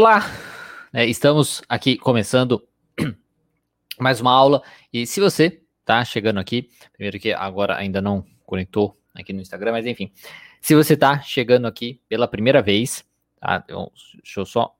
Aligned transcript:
Olá, 0.00 0.20
é, 0.92 1.04
estamos 1.06 1.60
aqui 1.68 1.96
começando 1.96 2.64
mais 3.98 4.20
uma 4.20 4.30
aula 4.30 4.62
e 4.92 5.04
se 5.04 5.18
você 5.18 5.60
tá 5.84 6.04
chegando 6.04 6.38
aqui, 6.38 6.70
primeiro 6.92 7.18
que 7.18 7.32
agora 7.32 7.76
ainda 7.76 8.00
não 8.00 8.24
conectou 8.46 8.96
aqui 9.12 9.32
no 9.32 9.40
Instagram, 9.40 9.72
mas 9.72 9.86
enfim, 9.86 10.12
se 10.60 10.76
você 10.76 10.96
tá 10.96 11.20
chegando 11.20 11.66
aqui 11.66 12.00
pela 12.08 12.28
primeira 12.28 12.62
vez, 12.62 13.04
tá? 13.40 13.60
Então, 13.64 13.90
deixa 14.22 14.38
eu 14.38 14.46
só 14.46 14.72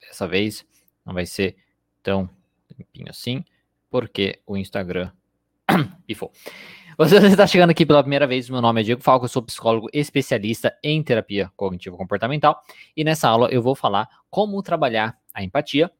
dessa 0.00 0.26
vez 0.26 0.66
não 1.06 1.14
vai 1.14 1.24
ser 1.24 1.54
tão 2.02 2.28
limpinho 2.76 3.10
assim, 3.10 3.44
porque 3.88 4.40
o 4.44 4.56
Instagram 4.56 5.12
pifou. 6.04 6.32
Você 7.02 7.16
está 7.16 7.48
chegando 7.48 7.70
aqui 7.70 7.84
pela 7.84 8.00
primeira 8.00 8.28
vez, 8.28 8.48
meu 8.48 8.62
nome 8.62 8.80
é 8.80 8.84
Diego 8.84 9.02
Falco, 9.02 9.24
eu 9.24 9.28
sou 9.28 9.42
psicólogo 9.42 9.88
especialista 9.92 10.72
em 10.84 11.02
terapia 11.02 11.50
cognitivo-comportamental 11.56 12.62
e 12.96 13.02
nessa 13.02 13.28
aula 13.28 13.48
eu 13.50 13.60
vou 13.60 13.74
falar 13.74 14.08
como 14.30 14.62
trabalhar 14.62 15.18
a 15.34 15.42
empatia 15.42 15.90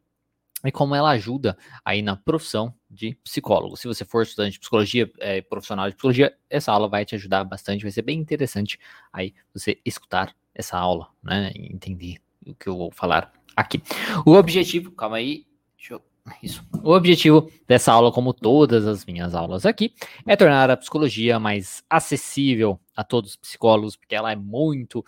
e 0.65 0.71
como 0.71 0.95
ela 0.95 1.11
ajuda 1.11 1.59
aí 1.85 2.03
na 2.03 2.15
profissão 2.15 2.73
de 2.89 3.17
psicólogo. 3.17 3.77
Se 3.77 3.89
você 3.89 4.05
for 4.05 4.23
estudante 4.23 4.53
de 4.53 4.61
psicologia, 4.61 5.11
é, 5.19 5.43
profissional 5.43 5.89
de 5.89 5.97
psicologia, 5.97 6.37
essa 6.49 6.71
aula 6.71 6.87
vai 6.87 7.05
te 7.05 7.17
ajudar 7.17 7.43
bastante, 7.43 7.83
vai 7.83 7.91
ser 7.91 8.03
bem 8.03 8.21
interessante 8.21 8.79
aí 9.13 9.35
você 9.53 9.81
escutar 9.85 10.33
essa 10.55 10.79
aula, 10.79 11.09
né, 11.21 11.51
e 11.57 11.75
entender 11.75 12.19
o 12.47 12.55
que 12.55 12.69
eu 12.69 12.77
vou 12.77 12.93
falar 12.93 13.33
aqui. 13.57 13.83
O 14.25 14.35
objetivo, 14.35 14.93
calma 14.93 15.17
aí, 15.17 15.49
deixa 15.77 15.95
eu 15.95 16.12
isso. 16.43 16.65
O 16.83 16.93
objetivo 16.93 17.51
dessa 17.67 17.93
aula, 17.93 18.13
como 18.13 18.33
todas 18.33 18.87
as 18.87 19.05
minhas 19.05 19.35
aulas 19.35 19.67
aqui, 19.67 19.93
é 20.27 20.37
tornar 20.37 20.71
a 20.71 20.77
psicologia 20.77 21.39
mais 21.39 21.83
acessível 21.89 22.79
a 22.97 23.03
todos 23.03 23.31
os 23.31 23.37
psicólogos, 23.37 23.97
porque 23.97 24.15
ela 24.15 24.31
é 24.31 24.37
muito 24.37 25.05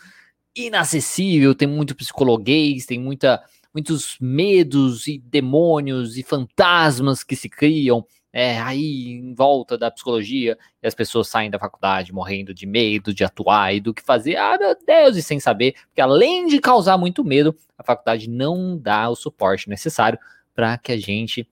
inacessível, 0.56 1.54
tem 1.54 1.68
muito 1.68 1.94
psicologuês, 1.94 2.86
tem 2.86 2.98
muita, 2.98 3.42
muitos 3.72 4.16
medos 4.20 5.06
e 5.06 5.18
demônios 5.18 6.16
e 6.16 6.22
fantasmas 6.22 7.24
que 7.24 7.36
se 7.36 7.48
criam 7.48 8.06
é, 8.32 8.60
aí 8.60 9.12
em 9.12 9.32
volta 9.32 9.78
da 9.78 9.92
psicologia 9.92 10.58
e 10.82 10.86
as 10.86 10.94
pessoas 10.94 11.28
saem 11.28 11.48
da 11.48 11.58
faculdade 11.58 12.12
morrendo 12.12 12.52
de 12.52 12.66
medo 12.66 13.14
de 13.14 13.22
atuar 13.22 13.72
e 13.72 13.80
do 13.80 13.94
que 13.94 14.02
fazer. 14.02 14.36
Ah, 14.36 14.58
meu 14.58 14.76
Deus, 14.84 15.16
e 15.16 15.22
sem 15.22 15.38
saber, 15.38 15.74
porque 15.86 16.00
além 16.00 16.48
de 16.48 16.60
causar 16.60 16.98
muito 16.98 17.24
medo, 17.24 17.54
a 17.78 17.84
faculdade 17.84 18.28
não 18.28 18.76
dá 18.76 19.08
o 19.08 19.14
suporte 19.14 19.68
necessário 19.68 20.18
para 20.54 20.78
que 20.78 20.92
a 20.92 20.96
gente 20.96 21.48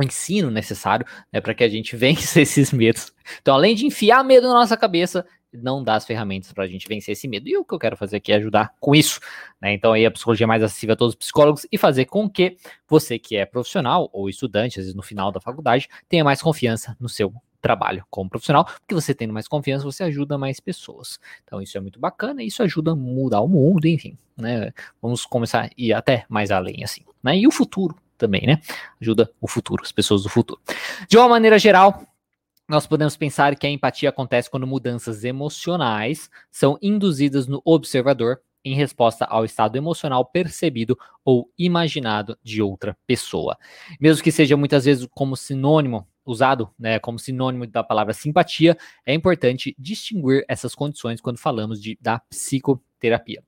o 0.00 0.04
ensino 0.04 0.48
necessário 0.50 1.04
né, 1.32 1.40
para 1.40 1.52
que 1.52 1.64
a 1.64 1.68
gente 1.68 1.94
vença 1.96 2.40
esses 2.40 2.72
medos. 2.72 3.12
Então, 3.42 3.54
além 3.54 3.74
de 3.74 3.84
enfiar 3.84 4.22
medo 4.22 4.46
na 4.46 4.54
nossa 4.54 4.76
cabeça, 4.76 5.26
não 5.52 5.82
dá 5.82 5.94
as 5.94 6.06
ferramentas 6.06 6.52
para 6.52 6.64
a 6.64 6.66
gente 6.66 6.86
vencer 6.86 7.12
esse 7.12 7.26
medo. 7.26 7.48
E 7.48 7.56
o 7.56 7.64
que 7.64 7.74
eu 7.74 7.78
quero 7.78 7.96
fazer 7.96 8.18
aqui 8.18 8.32
é 8.32 8.36
ajudar 8.36 8.74
com 8.78 8.94
isso. 8.94 9.18
Né? 9.60 9.72
Então, 9.72 9.92
aí 9.92 10.06
a 10.06 10.10
psicologia 10.10 10.44
é 10.44 10.46
mais 10.46 10.62
acessível 10.62 10.92
a 10.92 10.96
todos 10.96 11.14
os 11.14 11.18
psicólogos 11.18 11.66
e 11.72 11.78
fazer 11.78 12.04
com 12.04 12.28
que 12.28 12.56
você 12.86 13.18
que 13.18 13.36
é 13.36 13.44
profissional 13.44 14.08
ou 14.12 14.28
estudante, 14.28 14.78
às 14.78 14.84
vezes 14.84 14.94
no 14.94 15.02
final 15.02 15.32
da 15.32 15.40
faculdade, 15.40 15.88
tenha 16.08 16.22
mais 16.22 16.40
confiança 16.40 16.96
no 17.00 17.08
seu 17.08 17.32
trabalho 17.60 18.06
como 18.08 18.30
profissional, 18.30 18.64
porque 18.64 18.94
você 18.94 19.12
tendo 19.12 19.32
mais 19.32 19.48
confiança, 19.48 19.84
você 19.84 20.04
ajuda 20.04 20.38
mais 20.38 20.60
pessoas. 20.60 21.18
Então, 21.42 21.60
isso 21.60 21.76
é 21.76 21.80
muito 21.80 21.98
bacana, 21.98 22.42
isso 22.42 22.62
ajuda 22.62 22.92
a 22.92 22.94
mudar 22.94 23.40
o 23.40 23.48
mundo, 23.48 23.86
enfim, 23.86 24.16
né? 24.36 24.72
Vamos 25.02 25.26
começar 25.26 25.64
a 25.64 25.70
ir 25.76 25.92
até 25.92 26.24
mais 26.28 26.52
além, 26.52 26.84
assim. 26.84 27.02
Né? 27.20 27.38
E 27.38 27.48
o 27.48 27.50
futuro 27.50 27.96
também, 28.18 28.46
né? 28.46 28.60
Ajuda 29.00 29.30
o 29.40 29.48
futuro, 29.48 29.82
as 29.82 29.92
pessoas 29.92 30.22
do 30.22 30.28
futuro. 30.28 30.60
De 31.08 31.16
uma 31.16 31.28
maneira 31.28 31.58
geral, 31.58 32.02
nós 32.68 32.86
podemos 32.86 33.16
pensar 33.16 33.56
que 33.56 33.66
a 33.66 33.70
empatia 33.70 34.10
acontece 34.10 34.50
quando 34.50 34.66
mudanças 34.66 35.24
emocionais 35.24 36.28
são 36.50 36.78
induzidas 36.82 37.46
no 37.46 37.62
observador 37.64 38.40
em 38.64 38.74
resposta 38.74 39.24
ao 39.24 39.44
estado 39.44 39.76
emocional 39.76 40.24
percebido 40.26 40.98
ou 41.24 41.50
imaginado 41.56 42.36
de 42.42 42.60
outra 42.60 42.96
pessoa. 43.06 43.56
Mesmo 43.98 44.22
que 44.22 44.32
seja 44.32 44.56
muitas 44.56 44.84
vezes 44.84 45.08
como 45.14 45.36
sinônimo 45.36 46.06
usado 46.26 46.70
né, 46.78 46.98
como 46.98 47.18
sinônimo 47.18 47.66
da 47.66 47.82
palavra 47.82 48.12
simpatia, 48.12 48.76
é 49.06 49.14
importante 49.14 49.74
distinguir 49.78 50.44
essas 50.46 50.74
condições 50.74 51.20
quando 51.20 51.38
falamos 51.38 51.80
de, 51.80 51.98
da 52.00 52.18
psicoterapia. 52.18 53.42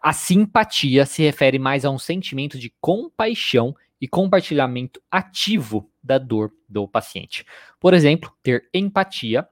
A 0.00 0.12
simpatia 0.12 1.06
se 1.06 1.22
refere 1.22 1.58
mais 1.58 1.84
a 1.84 1.90
um 1.90 1.98
sentimento 1.98 2.58
de 2.58 2.72
compaixão 2.80 3.74
e 4.00 4.06
compartilhamento 4.06 5.00
ativo 5.10 5.90
da 6.02 6.18
dor 6.18 6.52
do 6.68 6.86
paciente. 6.86 7.44
Por 7.80 7.94
exemplo, 7.94 8.32
ter 8.42 8.68
empatia 8.72 9.46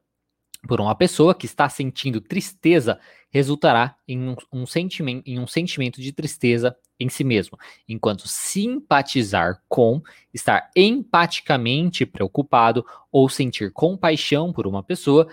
por 0.67 0.81
uma 0.81 0.95
pessoa 0.95 1.34
que 1.34 1.47
está 1.47 1.69
sentindo 1.69 2.21
tristeza 2.21 2.99
resultará 3.31 3.97
em 4.09 4.31
um, 4.31 4.37
um, 4.53 4.67
sentimento, 4.67 5.23
em 5.27 5.39
um 5.39 5.47
sentimento 5.47 6.01
de 6.01 6.12
tristeza 6.12 6.77
em 6.99 7.09
si 7.09 7.23
mesmo, 7.23 7.59
enquanto 7.87 8.27
simpatizar 8.27 9.62
com, 9.69 10.01
estar 10.33 10.71
empaticamente 10.75 12.07
preocupado 12.07 12.84
ou 13.13 13.28
sentir 13.28 13.71
compaixão 13.73 14.53
por 14.53 14.67
uma 14.67 14.83
pessoa, 14.83 15.28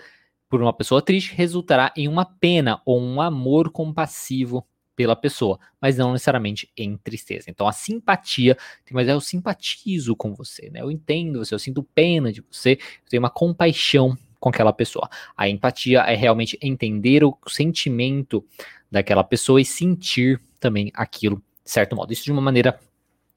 por 0.48 0.60
uma 0.60 0.72
pessoa 0.72 1.00
triste, 1.00 1.34
resultará 1.34 1.92
em 1.96 2.06
uma 2.06 2.26
pena 2.26 2.82
ou 2.84 3.00
um 3.00 3.20
amor 3.20 3.70
compassivo 3.70 4.66
pela 4.96 5.16
pessoa, 5.16 5.58
mas 5.80 5.96
não 5.96 6.12
necessariamente 6.12 6.70
em 6.76 6.96
tristeza. 6.96 7.50
Então 7.50 7.66
a 7.66 7.72
simpatia, 7.72 8.56
mas 8.90 9.08
eu 9.08 9.20
simpatizo 9.20 10.14
com 10.16 10.34
você, 10.34 10.70
né? 10.70 10.80
Eu 10.80 10.90
entendo 10.90 11.38
você, 11.44 11.54
eu 11.54 11.58
sinto 11.58 11.82
pena 11.82 12.32
de 12.32 12.40
você, 12.40 12.72
eu 12.72 13.08
tenho 13.10 13.22
uma 13.22 13.30
compaixão 13.30 14.16
com 14.38 14.48
aquela 14.48 14.72
pessoa. 14.72 15.08
A 15.36 15.48
empatia 15.48 16.00
é 16.00 16.14
realmente 16.14 16.58
entender 16.60 17.24
o 17.24 17.36
sentimento 17.48 18.44
daquela 18.90 19.24
pessoa 19.24 19.60
e 19.60 19.64
sentir 19.64 20.40
também 20.60 20.90
aquilo 20.94 21.42
de 21.64 21.70
certo 21.70 21.96
modo. 21.96 22.12
Isso 22.12 22.24
de 22.24 22.32
uma 22.32 22.42
maneira 22.42 22.78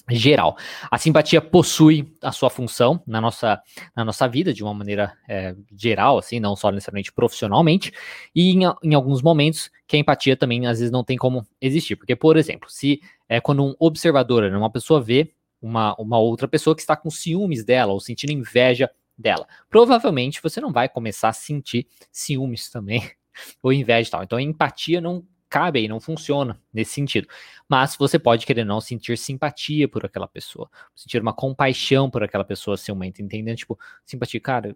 geral. 0.10 0.58
A 0.90 0.98
simpatia 0.98 1.42
possui 1.42 2.16
a 2.22 2.32
sua 2.32 2.50
função 2.50 3.02
na 3.06 3.20
nossa, 3.20 3.62
na 3.96 4.06
nossa 4.06 4.28
vida 4.28 4.54
de 4.54 4.64
uma 4.64 4.74
maneira 4.74 5.14
é, 5.28 5.56
geral, 5.76 6.18
assim, 6.18 6.40
não 6.40 6.56
só 6.56 6.72
necessariamente 6.72 7.12
profissionalmente, 7.12 7.92
e 8.34 8.52
em, 8.52 8.62
em, 8.84 8.94
alguns 8.94 9.22
momentos 9.22 9.70
que 9.86 9.98
a 9.98 10.00
empatia 10.00 10.38
também 10.38 10.66
às 10.66 10.80
vezes 10.80 10.92
não 10.92 11.04
tem 11.04 11.18
como 11.18 11.46
existir, 11.60 11.96
porque, 11.96 12.16
por 12.16 12.38
exemplo, 12.38 12.70
se 12.70 13.02
é 13.28 13.42
quando 13.42 13.64
um 13.64 13.76
observador, 13.80 14.50
né, 14.50 14.58
uma 14.58 14.72
pessoa 14.72 15.02
vê 15.02 15.34
uma, 15.62 15.96
uma 15.96 16.18
outra 16.18 16.48
pessoa 16.48 16.76
que 16.76 16.82
está 16.82 16.96
com 16.96 17.10
ciúmes 17.10 17.66
dela 17.66 17.92
ou 17.92 18.00
sentindo 18.00 18.32
inveja 18.32 18.90
dela, 19.18 19.48
provavelmente 19.70 20.42
você 20.42 20.62
não 20.62 20.72
vai 20.72 20.88
começar 20.88 21.30
a 21.30 21.34
sentir 21.34 21.88
ciúmes 22.12 22.70
também 22.70 23.10
ou 23.62 23.74
inveja 23.74 24.08
e 24.08 24.12
tal. 24.12 24.24
Então 24.24 24.38
a 24.38 24.42
empatia 24.42 25.02
não 25.02 25.26
cabe 25.50 25.80
aí, 25.80 25.88
não 25.88 26.00
funciona 26.00 26.60
nesse 26.74 26.92
sentido. 26.92 27.28
Mas 27.68 27.96
você 27.96 28.18
pode 28.20 28.46
querer 28.46 28.64
não 28.64 28.82
sentir 28.82 29.18
simpatia 29.18 29.88
por 29.88 30.06
aquela 30.06 30.28
pessoa, 30.28 30.70
sentir 30.96 31.22
uma 31.22 31.34
compaixão 31.34 32.10
por 32.10 32.24
aquela 32.24 32.44
pessoa 32.44 32.78
ciumenta, 32.78 33.22
entendendo? 33.22 33.58
Tipo, 33.58 33.80
simpatia, 34.06 34.40
cara, 34.40 34.76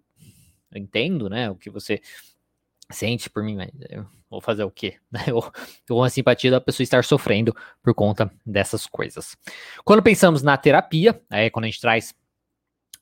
eu 0.71 0.81
entendo, 0.81 1.29
né, 1.29 1.49
o 1.49 1.55
que 1.55 1.69
você 1.69 2.01
sente 2.89 3.29
por 3.29 3.43
mim, 3.43 3.55
mas 3.55 3.69
eu 3.89 4.05
vou 4.29 4.41
fazer 4.41 4.63
o 4.63 4.71
quê? 4.71 4.97
Eu, 5.27 5.43
eu 5.89 6.03
a 6.03 6.09
simpatia 6.09 6.51
da 6.51 6.61
pessoa 6.61 6.83
estar 6.83 7.03
sofrendo 7.03 7.55
por 7.81 7.93
conta 7.93 8.31
dessas 8.45 8.87
coisas. 8.87 9.37
Quando 9.83 10.01
pensamos 10.01 10.41
na 10.41 10.57
terapia, 10.57 11.21
é 11.29 11.49
quando 11.49 11.65
a 11.65 11.67
gente 11.67 11.81
traz 11.81 12.15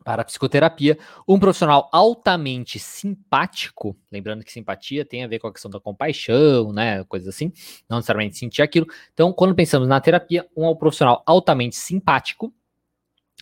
para 0.10 0.24
a 0.24 0.26
psicoterapia, 0.26 0.98
um 1.28 1.38
profissional 1.38 1.88
altamente 1.92 2.80
simpático, 2.80 3.96
lembrando 4.12 4.44
que 4.44 4.52
simpatia 4.52 5.06
tem 5.06 5.24
a 5.24 5.28
ver 5.28 5.38
com 5.38 5.46
a 5.46 5.54
questão 5.54 5.70
da 5.70 5.80
compaixão, 5.80 6.74
né, 6.74 7.04
coisas 7.04 7.30
assim, 7.30 7.54
não 7.88 7.98
necessariamente 7.98 8.36
sentir 8.36 8.64
aquilo. 8.64 8.88
Então, 9.14 9.32
quando 9.32 9.54
pensamos 9.54 9.88
na 9.88 10.02
terapia, 10.02 10.48
um 10.58 10.76
profissional 10.76 11.22
altamente 11.28 11.76
simpático 11.76 12.52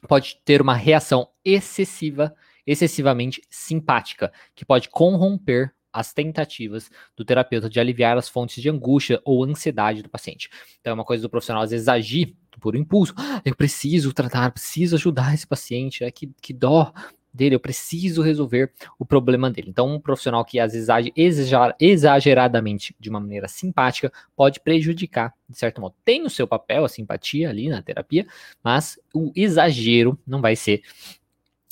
pode 0.10 0.42
ter 0.44 0.62
uma 0.62 0.74
reação 0.74 1.30
excessiva, 1.46 2.36
excessivamente 2.66 3.42
simpática, 3.50 4.30
que 4.54 4.66
pode 4.66 4.90
corromper 4.90 5.74
as 5.98 6.14
tentativas 6.14 6.92
do 7.16 7.26
terapeuta 7.26 7.70
de 7.70 7.80
aliviar 7.80 8.18
as 8.18 8.30
fontes 8.30 8.62
de 8.62 8.70
angústia 8.70 9.20
ou 9.26 9.44
ansiedade 9.44 10.04
do 10.04 10.10
paciente. 10.10 10.50
Então, 10.80 10.92
é 10.92 10.94
uma 10.94 11.04
coisa 11.04 11.24
do 11.24 11.30
profissional 11.30 11.64
às 11.64 11.72
vezes 11.72 11.88
agir 11.88 12.36
por 12.60 12.76
impulso. 12.76 13.14
Ah, 13.18 13.42
eu 13.44 13.56
preciso 13.56 14.14
tratar, 14.14 14.52
preciso 14.52 14.96
ajudar 14.96 15.34
esse 15.34 15.46
paciente, 15.46 16.04
né? 16.04 16.12
que, 16.12 16.32
que 16.42 16.54
dó 16.54 16.94
dele, 17.34 17.56
eu 17.56 17.60
preciso 17.60 18.22
resolver 18.22 18.72
o 18.98 19.06
problema 19.06 19.50
dele. 19.50 19.70
Então, 19.70 19.88
um 19.94 20.00
profissional 20.00 20.44
que 20.44 20.60
às 20.60 20.74
vezes 20.74 20.90
age 20.90 21.14
exageradamente 21.80 22.96
de 23.00 23.10
uma 23.10 23.20
maneira 23.20 23.48
simpática 23.48 24.12
pode 24.36 24.60
prejudicar, 24.60 25.34
de 25.48 25.58
certo 25.58 25.80
modo. 25.80 25.96
Tem 26.04 26.24
o 26.24 26.30
seu 26.30 26.48
papel, 26.48 26.84
a 26.84 26.90
simpatia 26.90 27.50
ali 27.50 27.70
na 27.70 27.82
terapia, 27.82 28.26
mas 28.64 29.00
o 29.14 29.32
exagero 29.36 30.18
não 30.26 30.42
vai 30.42 30.56
ser 30.56 30.82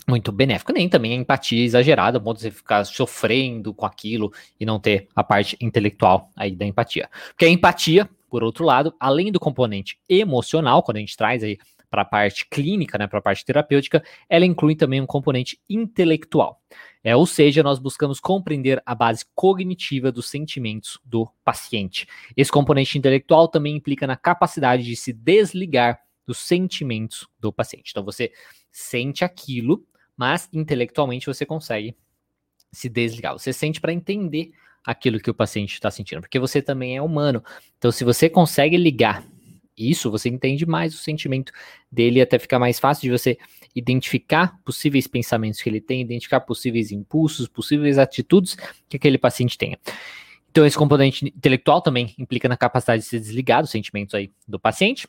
muito 0.07 0.31
benéfico, 0.31 0.72
nem 0.72 0.88
também 0.88 1.13
a 1.13 1.16
empatia 1.16 1.63
exagerada, 1.63 2.19
ponto 2.19 2.38
de 2.38 2.44
você 2.44 2.52
ficar 2.52 2.84
sofrendo 2.86 3.74
com 3.74 3.86
aquilo 3.86 4.31
e 4.60 4.66
não 4.66 4.80
ter 4.80 5.07
a 5.16 5.24
parte 5.24 5.57
intelectual 5.60 6.30
aí 6.36 6.56
da 6.56 6.66
empatia. 6.66 7.10
Porque 7.30 7.46
a 7.46 7.50
empatia, 7.50 8.10
por 8.30 8.44
outro 8.44 8.63
lado, 8.66 8.94
além 9.00 9.31
do 9.31 9.40
componente 9.40 9.98
emocional, 10.07 10.84
quando 10.84 10.98
a 10.98 11.00
gente 11.00 11.18
traz 11.18 11.44
aí 11.44 11.57
para 11.90 12.02
a 12.02 12.06
parte 12.06 12.46
clínica, 12.50 12.98
né, 12.98 13.07
para 13.07 13.19
a 13.19 13.22
parte 13.22 13.46
terapêutica, 13.46 14.04
ela 14.30 14.46
inclui 14.46 14.75
também 14.75 15.00
um 15.00 15.06
componente 15.06 15.60
intelectual. 15.69 16.62
É, 17.04 17.16
ou 17.16 17.25
seja, 17.25 17.62
nós 17.63 17.80
buscamos 17.80 18.19
compreender 18.19 18.81
a 18.86 18.96
base 18.96 19.24
cognitiva 19.36 20.12
dos 20.12 20.28
sentimentos 20.28 21.00
do 21.06 21.28
paciente. 21.44 22.07
Esse 22.36 22.52
componente 22.52 22.98
intelectual 22.98 23.48
também 23.48 23.75
implica 23.75 24.07
na 24.07 24.18
capacidade 24.18 24.84
de 24.84 24.96
se 24.96 25.13
desligar 25.13 26.02
dos 26.25 26.40
sentimentos 26.40 27.28
do 27.40 27.54
paciente. 27.54 27.92
Então 27.92 28.04
você 28.04 28.31
sente 28.72 29.24
aquilo, 29.24 29.86
mas 30.18 30.50
intelectualmente 30.54 31.28
você 31.28 31.46
consegue 31.46 31.96
se 32.72 32.90
desligar. 32.90 33.34
Você 33.34 33.54
sente 33.54 33.80
para 33.80 33.94
entender 33.94 34.52
aquilo 34.86 35.20
que 35.20 35.30
o 35.30 35.34
paciente 35.34 35.74
está 35.74 35.90
sentindo, 35.90 36.22
porque 36.22 36.40
você 36.40 36.62
também 36.62 36.96
é 36.96 37.02
humano. 37.02 37.44
Então, 37.78 37.92
se 37.92 38.04
você 38.04 38.30
consegue 38.30 38.78
ligar 38.78 39.26
isso, 39.78 40.12
você 40.12 40.30
entende 40.30 40.66
mais 40.66 40.94
o 40.94 40.98
sentimento 40.98 41.52
dele, 41.92 42.22
até 42.22 42.40
fica 42.40 42.58
mais 42.60 42.80
fácil 42.80 43.02
de 43.02 43.12
você 43.12 43.38
identificar 43.76 44.58
possíveis 44.64 45.06
pensamentos 45.06 45.62
que 45.62 45.68
ele 45.68 45.82
tem, 45.82 46.02
identificar 46.02 46.40
possíveis 46.42 46.92
impulsos, 46.92 47.48
possíveis 47.48 47.98
atitudes 47.98 48.56
que 48.88 48.96
aquele 48.96 49.18
paciente 49.18 49.58
tenha. 49.58 49.78
Então, 50.50 50.66
esse 50.66 50.78
componente 50.78 51.26
intelectual 51.26 51.82
também 51.82 52.16
implica 52.18 52.48
na 52.48 52.56
capacidade 52.56 53.04
de 53.04 53.10
se 53.10 53.20
desligar 53.20 53.62
dos 53.62 53.72
sentimentos 53.72 54.16
aí 54.16 54.32
do 54.48 54.58
paciente, 54.58 55.06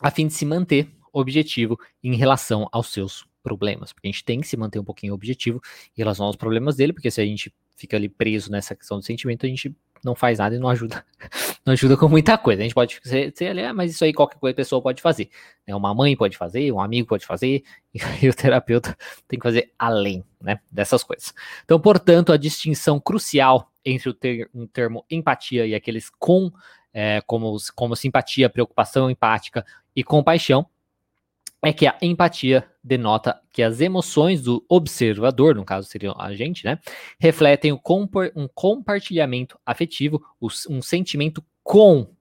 a 0.00 0.10
fim 0.10 0.26
de 0.26 0.34
se 0.34 0.44
manter 0.44 0.88
objetivo 1.12 1.78
em 2.02 2.16
relação 2.16 2.68
aos 2.72 2.88
seus 2.88 3.24
problemas, 3.46 3.92
porque 3.92 4.08
a 4.08 4.10
gente 4.10 4.24
tem 4.24 4.40
que 4.40 4.48
se 4.48 4.56
manter 4.56 4.80
um 4.80 4.84
pouquinho 4.84 5.14
objetivo 5.14 5.62
em 5.96 6.00
relação 6.00 6.26
aos 6.26 6.34
problemas 6.34 6.74
dele, 6.74 6.92
porque 6.92 7.12
se 7.12 7.20
a 7.20 7.24
gente 7.24 7.54
fica 7.76 7.96
ali 7.96 8.08
preso 8.08 8.50
nessa 8.50 8.74
questão 8.74 8.98
do 8.98 9.04
sentimento, 9.04 9.46
a 9.46 9.48
gente 9.48 9.72
não 10.04 10.16
faz 10.16 10.40
nada 10.40 10.56
e 10.56 10.58
não 10.58 10.68
ajuda, 10.68 11.04
não 11.64 11.72
ajuda 11.72 11.96
com 11.96 12.08
muita 12.08 12.36
coisa. 12.36 12.60
A 12.60 12.64
gente 12.64 12.74
pode 12.74 12.98
ser, 13.04 13.32
ser 13.36 13.46
ali, 13.46 13.62
ah, 13.62 13.72
mas 13.72 13.92
isso 13.92 14.04
aí 14.04 14.12
qualquer 14.12 14.40
coisa 14.40 14.52
pessoa 14.52 14.82
pode 14.82 15.00
fazer. 15.00 15.30
Né? 15.64 15.76
Uma 15.76 15.94
mãe 15.94 16.16
pode 16.16 16.36
fazer, 16.36 16.72
um 16.72 16.80
amigo 16.80 17.06
pode 17.06 17.24
fazer, 17.24 17.62
e 18.20 18.28
o 18.28 18.34
terapeuta 18.34 18.98
tem 19.28 19.38
que 19.38 19.44
fazer 19.44 19.72
além 19.78 20.24
né, 20.40 20.58
dessas 20.68 21.04
coisas. 21.04 21.32
Então, 21.64 21.78
portanto, 21.78 22.32
a 22.32 22.36
distinção 22.36 22.98
crucial 22.98 23.70
entre 23.84 24.10
o 24.10 24.14
ter, 24.14 24.50
um 24.52 24.66
termo 24.66 25.04
empatia 25.08 25.64
e 25.64 25.72
aqueles 25.72 26.10
com, 26.18 26.50
é, 26.92 27.20
como, 27.20 27.56
como 27.76 27.94
simpatia, 27.94 28.50
preocupação 28.50 29.08
empática 29.08 29.64
e 29.94 30.02
compaixão, 30.02 30.66
é 31.68 31.72
que 31.72 31.86
a 31.86 31.96
empatia 32.00 32.64
denota 32.82 33.40
que 33.52 33.60
as 33.60 33.80
emoções 33.80 34.40
do 34.42 34.64
observador, 34.68 35.54
no 35.56 35.64
caso 35.64 35.88
seria 35.88 36.12
a 36.16 36.32
gente, 36.32 36.64
né, 36.64 36.78
refletem 37.18 37.72
um 37.72 38.48
compartilhamento 38.54 39.58
afetivo, 39.66 40.24
um 40.70 40.80
sentimento 40.80 41.44
com 41.64 42.14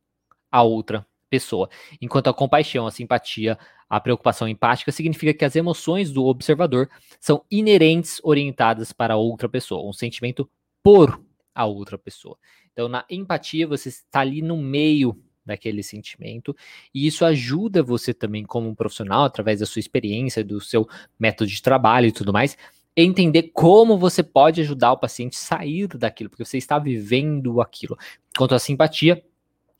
a 0.51 0.63
outra 0.63 1.06
pessoa. 1.30 1.69
Enquanto 2.01 2.27
a 2.27 2.33
compaixão, 2.33 2.88
a 2.88 2.92
simpatia, 2.92 3.57
a 3.88 4.00
preocupação 4.00 4.47
empática 4.47 4.92
significa 4.92 5.33
que 5.33 5.45
as 5.45 5.56
emoções 5.56 6.12
do 6.12 6.25
observador 6.25 6.89
são 7.19 7.45
inerentes, 7.51 8.19
orientadas 8.24 8.92
para 8.92 9.15
outra 9.15 9.47
pessoa, 9.47 9.88
um 9.88 9.94
sentimento 9.94 10.50
por 10.81 11.21
a 11.53 11.65
outra 11.65 12.00
pessoa. 12.00 12.38
Então, 12.74 12.89
na 12.89 13.06
empatia, 13.09 13.68
você 13.68 13.89
está 13.89 14.21
ali 14.21 14.42
no 14.42 14.57
meio 14.57 15.24
daquele 15.45 15.83
sentimento. 15.83 16.56
E 16.94 17.06
isso 17.06 17.24
ajuda 17.24 17.83
você 17.83 18.13
também, 18.13 18.44
como 18.44 18.68
um 18.68 18.75
profissional, 18.75 19.24
através 19.24 19.59
da 19.59 19.65
sua 19.65 19.80
experiência, 19.80 20.44
do 20.44 20.59
seu 20.59 20.88
método 21.19 21.50
de 21.50 21.62
trabalho 21.62 22.07
e 22.07 22.12
tudo 22.12 22.33
mais, 22.33 22.57
entender 22.95 23.51
como 23.53 23.97
você 23.97 24.24
pode 24.24 24.62
ajudar 24.62 24.94
o 24.94 24.97
paciente 24.97 25.36
a 25.36 25.39
sair 25.39 25.88
daquilo, 25.88 26.30
porque 26.30 26.45
você 26.45 26.57
está 26.57 26.80
vivendo 26.80 27.62
aquilo. 27.62 27.97
Quanto 28.38 28.56
à 28.56 28.59
simpatia, 28.59 29.24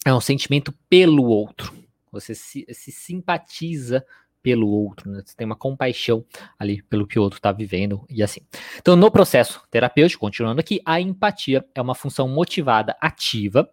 é 0.06 0.13
um 0.13 0.21
sentimento 0.21 0.73
pelo 0.89 1.23
outro. 1.23 1.73
Você 2.12 2.35
se, 2.35 2.65
se 2.71 2.91
simpatiza 2.91 4.06
pelo 4.45 4.69
outro, 4.69 5.09
né? 5.09 5.23
Você 5.25 5.35
tem 5.35 5.44
uma 5.44 5.56
compaixão 5.56 6.23
ali 6.59 6.83
pelo 6.83 7.07
que 7.07 7.17
o 7.17 7.21
outro 7.23 7.39
está 7.39 7.51
vivendo 7.51 8.06
e 8.07 8.21
assim. 8.21 8.41
Então, 8.77 8.95
no 8.95 9.09
processo 9.09 9.63
terapêutico, 9.71 10.21
continuando 10.21 10.59
aqui, 10.59 10.79
a 10.85 11.01
empatia 11.01 11.65
é 11.73 11.81
uma 11.81 11.95
função 11.95 12.27
motivada 12.27 12.95
ativa 13.01 13.67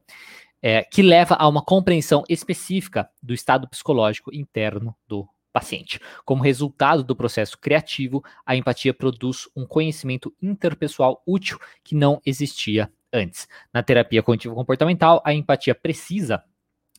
é, 0.63 0.85
que 0.85 1.03
leva 1.03 1.35
a 1.35 1.49
uma 1.49 1.63
compreensão 1.63 2.23
específica 2.29 3.11
do 3.21 3.35
estado 3.35 3.69
psicológico 3.69 4.33
interno 4.33 4.97
do 5.07 5.29
paciente. 5.53 6.01
Como 6.25 6.43
resultado 6.43 7.05
do 7.05 7.15
processo 7.15 7.59
criativo, 7.59 8.25
a 8.47 8.57
empatia 8.57 8.95
produz 8.95 9.49
um 9.55 9.67
conhecimento 9.67 10.35
interpessoal 10.41 11.23
útil 11.27 11.59
que 11.85 11.95
não 11.95 12.23
existia 12.25 12.91
antes. 13.13 13.47
Na 13.73 13.83
terapia 13.83 14.23
cognitivo-comportamental, 14.23 15.21
a 15.25 15.35
empatia 15.35 15.75
precisa 15.75 16.43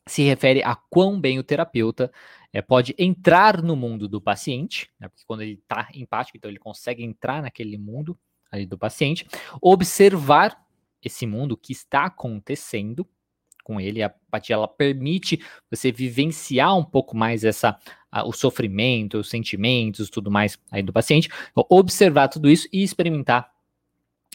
se 0.06 0.22
refere 0.24 0.62
a 0.62 0.76
quão 0.76 1.20
bem 1.20 1.40
o 1.40 1.44
terapeuta 1.44 2.12
é, 2.52 2.62
pode 2.62 2.94
entrar 3.00 3.62
no 3.62 3.76
mundo 3.76 4.08
do 4.08 4.22
paciente, 4.22 4.92
né, 5.00 5.08
porque 5.08 5.24
quando 5.26 5.42
ele 5.42 5.54
está 5.54 5.88
empático, 5.94 6.38
então 6.38 6.52
ele 6.52 6.60
consegue 6.60 7.04
entrar 7.04 7.42
naquele 7.42 7.78
mundo 7.78 8.20
ali 8.52 8.66
do 8.66 8.78
paciente, 8.78 9.26
observar 9.62 10.62
esse 11.02 11.26
mundo 11.26 11.58
que 11.58 11.72
está 11.72 12.06
acontecendo 12.06 13.08
com 13.64 13.80
ele. 13.80 14.04
A 14.04 14.14
empatia 14.28 14.56
ela 14.56 14.68
permite 14.68 15.40
você 15.70 15.92
vivenciar 15.92 16.78
um 16.78 16.84
pouco 16.84 17.16
mais 17.16 17.44
essa 17.44 17.78
a, 18.12 18.24
o 18.28 18.32
sofrimento, 18.32 19.18
os 19.18 19.30
sentimentos, 19.30 20.10
tudo 20.10 20.30
mais 20.30 20.60
aí 20.72 20.84
do 20.84 20.94
paciente, 20.94 21.30
observar 21.56 22.28
tudo 22.28 22.50
isso 22.50 22.68
e 22.72 22.84
experimentar 22.84 23.52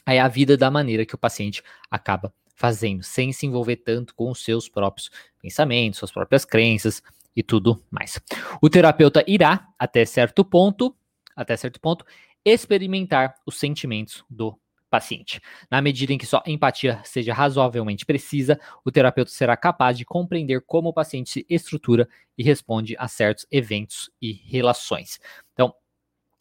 aí 0.04 0.19
a 0.19 0.26
vida 0.26 0.56
da 0.56 0.70
maneira 0.70 1.06
que 1.06 1.14
o 1.14 1.19
paciente 1.19 1.62
acaba 1.90 2.32
fazendo, 2.54 3.04
sem 3.04 3.32
se 3.32 3.46
envolver 3.46 3.76
tanto 3.76 4.14
com 4.14 4.30
os 4.30 4.42
seus 4.42 4.69
próprios 4.69 5.10
pensamentos, 5.40 6.00
suas 6.00 6.10
próprias 6.10 6.44
crenças 6.44 7.00
e 7.36 7.42
tudo 7.42 7.81
mais. 7.88 8.20
O 8.60 8.69
terapeuta 8.69 9.22
irá 9.28 9.69
até 9.78 10.04
certo 10.04 10.44
ponto, 10.44 10.92
até 11.36 11.56
certo 11.56 11.81
ponto, 11.81 12.04
experimentar 12.44 13.36
os 13.46 13.58
sentimentos 13.58 14.24
do 14.28 14.58
paciente. 14.88 15.40
Na 15.70 15.81
medida 15.81 16.12
em 16.12 16.19
que 16.19 16.26
sua 16.26 16.43
empatia 16.46 17.00
seja 17.05 17.35
razoavelmente 17.35 18.06
precisa, 18.06 18.58
o 18.85 18.90
terapeuta 18.90 19.31
será 19.31 19.56
capaz 19.56 19.96
de 19.96 20.05
compreender 20.05 20.62
como 20.67 20.88
o 20.88 20.93
paciente 20.93 21.31
se 21.31 21.46
estrutura 21.49 22.08
e 22.37 22.43
responde 22.43 22.96
a 22.99 23.06
certos 23.08 23.46
eventos 23.50 24.11
e 24.20 24.32
relações. 24.32 25.20
Então, 25.52 25.75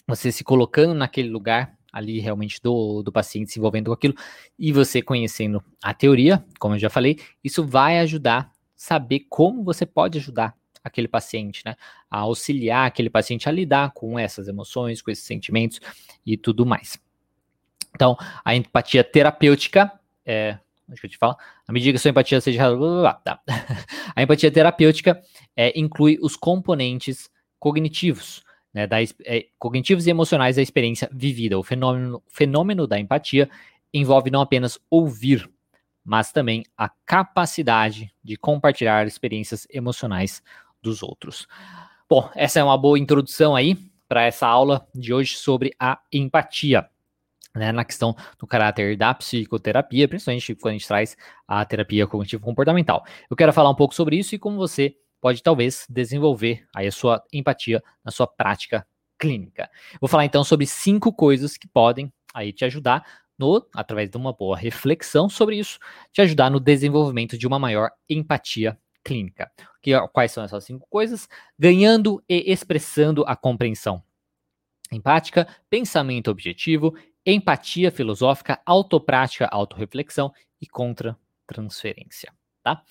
você 0.07 0.31
se 0.31 0.43
colocando 0.43 0.93
naquele 0.93 1.29
lugar 1.29 1.77
ali 1.91 2.19
realmente 2.19 2.61
do, 2.61 3.01
do 3.01 3.11
paciente 3.11 3.51
se 3.51 3.59
envolvendo 3.59 3.87
com 3.87 3.93
aquilo 3.93 4.13
e 4.57 4.71
você 4.71 5.01
conhecendo 5.01 5.63
a 5.81 5.93
teoria, 5.93 6.45
como 6.59 6.75
eu 6.75 6.79
já 6.79 6.89
falei, 6.89 7.19
isso 7.43 7.65
vai 7.65 7.99
ajudar 7.99 8.39
a 8.39 8.51
saber 8.75 9.25
como 9.29 9.63
você 9.63 9.85
pode 9.85 10.17
ajudar 10.17 10.55
aquele 10.83 11.07
paciente, 11.07 11.63
né? 11.65 11.75
A 12.09 12.19
auxiliar 12.19 12.87
aquele 12.87 13.09
paciente 13.09 13.49
a 13.49 13.51
lidar 13.51 13.91
com 13.91 14.17
essas 14.17 14.47
emoções, 14.47 15.01
com 15.01 15.11
esses 15.11 15.25
sentimentos 15.25 15.79
e 16.25 16.37
tudo 16.37 16.65
mais. 16.65 16.99
Então, 17.97 18.15
a 18.45 18.55
empatia 18.55 19.03
terapêutica 19.03 19.91
é. 20.23 20.59
Acho 20.89 21.01
que 21.01 21.07
eu 21.07 21.11
te 21.11 21.17
falo. 21.17 21.35
À 21.67 21.73
medida 21.73 21.91
que 21.91 21.97
a 21.97 21.99
sua 21.99 22.11
empatia 22.11 22.39
seja. 22.39 22.63
Tá. 23.23 23.41
A 24.15 24.21
empatia 24.21 24.49
terapêutica 24.49 25.21
é, 25.55 25.77
inclui 25.77 26.17
os 26.21 26.37
componentes 26.37 27.29
cognitivos, 27.59 28.41
né, 28.73 28.87
da, 28.87 29.01
é, 29.01 29.47
cognitivos 29.59 30.07
e 30.07 30.09
emocionais 30.09 30.55
da 30.55 30.61
experiência 30.61 31.09
vivida. 31.11 31.59
O 31.59 31.63
fenômeno, 31.63 32.23
fenômeno 32.27 32.87
da 32.87 32.97
empatia 32.97 33.49
envolve 33.93 34.31
não 34.31 34.39
apenas 34.39 34.79
ouvir, 34.89 35.49
mas 36.05 36.31
também 36.31 36.63
a 36.77 36.87
capacidade 37.05 38.13
de 38.23 38.37
compartilhar 38.37 39.05
experiências 39.05 39.67
emocionais 39.69 40.41
dos 40.81 41.03
outros. 41.03 41.47
Bom, 42.09 42.29
essa 42.33 42.61
é 42.61 42.63
uma 42.63 42.77
boa 42.77 42.97
introdução 42.97 43.57
aí 43.57 43.77
para 44.07 44.23
essa 44.23 44.47
aula 44.47 44.87
de 44.95 45.13
hoje 45.13 45.35
sobre 45.35 45.73
a 45.77 45.99
empatia 46.13 46.89
né, 47.57 47.71
na 47.71 47.83
questão 47.83 48.15
do 48.39 48.47
caráter 48.47 48.95
da 48.95 49.13
psicoterapia, 49.13 50.07
principalmente 50.07 50.55
quando 50.55 50.71
a 50.71 50.77
gente 50.77 50.87
traz 50.87 51.17
a 51.47 51.65
terapia 51.65 52.07
cognitivo-comportamental. 52.07 53.03
Eu 53.29 53.35
quero 53.35 53.51
falar 53.51 53.69
um 53.69 53.75
pouco 53.75 53.93
sobre 53.93 54.17
isso 54.17 54.35
e 54.35 54.39
como 54.39 54.57
você 54.57 54.95
pode 55.19 55.41
talvez 55.41 55.85
desenvolver 55.89 56.65
aí 56.75 56.87
a 56.87 56.91
sua 56.91 57.23
empatia 57.33 57.83
na 58.03 58.11
sua 58.11 58.27
prática 58.27 58.85
clínica. 59.19 59.69
Vou 59.99 60.07
falar 60.07 60.25
então 60.25 60.43
sobre 60.43 60.65
cinco 60.65 61.11
coisas 61.11 61.57
que 61.57 61.67
podem 61.67 62.11
aí 62.33 62.53
te 62.53 62.63
ajudar 62.65 63.03
no, 63.37 63.67
através 63.73 64.09
de 64.09 64.17
uma 64.17 64.33
boa 64.33 64.57
reflexão 64.57 65.29
sobre 65.29 65.57
isso, 65.57 65.79
te 66.11 66.21
ajudar 66.21 66.49
no 66.49 66.59
desenvolvimento 66.59 67.37
de 67.37 67.45
uma 67.45 67.59
maior 67.59 67.91
empatia 68.09 68.77
clínica. 69.03 69.51
Que, 69.81 69.91
quais 70.09 70.31
são 70.31 70.43
essas 70.43 70.63
cinco 70.63 70.87
coisas? 70.89 71.29
Ganhando 71.57 72.21
e 72.27 72.51
expressando 72.51 73.23
a 73.27 73.35
compreensão 73.35 74.03
empática, 74.91 75.47
pensamento 75.69 76.31
objetivo, 76.31 76.95
empatia 77.27 77.91
filosófica, 77.91 78.59
autoprática, 78.65 79.47
autorreflexão 79.51 80.31
e 80.61 80.65
contra-transferência, 80.65 82.31
tá? 82.63 82.81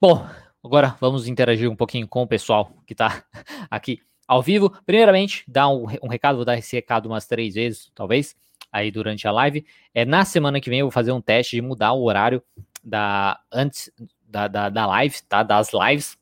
Bom, 0.00 0.26
agora 0.64 0.96
vamos 0.98 1.28
interagir 1.28 1.70
um 1.70 1.76
pouquinho 1.76 2.08
com 2.08 2.22
o 2.22 2.26
pessoal 2.26 2.72
que 2.86 2.94
está 2.94 3.22
aqui 3.70 4.00
ao 4.26 4.42
vivo. 4.42 4.70
Primeiramente, 4.86 5.44
dar 5.46 5.68
um, 5.68 5.84
um, 6.02 6.08
recado, 6.08 6.36
vou 6.36 6.44
dar 6.44 6.56
esse 6.56 6.74
recado 6.74 7.06
umas 7.06 7.26
três 7.26 7.54
vezes, 7.54 7.90
talvez, 7.94 8.34
aí 8.72 8.90
durante 8.90 9.28
a 9.28 9.32
live. 9.32 9.66
É, 9.94 10.04
na 10.06 10.24
semana 10.24 10.60
que 10.60 10.70
vem 10.70 10.80
eu 10.80 10.86
vou 10.86 10.90
fazer 10.90 11.12
um 11.12 11.20
teste 11.20 11.56
de 11.56 11.62
mudar 11.62 11.92
o 11.92 12.04
horário 12.04 12.42
da 12.82 13.38
antes 13.52 13.92
da, 14.22 14.48
da, 14.48 14.70
da 14.70 14.86
live, 14.86 15.16
tá? 15.28 15.42
Das 15.42 15.70
lives. 15.72 16.16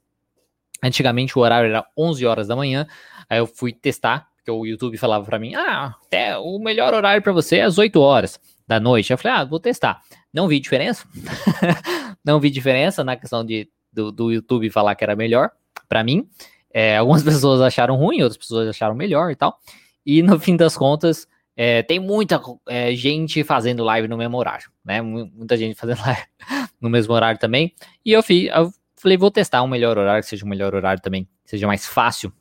Antigamente 0.83 1.39
o 1.39 1.43
horário 1.43 1.71
era 1.71 1.87
11 1.97 2.27
horas 2.27 2.49
da 2.49 2.57
manhã, 2.57 2.87
aí 3.29 3.39
eu 3.39 3.47
fui 3.47 3.73
testar, 3.73 4.30
porque 4.41 4.51
o 4.51 4.67
YouTube 4.67 4.97
falava 4.97 5.25
para 5.25 5.39
mim, 5.39 5.55
ah, 5.55 5.95
até 6.07 6.37
o 6.39 6.59
melhor 6.59 6.95
horário 6.95 7.23
para 7.23 7.33
você 7.33 7.59
é 7.59 7.63
às 7.63 7.77
8 7.79 8.01
horas 8.01 8.41
da 8.67 8.81
noite. 8.81 9.13
Eu 9.13 9.19
falei, 9.19 9.39
ah, 9.39 9.45
vou 9.45 9.61
testar. 9.61 10.01
Não 10.33 10.49
vi 10.49 10.59
diferença, 10.59 11.07
não 12.25 12.41
vi 12.41 12.51
diferença 12.51 13.05
na 13.05 13.17
questão 13.17 13.45
de, 13.45 13.69
do, 13.93 14.11
do 14.11 14.33
YouTube 14.33 14.71
falar 14.71 14.95
que 14.95 15.05
era 15.05 15.15
melhor 15.15 15.51
para 15.89 16.03
mim. 16.03 16.29
É, 16.73 16.97
algumas 16.97 17.23
pessoas 17.25 17.61
acharam 17.61 17.97
ruim, 17.97 18.23
outras 18.23 18.39
pessoas 18.39 18.69
acharam 18.69 18.95
melhor 18.95 19.31
e 19.31 19.37
tal. 19.37 19.59
E 20.07 20.23
no 20.23 20.41
fim 20.41 20.57
das 20.57 20.77
contas, 20.77 21.27
é, 21.55 21.83
tem 21.83 22.01
muita 22.01 22.41
é, 22.67 22.95
gente 22.95 23.45
fazendo 23.45 23.85
live 23.85 24.09
no 24.09 24.17
mesmo 24.17 24.39
horário, 24.39 24.71
né? 24.83 25.03
Muita 25.03 25.57
gente 25.57 25.75
fazendo 25.75 26.01
live 26.07 26.23
no 26.81 26.89
mesmo 26.89 27.13
horário 27.13 27.39
também. 27.39 27.75
E 28.05 28.13
eu, 28.13 28.23
fiz, 28.23 28.49
eu 28.49 28.73
falei, 28.97 29.19
vou 29.19 29.31
testar 29.31 29.63
um 29.63 29.69
melhor 29.69 29.99
horário, 29.99 30.23
que 30.23 30.29
seja 30.29 30.47
um 30.47 30.49
melhor 30.49 30.75
horário 30.75 31.03
também, 31.03 31.29
seja 31.45 31.67
mais 31.67 31.87
fácil 31.87 32.33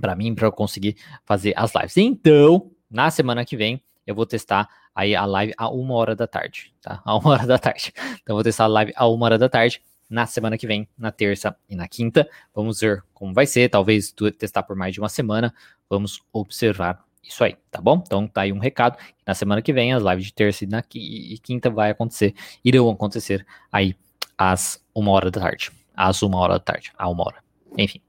para 0.00 0.16
mim, 0.16 0.34
para 0.34 0.46
eu 0.46 0.52
conseguir 0.52 0.96
fazer 1.24 1.52
as 1.56 1.74
lives. 1.74 1.96
Então, 1.96 2.70
na 2.90 3.10
semana 3.10 3.44
que 3.44 3.56
vem, 3.56 3.82
eu 4.06 4.14
vou 4.14 4.26
testar 4.26 4.68
aí 4.94 5.14
a 5.14 5.24
live 5.24 5.52
a 5.56 5.68
uma 5.68 5.94
hora 5.94 6.16
da 6.16 6.26
tarde, 6.26 6.74
tá? 6.82 7.00
A 7.04 7.16
uma 7.16 7.30
hora 7.30 7.46
da 7.46 7.58
tarde. 7.58 7.92
Então, 8.22 8.34
eu 8.34 8.36
vou 8.36 8.44
testar 8.44 8.64
a 8.64 8.68
live 8.68 8.92
a 8.96 9.06
uma 9.06 9.26
hora 9.26 9.38
da 9.38 9.48
tarde 9.48 9.82
na 10.10 10.26
semana 10.26 10.58
que 10.58 10.66
vem, 10.66 10.88
na 10.98 11.12
terça 11.12 11.56
e 11.68 11.76
na 11.76 11.86
quinta. 11.86 12.28
Vamos 12.52 12.80
ver 12.80 13.04
como 13.14 13.32
vai 13.32 13.46
ser, 13.46 13.68
talvez 13.68 14.12
testar 14.36 14.64
por 14.64 14.74
mais 14.74 14.92
de 14.92 15.00
uma 15.00 15.08
semana. 15.08 15.54
Vamos 15.88 16.20
observar 16.32 17.04
isso 17.22 17.44
aí, 17.44 17.56
tá 17.70 17.80
bom? 17.80 18.02
Então 18.04 18.26
tá 18.26 18.42
aí 18.42 18.52
um 18.52 18.58
recado. 18.58 18.98
Na 19.24 19.34
semana 19.34 19.62
que 19.62 19.72
vem, 19.72 19.92
as 19.92 20.02
lives 20.02 20.26
de 20.26 20.34
terça 20.34 20.64
e, 20.64 20.66
na, 20.66 20.82
e 20.94 21.38
quinta 21.38 21.70
vai 21.70 21.90
acontecer, 21.90 22.34
irão 22.64 22.90
acontecer 22.90 23.46
aí 23.70 23.94
às 24.36 24.84
uma 24.92 25.12
hora 25.12 25.30
da 25.30 25.40
tarde. 25.40 25.70
Às 25.94 26.22
uma 26.22 26.38
hora 26.38 26.54
da 26.54 26.60
tarde, 26.60 26.90
a 26.98 27.08
uma 27.08 27.24
hora. 27.24 27.36
Enfim. 27.78 28.00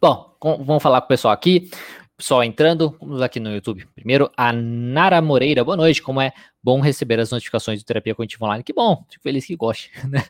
Bom, 0.00 0.36
com, 0.38 0.62
vamos 0.62 0.82
falar 0.82 1.00
com 1.00 1.06
o 1.06 1.08
pessoal 1.08 1.32
aqui. 1.32 1.70
Pessoal 2.16 2.44
entrando, 2.44 2.96
vamos 3.00 3.22
aqui 3.22 3.40
no 3.40 3.50
YouTube. 3.50 3.86
Primeiro, 3.94 4.30
a 4.36 4.52
Nara 4.52 5.20
Moreira, 5.22 5.64
boa 5.64 5.76
noite. 5.76 6.02
Como 6.02 6.20
é 6.20 6.32
bom 6.62 6.80
receber 6.80 7.18
as 7.18 7.30
notificações 7.30 7.82
do 7.82 7.86
Terapia 7.86 8.14
Cognitivo 8.14 8.44
Online. 8.44 8.62
Que 8.62 8.72
bom, 8.72 9.04
fico 9.08 9.22
feliz 9.22 9.46
que 9.46 9.56
goste. 9.56 9.90
Né? 10.08 10.24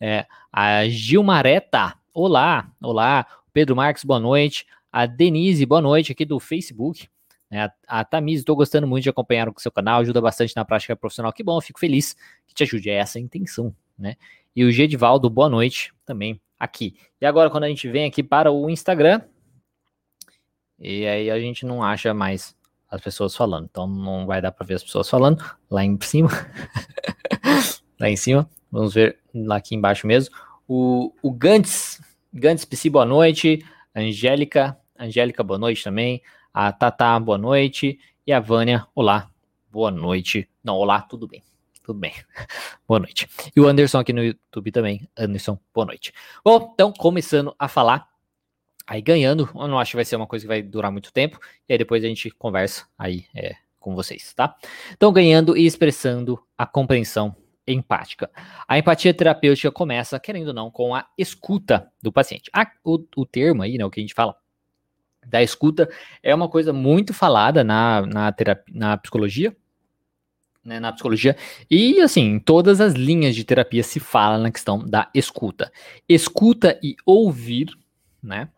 É, 0.00 0.26
a 0.52 0.86
Gilmareta, 0.88 1.94
olá, 2.14 2.70
olá. 2.80 3.26
Pedro 3.52 3.74
Marques, 3.74 4.04
boa 4.04 4.20
noite. 4.20 4.66
A 4.92 5.06
Denise, 5.06 5.66
boa 5.66 5.80
noite, 5.80 6.12
aqui 6.12 6.24
do 6.24 6.38
Facebook. 6.38 7.08
É, 7.50 7.68
a, 7.86 8.04
Tamis, 8.04 8.40
estou 8.40 8.54
gostando 8.54 8.86
muito 8.86 9.02
de 9.02 9.10
acompanhar 9.10 9.48
o 9.48 9.54
seu 9.58 9.72
canal, 9.72 10.00
ajuda 10.00 10.20
bastante 10.20 10.54
na 10.54 10.64
prática 10.64 10.94
profissional. 10.94 11.32
Que 11.32 11.42
bom, 11.42 11.60
fico 11.60 11.80
feliz 11.80 12.16
que 12.46 12.54
te 12.54 12.62
ajude. 12.62 12.88
É 12.90 12.94
essa 12.94 13.18
a 13.18 13.20
intenção, 13.20 13.74
né? 13.98 14.16
E 14.54 14.64
o 14.64 14.70
Gedivaldo, 14.70 15.28
boa 15.28 15.48
noite 15.48 15.92
também 16.06 16.40
aqui. 16.60 16.94
E 17.18 17.24
agora, 17.24 17.48
quando 17.48 17.64
a 17.64 17.68
gente 17.68 17.88
vem 17.88 18.04
aqui 18.04 18.22
para 18.22 18.52
o 18.52 18.68
Instagram, 18.68 19.22
e 20.78 21.06
aí 21.06 21.30
a 21.30 21.40
gente 21.40 21.64
não 21.64 21.82
acha 21.82 22.12
mais 22.12 22.54
as 22.90 23.00
pessoas 23.00 23.34
falando. 23.34 23.66
Então 23.70 23.86
não 23.86 24.26
vai 24.26 24.42
dar 24.42 24.52
para 24.52 24.66
ver 24.66 24.74
as 24.74 24.82
pessoas 24.82 25.08
falando 25.08 25.42
lá 25.70 25.82
em 25.82 25.98
cima. 26.00 26.28
lá 27.98 28.10
em 28.10 28.16
cima. 28.16 28.48
Vamos 28.70 28.94
ver 28.94 29.18
lá 29.34 29.56
aqui 29.56 29.74
embaixo 29.74 30.06
mesmo. 30.06 30.34
O, 30.68 31.12
o 31.22 31.30
Gantz, 31.32 32.00
Gantz 32.32 32.64
PC, 32.64 32.90
boa 32.90 33.04
noite. 33.04 33.64
Angélica, 33.94 34.78
Angélica, 34.98 35.42
boa 35.42 35.58
noite 35.58 35.82
também. 35.82 36.22
A 36.52 36.72
Tata, 36.72 37.18
boa 37.18 37.38
noite. 37.38 37.98
E 38.26 38.32
a 38.32 38.40
Vânia, 38.40 38.86
olá, 38.94 39.30
boa 39.70 39.90
noite. 39.90 40.48
Não, 40.62 40.76
olá, 40.76 41.00
tudo 41.00 41.26
bem. 41.26 41.42
Tudo 41.90 41.98
bem. 41.98 42.12
boa 42.86 43.00
noite. 43.00 43.28
E 43.54 43.60
o 43.60 43.66
Anderson 43.66 43.98
aqui 43.98 44.12
no 44.12 44.22
YouTube 44.22 44.70
também. 44.70 45.08
Anderson, 45.18 45.58
boa 45.74 45.86
noite. 45.86 46.12
Bom, 46.44 46.70
então, 46.72 46.92
começando 46.92 47.52
a 47.58 47.66
falar 47.66 48.08
aí 48.86 49.02
ganhando. 49.02 49.50
Eu 49.52 49.66
não 49.66 49.76
acho 49.76 49.90
que 49.90 49.96
vai 49.96 50.04
ser 50.04 50.14
uma 50.14 50.26
coisa 50.28 50.44
que 50.44 50.46
vai 50.46 50.62
durar 50.62 50.92
muito 50.92 51.12
tempo. 51.12 51.40
E 51.68 51.72
aí 51.72 51.78
depois 51.78 52.04
a 52.04 52.06
gente 52.06 52.30
conversa 52.30 52.86
aí 52.96 53.26
é, 53.34 53.56
com 53.80 53.96
vocês, 53.96 54.32
tá? 54.34 54.56
Então, 54.92 55.12
ganhando 55.12 55.56
e 55.56 55.66
expressando 55.66 56.40
a 56.56 56.64
compreensão 56.64 57.34
empática. 57.66 58.30
A 58.68 58.78
empatia 58.78 59.12
terapêutica 59.12 59.72
começa, 59.72 60.20
querendo 60.20 60.48
ou 60.48 60.54
não, 60.54 60.70
com 60.70 60.94
a 60.94 61.08
escuta 61.18 61.90
do 62.00 62.12
paciente. 62.12 62.48
A, 62.54 62.70
o, 62.84 63.04
o 63.16 63.26
termo 63.26 63.64
aí, 63.64 63.76
né, 63.76 63.84
o 63.84 63.90
que 63.90 63.98
a 63.98 64.04
gente 64.04 64.14
fala 64.14 64.36
da 65.26 65.42
escuta, 65.42 65.90
é 66.22 66.32
uma 66.32 66.48
coisa 66.48 66.72
muito 66.72 67.12
falada 67.12 67.64
na, 67.64 68.06
na, 68.06 68.30
terapia, 68.30 68.72
na 68.72 68.96
psicologia, 68.96 69.56
né, 70.64 70.78
na 70.78 70.92
psicologia, 70.92 71.36
e 71.70 72.00
assim, 72.00 72.22
em 72.22 72.38
todas 72.38 72.80
as 72.80 72.94
linhas 72.94 73.34
de 73.34 73.44
terapia 73.44 73.82
se 73.82 73.98
fala 73.98 74.38
na 74.38 74.50
questão 74.50 74.78
da 74.78 75.10
escuta. 75.14 75.72
Escuta 76.08 76.78
e 76.82 76.96
ouvir, 77.06 77.68
né, 78.22 78.48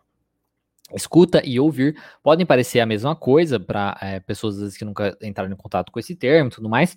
Escuta 0.93 1.41
e 1.43 1.59
ouvir 1.59 1.95
podem 2.21 2.45
parecer 2.45 2.79
a 2.79 2.85
mesma 2.85 3.15
coisa 3.15 3.59
para 3.59 3.97
é, 3.99 4.19
pessoas 4.19 4.59
vezes, 4.59 4.77
que 4.77 4.85
nunca 4.85 5.17
entraram 5.21 5.51
em 5.51 5.55
contato 5.55 5.91
com 5.91 5.99
esse 5.99 6.15
termo 6.15 6.49
e 6.49 6.53
tudo 6.53 6.69
mais. 6.69 6.95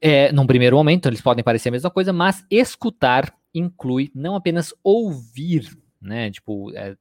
É, 0.00 0.30
num 0.32 0.46
primeiro 0.46 0.76
momento, 0.76 1.08
eles 1.08 1.20
podem 1.20 1.42
parecer 1.42 1.70
a 1.70 1.72
mesma 1.72 1.90
coisa, 1.90 2.12
mas 2.12 2.44
escutar 2.50 3.34
inclui 3.52 4.10
não 4.14 4.36
apenas 4.36 4.72
ouvir, 4.82 5.76
né? 6.00 6.30
Tipo, 6.30 6.72
é, 6.76 6.94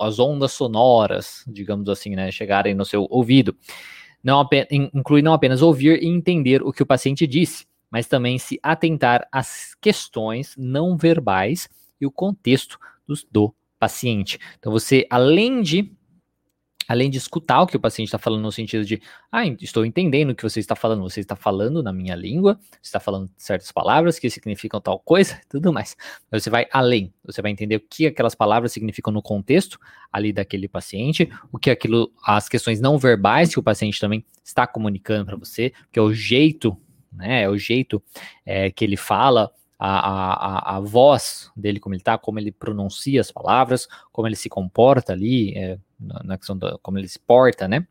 as 0.00 0.18
ondas 0.18 0.52
sonoras, 0.52 1.44
digamos 1.46 1.88
assim, 1.88 2.14
né? 2.14 2.30
Chegarem 2.30 2.74
no 2.74 2.84
seu 2.84 3.06
ouvido. 3.08 3.56
Não 4.22 4.46
inclui 4.94 5.22
não 5.22 5.32
apenas 5.32 5.62
ouvir 5.62 6.02
e 6.02 6.06
entender 6.06 6.62
o 6.62 6.72
que 6.72 6.82
o 6.82 6.86
paciente 6.86 7.26
disse, 7.26 7.66
mas 7.90 8.06
também 8.06 8.38
se 8.38 8.58
atentar 8.62 9.26
às 9.32 9.74
questões 9.80 10.54
não 10.56 10.96
verbais 10.96 11.68
e 12.00 12.06
o 12.06 12.10
contexto 12.10 12.78
do 13.30 13.54
paciente. 13.78 14.38
Então 14.58 14.72
você, 14.72 15.06
além 15.08 15.62
de 15.62 15.92
além 16.88 17.10
de 17.10 17.18
escutar 17.18 17.60
o 17.60 17.66
que 17.66 17.76
o 17.76 17.80
paciente 17.80 18.08
está 18.08 18.18
falando 18.18 18.42
no 18.42 18.50
sentido 18.50 18.82
de, 18.84 19.00
ah, 19.30 19.46
estou 19.46 19.84
entendendo 19.84 20.30
o 20.30 20.34
que 20.34 20.42
você 20.42 20.58
está 20.58 20.74
falando, 20.74 21.02
você 21.02 21.20
está 21.20 21.36
falando 21.36 21.82
na 21.82 21.92
minha 21.92 22.16
língua, 22.16 22.58
você 22.72 22.88
está 22.88 22.98
falando 22.98 23.30
certas 23.36 23.70
palavras 23.70 24.18
que 24.18 24.30
significam 24.30 24.80
tal 24.80 24.98
coisa, 24.98 25.38
tudo 25.50 25.70
mais. 25.70 25.94
Você 26.30 26.48
vai 26.48 26.66
além, 26.72 27.12
você 27.22 27.42
vai 27.42 27.50
entender 27.50 27.76
o 27.76 27.80
que 27.80 28.06
aquelas 28.06 28.34
palavras 28.34 28.72
significam 28.72 29.12
no 29.12 29.20
contexto 29.20 29.78
ali 30.10 30.32
daquele 30.32 30.66
paciente, 30.66 31.30
o 31.52 31.58
que 31.58 31.70
aquilo, 31.70 32.10
as 32.24 32.48
questões 32.48 32.80
não 32.80 32.96
verbais 32.96 33.52
que 33.52 33.60
o 33.60 33.62
paciente 33.62 34.00
também 34.00 34.24
está 34.42 34.66
comunicando 34.66 35.26
para 35.26 35.36
você, 35.36 35.72
que 35.92 35.98
é 35.98 36.02
o 36.02 36.14
jeito, 36.14 36.74
né, 37.12 37.42
é 37.42 37.50
o 37.50 37.58
jeito 37.58 38.02
é, 38.46 38.70
que 38.70 38.82
ele 38.82 38.96
fala, 38.96 39.52
a, 39.78 40.72
a, 40.72 40.76
a 40.76 40.80
voz 40.80 41.52
dele, 41.56 41.78
como 41.78 41.94
ele 41.94 42.00
está, 42.00 42.18
como 42.18 42.38
ele 42.40 42.50
pronuncia 42.50 43.20
as 43.20 43.30
palavras, 43.30 43.86
como 44.10 44.26
ele 44.26 44.34
se 44.34 44.48
comporta 44.48 45.12
ali, 45.12 45.56
é, 45.56 45.78
na 45.98 46.38
questão 46.38 46.56
da, 46.56 46.78
como 46.82 46.98
ele 46.98 47.08
se 47.08 47.18
porta, 47.18 47.66
né? 47.66 47.86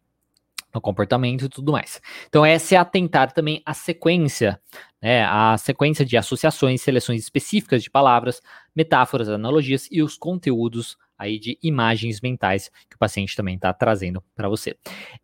No 0.74 0.82
comportamento 0.82 1.46
e 1.46 1.50
tudo 1.50 1.72
mais. 1.72 2.02
Então, 2.28 2.46
essa 2.46 2.76
é 2.76 2.78
atentar 2.78 3.32
também 3.32 3.62
a 3.66 3.74
sequência, 3.74 4.60
né? 5.02 5.24
A 5.26 5.58
sequência 5.58 6.06
de 6.06 6.18
associações, 6.18 6.82
seleções 6.82 7.22
específicas 7.22 7.84
de 7.84 7.90
palavras, 7.90 8.42
metáforas, 8.76 9.30
analogias 9.30 9.88
e 9.92 10.02
os 10.02 10.18
conteúdos 10.18 10.98
aí 11.18 11.40
de 11.40 11.58
imagens 11.64 12.22
mentais 12.22 12.70
que 12.88 12.96
o 12.96 13.00
paciente 13.00 13.36
também 13.36 13.56
está 13.56 13.74
trazendo 13.74 14.24
para 14.36 14.48
você. 14.48 14.78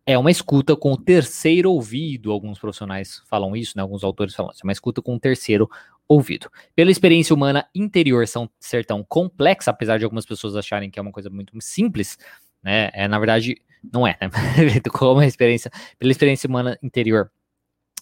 É 0.04 0.18
uma 0.18 0.30
escuta 0.30 0.74
com 0.74 0.92
o 0.92 0.96
terceiro 0.96 1.70
ouvido, 1.70 2.32
alguns 2.32 2.58
profissionais 2.58 3.22
falam 3.26 3.54
isso, 3.54 3.74
né? 3.76 3.82
Alguns 3.82 4.02
autores 4.02 4.34
falam 4.34 4.50
isso, 4.50 4.60
é 4.62 4.66
uma 4.66 4.72
escuta 4.72 5.00
com 5.00 5.14
o 5.14 5.20
terceiro 5.20 5.68
ouvido. 6.08 6.50
Pela 6.74 6.90
experiência 6.90 7.34
humana 7.34 7.66
interior 7.74 8.26
são, 8.26 8.50
ser 8.58 8.84
tão 8.84 9.02
complexa, 9.04 9.70
apesar 9.70 9.98
de 9.98 10.04
algumas 10.04 10.26
pessoas 10.26 10.56
acharem 10.56 10.90
que 10.90 10.98
é 10.98 11.02
uma 11.02 11.12
coisa 11.12 11.30
muito 11.30 11.52
simples, 11.60 12.18
né? 12.64 12.90
É, 12.92 13.06
na 13.06 13.18
verdade, 13.18 13.60
não 13.92 14.06
é, 14.06 14.16
né? 14.20 14.30
Como 14.92 15.20
a 15.20 15.26
experiência, 15.26 15.70
pela 15.98 16.10
experiência 16.10 16.48
humana 16.48 16.78
interior 16.82 17.30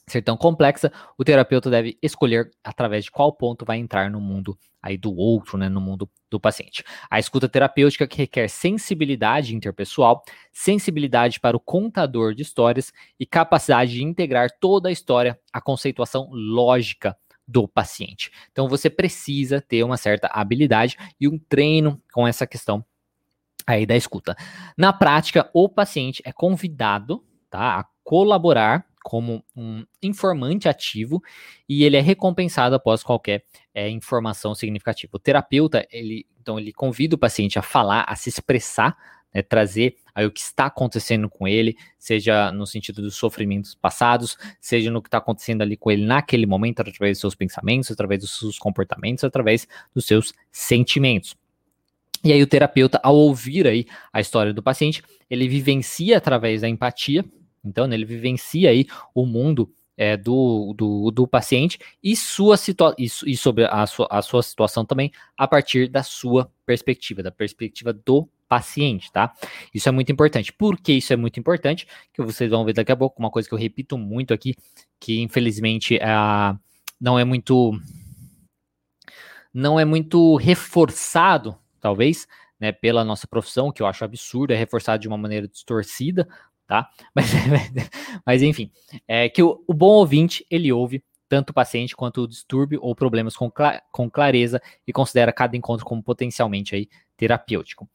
ser 0.07 0.23
tão 0.23 0.37
complexa, 0.37 0.92
o 1.16 1.25
terapeuta 1.25 1.71
deve 1.71 1.97
escolher 2.02 2.50
através 2.62 3.04
de 3.04 3.11
qual 3.11 3.33
ponto 3.33 3.64
vai 3.64 3.78
entrar 3.78 4.11
no 4.11 4.21
mundo 4.21 4.59
aí 4.83 4.97
do 4.97 5.14
outro, 5.14 5.57
né, 5.57 5.69
no 5.69 5.81
mundo 5.81 6.11
do 6.28 6.40
paciente. 6.40 6.83
A 7.09 7.21
escuta 7.21 7.49
terapêutica 7.49 8.07
que 8.07 8.19
requer 8.19 8.49
sensibilidade 8.49 9.54
interpessoal, 9.54 10.23
sensibilidade 10.52 11.38
para 11.38 11.57
o 11.57 11.61
contador 11.61 12.35
de 12.35 12.42
histórias 12.42 12.92
e 13.19 13.25
capacidade 13.25 13.92
de 13.92 14.02
integrar 14.02 14.50
toda 14.61 14.88
a 14.88 14.92
história 14.92 15.38
à 15.52 15.61
conceituação 15.61 16.28
lógica 16.33 17.16
do 17.47 17.69
paciente. 17.69 18.31
Então 18.50 18.69
você 18.69 18.90
precisa 18.90 19.61
ter 19.61 19.85
uma 19.85 19.97
certa 19.97 20.28
habilidade 20.28 20.97
e 21.21 21.28
um 21.28 21.38
treino 21.38 22.00
com 22.12 22.26
essa 22.26 22.47
questão 22.47 22.85
aí 23.66 23.87
da 23.87 23.97
escuta. 23.97 24.37
Na 24.76 24.92
prática, 24.92 25.49
o 25.52 25.69
paciente 25.69 26.23
é 26.25 26.33
convidado 26.33 27.25
tá, 27.50 27.81
a 27.81 27.85
colaborar 28.02 28.87
como 29.02 29.45
um 29.57 29.85
informante 30.02 30.69
ativo 30.69 31.23
e 31.69 31.85
ele 31.85 31.97
é 31.97 32.00
recompensado 32.00 32.75
após 32.75 33.02
qualquer 33.02 33.45
é, 33.75 33.88
informação 33.88 34.54
significativa. 34.54 35.11
O 35.14 35.19
terapeuta, 35.19 35.87
ele, 35.90 36.26
então, 36.40 36.59
ele 36.59 36.73
convida 36.73 37.16
o 37.16 37.19
paciente 37.19 37.59
a 37.59 37.62
falar, 37.62 38.04
a 38.09 38.14
se 38.14 38.28
expressar 38.28 38.97
né, 39.35 39.42
trazer 39.42 39.97
aí 40.14 40.26
o 40.26 40.31
que 40.31 40.40
está 40.40 40.66
acontecendo 40.66 41.28
com 41.28 41.49
ele, 41.49 41.76
seja 41.99 42.52
no 42.52 42.66
sentido 42.66 43.00
dos 43.00 43.16
sofrimentos 43.16 43.75
passados, 43.75 44.37
seja 44.61 44.90
no 44.90 45.00
que 45.00 45.09
está 45.09 45.19
acontecendo 45.19 45.62
ali 45.62 45.76
com 45.76 45.90
ele 45.90 46.04
naquele 46.04 46.47
momento, 46.47 46.81
através 46.81 47.16
dos 47.16 47.21
seus 47.21 47.35
pensamentos, 47.35 47.90
através 47.90 48.21
dos 48.21 48.38
seus 48.38 48.59
comportamentos, 48.59 49.25
através 49.25 49.66
dos 49.95 50.04
seus 50.04 50.35
sentimentos. 50.50 51.35
E 52.24 52.32
aí 52.32 52.42
o 52.42 52.46
terapeuta, 52.46 53.00
ao 53.02 53.16
ouvir 53.16 53.66
aí 53.66 53.86
a 54.12 54.20
história 54.20 54.52
do 54.52 54.62
paciente, 54.62 55.02
ele 55.28 55.48
vivencia 55.48 56.18
através 56.18 56.60
da 56.60 56.68
empatia, 56.68 57.24
então 57.64 57.86
né, 57.86 57.96
ele 57.96 58.04
vivencia 58.04 58.70
aí 58.70 58.86
o 59.14 59.26
mundo 59.26 59.72
é, 59.96 60.16
do, 60.16 60.74
do, 60.76 61.10
do, 61.10 61.26
paciente 61.26 61.78
e, 62.02 62.16
sua 62.16 62.56
situa 62.56 62.94
e, 62.98 63.04
e 63.04 63.36
sobre 63.36 63.64
a 63.66 63.86
sua, 63.86 64.06
a 64.10 64.22
sua 64.22 64.42
situação 64.42 64.84
também 64.84 65.12
a 65.36 65.46
partir 65.46 65.88
da 65.88 66.02
sua 66.02 66.50
perspectiva, 66.64 67.22
da 67.22 67.30
perspectiva 67.30 67.92
do 67.92 68.28
paciente, 68.48 69.10
tá? 69.10 69.32
Isso 69.72 69.88
é 69.88 69.92
muito 69.92 70.12
importante. 70.12 70.52
Por 70.52 70.78
que 70.78 70.92
isso 70.92 71.12
é 71.12 71.16
muito 71.16 71.40
importante? 71.40 71.86
Que 72.12 72.22
vocês 72.22 72.50
vão 72.50 72.64
ver 72.64 72.74
daqui 72.74 72.92
a 72.92 72.96
pouco, 72.96 73.18
uma 73.18 73.30
coisa 73.30 73.48
que 73.48 73.54
eu 73.54 73.58
repito 73.58 73.96
muito 73.96 74.34
aqui, 74.34 74.54
que 75.00 75.20
infelizmente 75.20 75.96
é, 75.96 76.06
não 77.00 77.18
é 77.18 77.24
muito 77.24 77.72
não 79.54 79.78
é 79.78 79.84
muito 79.84 80.36
reforçado, 80.36 81.56
talvez, 81.82 82.26
né, 82.58 82.72
pela 82.72 83.04
nossa 83.04 83.26
profissão, 83.26 83.72
que 83.72 83.82
eu 83.82 83.86
acho 83.86 84.04
absurdo, 84.04 84.52
é 84.52 84.56
reforçado 84.56 85.02
de 85.02 85.08
uma 85.08 85.18
maneira 85.18 85.48
distorcida, 85.48 86.26
tá? 86.66 86.88
Mas, 87.14 87.30
mas 88.24 88.42
enfim, 88.42 88.70
é 89.06 89.28
que 89.28 89.42
o, 89.42 89.62
o, 89.66 89.74
bom 89.74 89.90
ouvinte, 89.90 90.46
ele 90.48 90.72
ouve 90.72 91.04
tanto 91.28 91.50
o 91.50 91.52
paciente 91.52 91.94
quanto 91.94 92.22
o 92.22 92.28
distúrbio 92.28 92.78
ou 92.80 92.94
problemas 92.94 93.36
com, 93.36 93.50
cla 93.50 93.82
com 93.90 94.08
clareza 94.08 94.62
e 94.86 94.92
considera 94.92 95.32
cada 95.32 95.56
encontro 95.56 95.84
como 95.84 96.02
potencialmente 96.02 96.74
aí 96.74 96.88
terapêutico. 97.16 97.88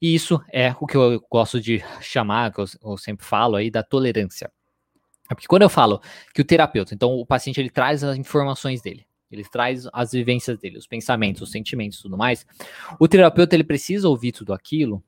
E 0.00 0.14
isso 0.14 0.40
é 0.52 0.76
o 0.78 0.86
que 0.86 0.96
eu 0.96 1.20
gosto 1.30 1.60
de 1.60 1.82
chamar, 2.00 2.52
que 2.52 2.60
eu, 2.60 2.66
eu 2.84 2.96
sempre 2.98 3.24
falo 3.24 3.56
aí, 3.56 3.70
da 3.70 3.82
tolerância. 3.82 4.52
É 5.30 5.34
porque 5.34 5.48
quando 5.48 5.62
eu 5.62 5.70
falo 5.70 6.00
que 6.34 6.42
o 6.42 6.44
terapeuta, 6.44 6.94
então 6.94 7.14
o 7.14 7.26
paciente 7.26 7.58
ele 7.58 7.70
traz 7.70 8.04
as 8.04 8.16
informações 8.16 8.82
dele, 8.82 9.06
ele 9.30 9.44
traz 9.44 9.86
as 9.92 10.12
vivências 10.12 10.58
dele, 10.58 10.78
os 10.78 10.86
pensamentos, 10.86 11.42
os 11.42 11.50
sentimentos, 11.50 12.02
tudo 12.02 12.16
mais. 12.16 12.46
O 12.98 13.06
terapeuta 13.06 13.54
ele 13.54 13.64
precisa 13.64 14.08
ouvir 14.08 14.32
tudo 14.32 14.52
aquilo 14.52 15.02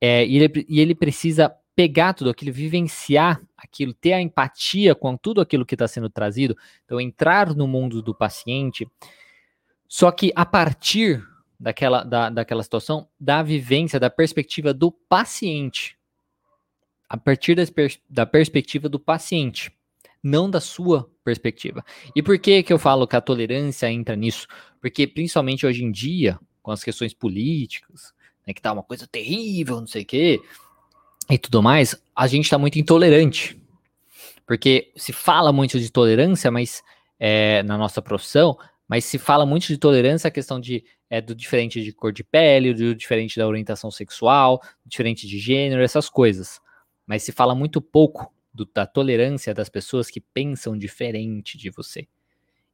é, 0.00 0.26
e, 0.26 0.36
ele, 0.36 0.66
e 0.68 0.80
ele 0.80 0.94
precisa 0.94 1.54
pegar 1.76 2.12
tudo 2.12 2.30
aquilo, 2.30 2.52
vivenciar 2.52 3.40
aquilo, 3.56 3.94
ter 3.94 4.12
a 4.12 4.20
empatia 4.20 4.94
com 4.94 5.16
tudo 5.16 5.40
aquilo 5.40 5.64
que 5.64 5.74
está 5.74 5.86
sendo 5.86 6.10
trazido, 6.10 6.56
então 6.84 7.00
entrar 7.00 7.54
no 7.54 7.66
mundo 7.66 8.02
do 8.02 8.14
paciente, 8.14 8.86
só 9.88 10.10
que 10.10 10.32
a 10.34 10.44
partir 10.44 11.24
daquela, 11.58 12.02
da, 12.02 12.28
daquela 12.30 12.62
situação, 12.62 13.08
da 13.18 13.42
vivência, 13.42 14.00
da 14.00 14.10
perspectiva 14.10 14.74
do 14.74 14.90
paciente, 14.90 15.96
a 17.08 17.16
partir 17.16 17.54
da, 17.54 17.62
da 18.08 18.26
perspectiva 18.26 18.88
do 18.88 18.98
paciente, 18.98 19.70
não 20.22 20.50
da 20.50 20.60
sua 20.60 21.11
perspectiva. 21.24 21.84
E 22.14 22.22
por 22.22 22.38
que 22.38 22.62
que 22.62 22.72
eu 22.72 22.78
falo 22.78 23.06
que 23.06 23.16
a 23.16 23.20
tolerância 23.20 23.90
entra 23.90 24.16
nisso? 24.16 24.46
Porque 24.80 25.06
principalmente 25.06 25.66
hoje 25.66 25.84
em 25.84 25.90
dia, 25.90 26.38
com 26.62 26.70
as 26.70 26.82
questões 26.82 27.14
políticas, 27.14 28.12
né, 28.46 28.52
que 28.52 28.60
tá 28.60 28.72
uma 28.72 28.82
coisa 28.82 29.06
terrível, 29.06 29.80
não 29.80 29.86
sei 29.86 30.02
o 30.02 30.06
quê, 30.06 30.40
e 31.30 31.38
tudo 31.38 31.62
mais, 31.62 32.00
a 32.14 32.26
gente 32.26 32.44
está 32.44 32.58
muito 32.58 32.78
intolerante. 32.78 33.60
Porque 34.46 34.92
se 34.96 35.12
fala 35.12 35.52
muito 35.52 35.78
de 35.78 35.90
tolerância, 35.90 36.50
mas 36.50 36.82
é, 37.18 37.62
na 37.62 37.78
nossa 37.78 38.02
profissão, 38.02 38.58
mas 38.88 39.04
se 39.04 39.18
fala 39.18 39.46
muito 39.46 39.66
de 39.68 39.78
tolerância 39.78 40.28
a 40.28 40.30
questão 40.30 40.60
de 40.60 40.84
é, 41.08 41.20
do 41.20 41.34
diferente 41.34 41.82
de 41.82 41.92
cor 41.92 42.10
de 42.10 42.24
pele, 42.24 42.72
do 42.72 42.94
diferente 42.94 43.38
da 43.38 43.46
orientação 43.46 43.90
sexual, 43.90 44.62
diferente 44.84 45.26
de 45.26 45.38
gênero, 45.38 45.82
essas 45.82 46.08
coisas. 46.08 46.58
Mas 47.06 47.22
se 47.22 47.32
fala 47.32 47.54
muito 47.54 47.82
pouco 47.82 48.32
do, 48.52 48.64
da 48.66 48.86
tolerância 48.86 49.54
das 49.54 49.68
pessoas 49.68 50.10
que 50.10 50.20
pensam 50.20 50.76
diferente 50.76 51.56
de 51.56 51.70
você. 51.70 52.06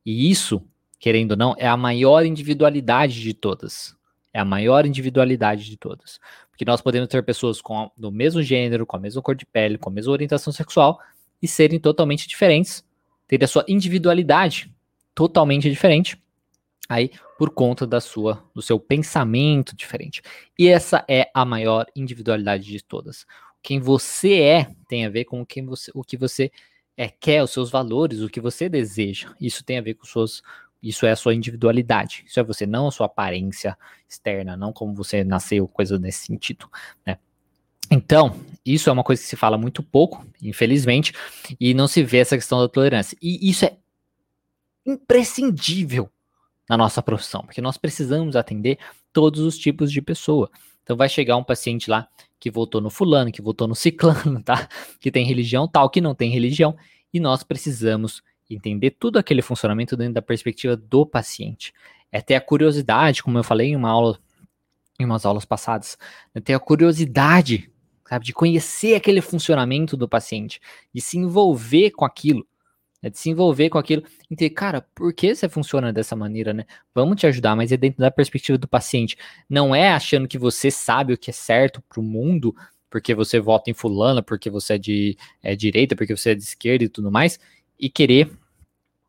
E 0.04 0.30
isso, 0.30 0.62
querendo 0.98 1.32
ou 1.32 1.36
não, 1.36 1.54
é 1.58 1.66
a 1.66 1.76
maior 1.76 2.24
individualidade 2.24 3.20
de 3.20 3.34
todas. 3.34 3.96
É 4.32 4.40
a 4.40 4.44
maior 4.44 4.86
individualidade 4.86 5.64
de 5.64 5.76
todas. 5.76 6.18
Porque 6.50 6.64
nós 6.64 6.80
podemos 6.80 7.08
ter 7.08 7.22
pessoas 7.22 7.60
com 7.60 7.78
a, 7.78 7.90
do 7.96 8.10
mesmo 8.10 8.42
gênero, 8.42 8.86
com 8.86 8.96
a 8.96 9.00
mesma 9.00 9.22
cor 9.22 9.34
de 9.34 9.46
pele, 9.46 9.78
com 9.78 9.88
a 9.88 9.92
mesma 9.92 10.12
orientação 10.12 10.52
sexual 10.52 10.98
e 11.40 11.46
serem 11.46 11.78
totalmente 11.78 12.26
diferentes, 12.26 12.84
ter 13.26 13.42
a 13.42 13.46
sua 13.46 13.64
individualidade 13.68 14.74
totalmente 15.14 15.68
diferente, 15.70 16.20
aí 16.88 17.10
por 17.38 17.50
conta 17.50 17.86
da 17.86 18.00
sua 18.00 18.42
do 18.54 18.60
seu 18.60 18.80
pensamento 18.80 19.76
diferente. 19.76 20.22
E 20.58 20.66
essa 20.66 21.04
é 21.08 21.30
a 21.32 21.44
maior 21.44 21.86
individualidade 21.94 22.64
de 22.64 22.82
todas. 22.82 23.24
Quem 23.62 23.80
você 23.80 24.40
é 24.40 24.70
tem 24.88 25.04
a 25.04 25.10
ver 25.10 25.24
com 25.24 25.44
quem 25.44 25.64
você, 25.64 25.90
o 25.94 26.02
que 26.02 26.16
você 26.16 26.50
é, 26.96 27.08
quer, 27.08 27.42
os 27.42 27.50
seus 27.50 27.70
valores, 27.70 28.20
o 28.20 28.28
que 28.28 28.40
você 28.40 28.68
deseja. 28.68 29.34
Isso 29.40 29.64
tem 29.64 29.78
a 29.78 29.82
ver 29.82 29.94
com 29.94 30.04
suas 30.04 30.42
isso 30.82 31.06
é 31.06 31.10
a 31.10 31.16
sua 31.16 31.34
individualidade. 31.34 32.24
Isso 32.26 32.38
é 32.38 32.42
você, 32.42 32.66
não 32.66 32.86
a 32.86 32.92
sua 32.92 33.06
aparência 33.06 33.76
externa, 34.08 34.56
não 34.56 34.72
como 34.72 34.94
você 34.94 35.24
nasceu, 35.24 35.66
coisa 35.66 35.98
nesse 35.98 36.26
sentido, 36.26 36.68
né? 37.04 37.18
Então, 37.90 38.38
isso 38.64 38.90
é 38.90 38.92
uma 38.92 39.02
coisa 39.02 39.20
que 39.20 39.28
se 39.28 39.36
fala 39.36 39.56
muito 39.56 39.82
pouco, 39.82 40.24
infelizmente, 40.42 41.12
e 41.58 41.72
não 41.72 41.88
se 41.88 42.02
vê 42.02 42.18
essa 42.18 42.36
questão 42.36 42.60
da 42.60 42.68
tolerância. 42.68 43.16
E 43.20 43.48
isso 43.48 43.64
é 43.64 43.76
imprescindível 44.86 46.10
na 46.68 46.76
nossa 46.76 47.02
profissão, 47.02 47.42
porque 47.42 47.62
nós 47.62 47.78
precisamos 47.78 48.36
atender 48.36 48.78
todos 49.12 49.40
os 49.40 49.56
tipos 49.56 49.90
de 49.90 50.02
pessoa. 50.02 50.50
Então 50.88 50.96
vai 50.96 51.06
chegar 51.06 51.36
um 51.36 51.44
paciente 51.44 51.90
lá 51.90 52.08
que 52.40 52.50
votou 52.50 52.80
no 52.80 52.88
fulano, 52.88 53.30
que 53.30 53.42
votou 53.42 53.68
no 53.68 53.74
ciclano, 53.74 54.40
tá? 54.42 54.66
Que 54.98 55.10
tem 55.10 55.22
religião 55.22 55.68
tal, 55.68 55.90
que 55.90 56.00
não 56.00 56.14
tem 56.14 56.30
religião, 56.30 56.74
e 57.12 57.20
nós 57.20 57.42
precisamos 57.42 58.22
entender 58.48 58.92
tudo 58.92 59.18
aquele 59.18 59.42
funcionamento 59.42 59.98
dentro 59.98 60.14
da 60.14 60.22
perspectiva 60.22 60.74
do 60.74 61.04
paciente. 61.04 61.74
É 62.10 62.22
ter 62.22 62.36
a 62.36 62.40
curiosidade, 62.40 63.22
como 63.22 63.36
eu 63.36 63.44
falei 63.44 63.68
em 63.68 63.76
uma 63.76 63.90
aula, 63.90 64.18
em 64.98 65.04
umas 65.04 65.26
aulas 65.26 65.44
passadas, 65.44 65.98
é 66.34 66.40
ter 66.40 66.54
a 66.54 66.58
curiosidade, 66.58 67.70
sabe, 68.08 68.24
de 68.24 68.32
conhecer 68.32 68.94
aquele 68.94 69.20
funcionamento 69.20 69.94
do 69.94 70.08
paciente, 70.08 70.58
de 70.94 71.02
se 71.02 71.18
envolver 71.18 71.90
com 71.90 72.06
aquilo, 72.06 72.46
né, 73.02 73.10
de 73.10 73.18
se 73.18 73.30
envolver 73.30 73.68
com 73.68 73.78
aquilo, 73.78 74.02
entender, 74.30 74.50
cara, 74.50 74.86
por 74.94 75.12
que 75.12 75.34
você 75.34 75.48
funciona 75.48 75.92
dessa 75.92 76.16
maneira, 76.16 76.52
né? 76.52 76.64
Vamos 76.94 77.20
te 77.20 77.26
ajudar, 77.26 77.54
mas 77.56 77.72
é 77.72 77.76
dentro 77.76 78.00
da 78.00 78.10
perspectiva 78.10 78.58
do 78.58 78.68
paciente. 78.68 79.16
Não 79.48 79.74
é 79.74 79.90
achando 79.90 80.28
que 80.28 80.38
você 80.38 80.70
sabe 80.70 81.12
o 81.12 81.18
que 81.18 81.30
é 81.30 81.32
certo 81.32 81.82
para 81.88 82.00
o 82.00 82.02
mundo, 82.02 82.54
porque 82.90 83.14
você 83.14 83.38
vota 83.38 83.70
em 83.70 83.74
fulana, 83.74 84.22
porque 84.22 84.50
você 84.50 84.74
é 84.74 84.78
de 84.78 85.16
é, 85.42 85.54
direita, 85.54 85.94
porque 85.94 86.16
você 86.16 86.30
é 86.30 86.34
de 86.34 86.42
esquerda 86.42 86.84
e 86.84 86.88
tudo 86.88 87.10
mais, 87.10 87.38
e 87.78 87.88
querer 87.88 88.30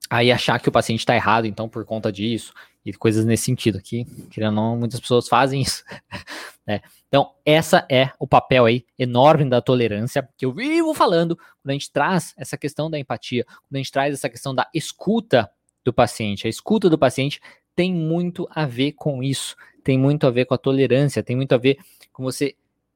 aí 0.09 0.31
achar 0.31 0.59
que 0.59 0.67
o 0.67 0.71
paciente 0.71 0.99
está 0.99 1.15
errado, 1.15 1.45
então, 1.45 1.69
por 1.69 1.85
conta 1.85 2.11
disso, 2.11 2.53
e 2.83 2.91
coisas 2.93 3.25
nesse 3.25 3.43
sentido 3.43 3.77
aqui, 3.77 4.05
querendo 4.31 4.57
ou 4.57 4.63
não, 4.63 4.77
muitas 4.77 4.99
pessoas 4.99 5.27
fazem 5.27 5.61
isso. 5.61 5.83
né? 6.65 6.81
Então, 7.07 7.31
essa 7.45 7.85
é 7.89 8.11
o 8.17 8.27
papel 8.27 8.65
aí 8.65 8.85
enorme 8.97 9.47
da 9.47 9.61
tolerância, 9.61 10.27
que 10.35 10.45
eu 10.45 10.51
vivo 10.51 10.93
falando, 10.93 11.35
quando 11.35 11.69
a 11.69 11.73
gente 11.73 11.91
traz 11.91 12.33
essa 12.37 12.57
questão 12.57 12.89
da 12.89 12.97
empatia, 12.97 13.45
quando 13.45 13.75
a 13.75 13.77
gente 13.77 13.91
traz 13.91 14.13
essa 14.13 14.29
questão 14.29 14.55
da 14.55 14.67
escuta 14.73 15.49
do 15.83 15.93
paciente. 15.93 16.47
A 16.47 16.49
escuta 16.49 16.89
do 16.89 16.97
paciente 16.97 17.39
tem 17.75 17.93
muito 17.93 18.47
a 18.51 18.65
ver 18.65 18.93
com 18.93 19.21
isso, 19.21 19.55
tem 19.83 19.97
muito 19.97 20.25
a 20.25 20.31
ver 20.31 20.45
com 20.45 20.53
a 20.53 20.57
tolerância, 20.57 21.23
tem 21.23 21.35
muito 21.35 21.53
a 21.53 21.57
ver 21.57 21.77
com 22.11 22.23
você 22.23 22.55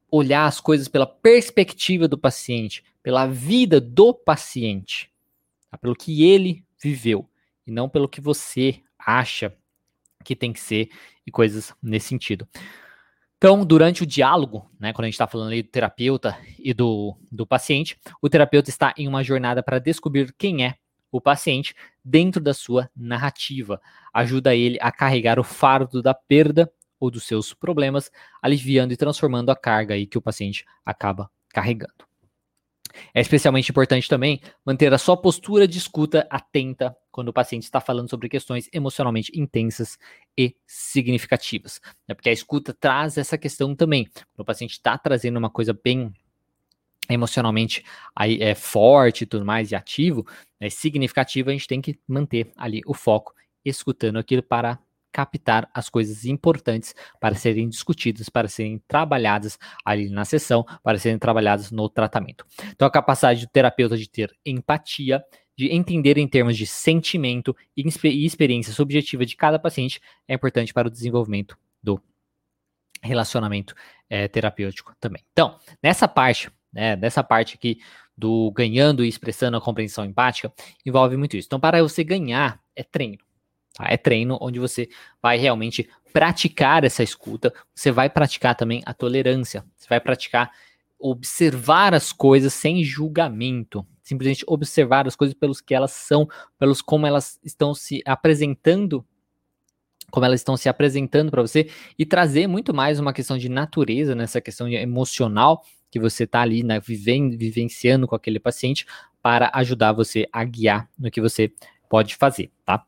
olhar 0.10 0.45
as 0.45 0.60
coisas 0.60 0.88
pela 0.88 1.08
perspectiva 1.08 2.08
do 2.08 2.17
paciente, 2.17 2.84
pela 3.02 3.26
vida 3.28 3.80
do 3.80 4.13
paciente 4.13 5.12
tá? 5.73 5.78
pelo 5.78 5.95
que 5.95 6.23
ele 6.23 6.63
viveu 6.84 7.30
e 7.65 7.72
não 7.72 7.88
pelo 7.88 8.10
que 8.10 8.22
você 8.22 8.82
acha 9.00 9.56
que 10.24 10.36
tem 10.36 10.54
que 10.54 10.60
ser 10.60 10.89
e 11.26 11.32
coisas 11.32 11.74
nesse 11.82 12.08
sentido. 12.08 12.48
Então, 13.38 13.65
durante 13.65 14.04
o 14.04 14.06
diálogo, 14.06 14.69
né, 14.80 14.93
quando 14.93 15.04
a 15.04 15.08
gente 15.08 15.15
está 15.15 15.28
falando 15.28 15.50
ali 15.50 15.62
do 15.62 15.69
terapeuta 15.69 16.38
e 16.58 16.74
do, 16.74 17.17
do 17.30 17.46
paciente, 17.46 18.00
o 18.22 18.30
terapeuta 18.30 18.69
está 18.69 18.93
em 18.98 19.08
uma 19.08 19.22
jornada 19.22 19.62
para 19.62 19.80
descobrir 19.80 20.34
quem 20.38 20.65
é 20.65 20.76
o 21.12 21.19
paciente 21.19 21.76
dentro 22.04 22.41
da 22.41 22.54
sua 22.54 22.89
narrativa. 22.96 23.82
Ajuda 24.13 24.56
ele 24.56 24.78
a 24.82 24.91
carregar 24.91 25.39
o 25.39 25.43
fardo 25.43 26.02
da 26.02 26.13
perda 26.13 26.72
ou 27.00 27.12
dos 27.12 27.26
seus 27.26 27.54
problemas, 27.54 28.10
aliviando 28.41 28.93
e 28.93 28.98
transformando 28.98 29.50
a 29.50 29.56
carga 29.58 29.93
aí 29.93 30.08
que 30.08 30.17
o 30.17 30.22
paciente 30.22 30.65
acaba 30.86 31.30
carregando. 31.50 32.12
É 33.14 33.22
especialmente 33.22 33.70
importante 33.70 34.08
também 34.08 34.42
manter 34.66 34.94
a 34.94 34.98
sua 34.98 35.18
postura 35.18 35.68
de 35.68 35.78
escuta 35.78 36.28
atenta 36.30 36.96
quando 37.12 37.30
o 37.30 37.34
paciente 37.34 37.64
está 37.64 37.80
falando 37.80 38.10
sobre 38.10 38.30
questões 38.30 38.70
emocionalmente 38.74 39.32
intensas 39.36 39.98
e 40.38 40.56
significativas. 40.66 41.80
Né? 42.08 42.16
Porque 42.16 42.30
a 42.30 42.34
escuta 42.34 42.74
traz 42.74 43.18
essa 43.18 43.38
questão 43.38 43.76
também. 43.76 44.06
Quando 44.06 44.40
o 44.40 44.46
paciente 44.46 44.72
está 44.72 44.98
trazendo 44.98 45.38
uma 45.38 45.50
coisa 45.50 45.74
bem 45.74 46.14
emocionalmente 47.10 47.84
aí 48.16 48.42
é 48.42 48.56
forte 48.56 49.24
e 49.24 49.28
tudo 49.28 49.46
mais 49.46 49.72
e 49.72 49.76
ativo, 49.76 50.26
é 50.60 50.70
significativo, 50.70 51.50
a 51.50 51.54
gente 51.54 51.68
tem 51.68 51.82
que 51.82 52.00
manter 52.08 52.52
ali 52.56 52.82
o 52.86 52.94
foco 52.94 53.34
escutando 53.66 54.18
aquilo 54.18 54.44
para 54.44 54.80
captar 55.13 55.69
as 55.73 55.89
coisas 55.89 56.26
importantes 56.26 56.95
para 57.19 57.36
serem 57.36 57.69
discutidas, 57.69 58.28
para 58.28 58.47
serem 58.47 58.82
trabalhadas 58.88 59.60
ali 59.86 60.10
na 60.10 60.26
sessão, 60.26 60.65
para 60.84 60.97
serem 60.97 61.19
trabalhadas 61.19 61.71
no 61.71 61.88
tratamento. 61.88 62.45
Então, 62.71 62.88
a 62.88 62.91
capacidade 62.91 63.45
do 63.45 63.49
terapeuta 63.49 63.95
de 63.95 64.10
ter 64.10 64.36
empatia, 64.43 65.23
de 65.56 65.71
entender 65.71 66.17
em 66.17 66.28
termos 66.28 66.58
de 66.58 66.65
sentimento 66.65 67.56
e 67.78 68.26
experiência 68.26 68.73
subjetiva 68.73 69.23
de 69.23 69.36
cada 69.36 69.60
paciente 69.60 70.02
é 70.28 70.34
importante 70.34 70.73
para 70.73 70.88
o 70.88 70.91
desenvolvimento 70.91 71.56
do 71.82 72.02
relacionamento 73.02 73.76
é, 74.10 74.28
terapêutico 74.28 74.95
também. 74.99 75.23
Então, 75.32 75.60
nessa 75.82 76.08
parte, 76.08 76.49
né, 76.73 76.95
nessa 76.95 77.23
parte 77.23 77.56
aqui 77.56 77.80
do 78.17 78.52
ganhando 78.52 79.04
e 79.06 79.08
expressando 79.08 79.58
a 79.58 79.62
compreensão 79.62 80.06
empática, 80.06 80.52
envolve 80.86 81.17
muito 81.17 81.38
isso. 81.38 81.47
Então, 81.47 81.60
para 81.60 81.82
você 81.84 82.04
ganhar, 82.04 82.60
é 82.76 82.84
treino. 82.84 83.19
Tá? 83.74 83.86
É 83.90 83.98
treino 83.98 84.38
onde 84.40 84.60
você 84.60 84.88
vai 85.22 85.38
realmente 85.38 85.90
praticar 86.12 86.84
essa 86.84 87.02
escuta, 87.02 87.54
você 87.74 87.92
vai 87.92 88.10
praticar 88.10 88.56
também 88.56 88.84
a 88.86 88.94
tolerância, 88.94 89.66
você 89.76 89.88
vai 89.90 90.00
praticar 90.00 90.52
observar 91.04 91.94
as 91.94 92.14
coisas 92.14 92.54
sem 92.54 92.82
julgamento, 92.82 93.86
simplesmente 94.02 94.46
observar 94.48 95.06
as 95.06 95.18
coisas 95.18 95.34
pelos 95.34 95.60
que 95.60 95.76
elas 95.76 95.92
são, 95.92 96.30
pelos 96.58 96.82
como 96.82 97.06
elas 97.06 97.38
estão 97.44 97.74
se 97.74 98.02
apresentando, 98.06 99.06
como 100.10 100.26
elas 100.26 100.40
estão 100.40 100.56
se 100.56 100.70
apresentando 100.70 101.30
para 101.30 101.42
você 101.42 101.70
e 102.00 102.06
trazer 102.06 102.48
muito 102.48 102.74
mais 102.74 103.02
uma 103.02 103.12
questão 103.12 103.38
de 103.38 103.50
natureza 103.50 104.16
nessa 104.16 104.40
questão 104.40 104.66
emocional 104.70 105.62
que 105.92 106.00
você 106.00 106.24
está 106.24 106.42
ali 106.42 106.64
né, 106.64 106.80
vivenciando 106.80 108.08
com 108.08 108.16
aquele 108.16 108.40
paciente 108.40 108.86
para 109.22 109.52
ajudar 109.56 109.92
você 109.92 110.26
a 110.32 110.44
guiar 110.46 110.90
no 110.98 111.12
que 111.12 111.20
você 111.20 111.52
pode 111.90 112.16
fazer, 112.16 112.50
tá? 112.66 112.86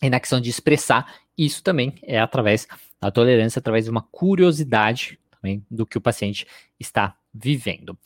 E 0.00 0.08
na 0.08 0.20
questão 0.20 0.40
de 0.40 0.50
expressar, 0.50 1.14
isso 1.36 1.62
também 1.62 1.94
é 2.02 2.18
através 2.18 2.66
da 3.00 3.10
tolerância, 3.10 3.58
através 3.58 3.84
de 3.84 3.90
uma 3.90 4.02
curiosidade 4.02 5.18
também 5.30 5.64
do 5.70 5.86
que 5.86 5.98
o 5.98 6.00
paciente 6.00 6.46
está 6.78 7.16
vivendo. 7.32 7.96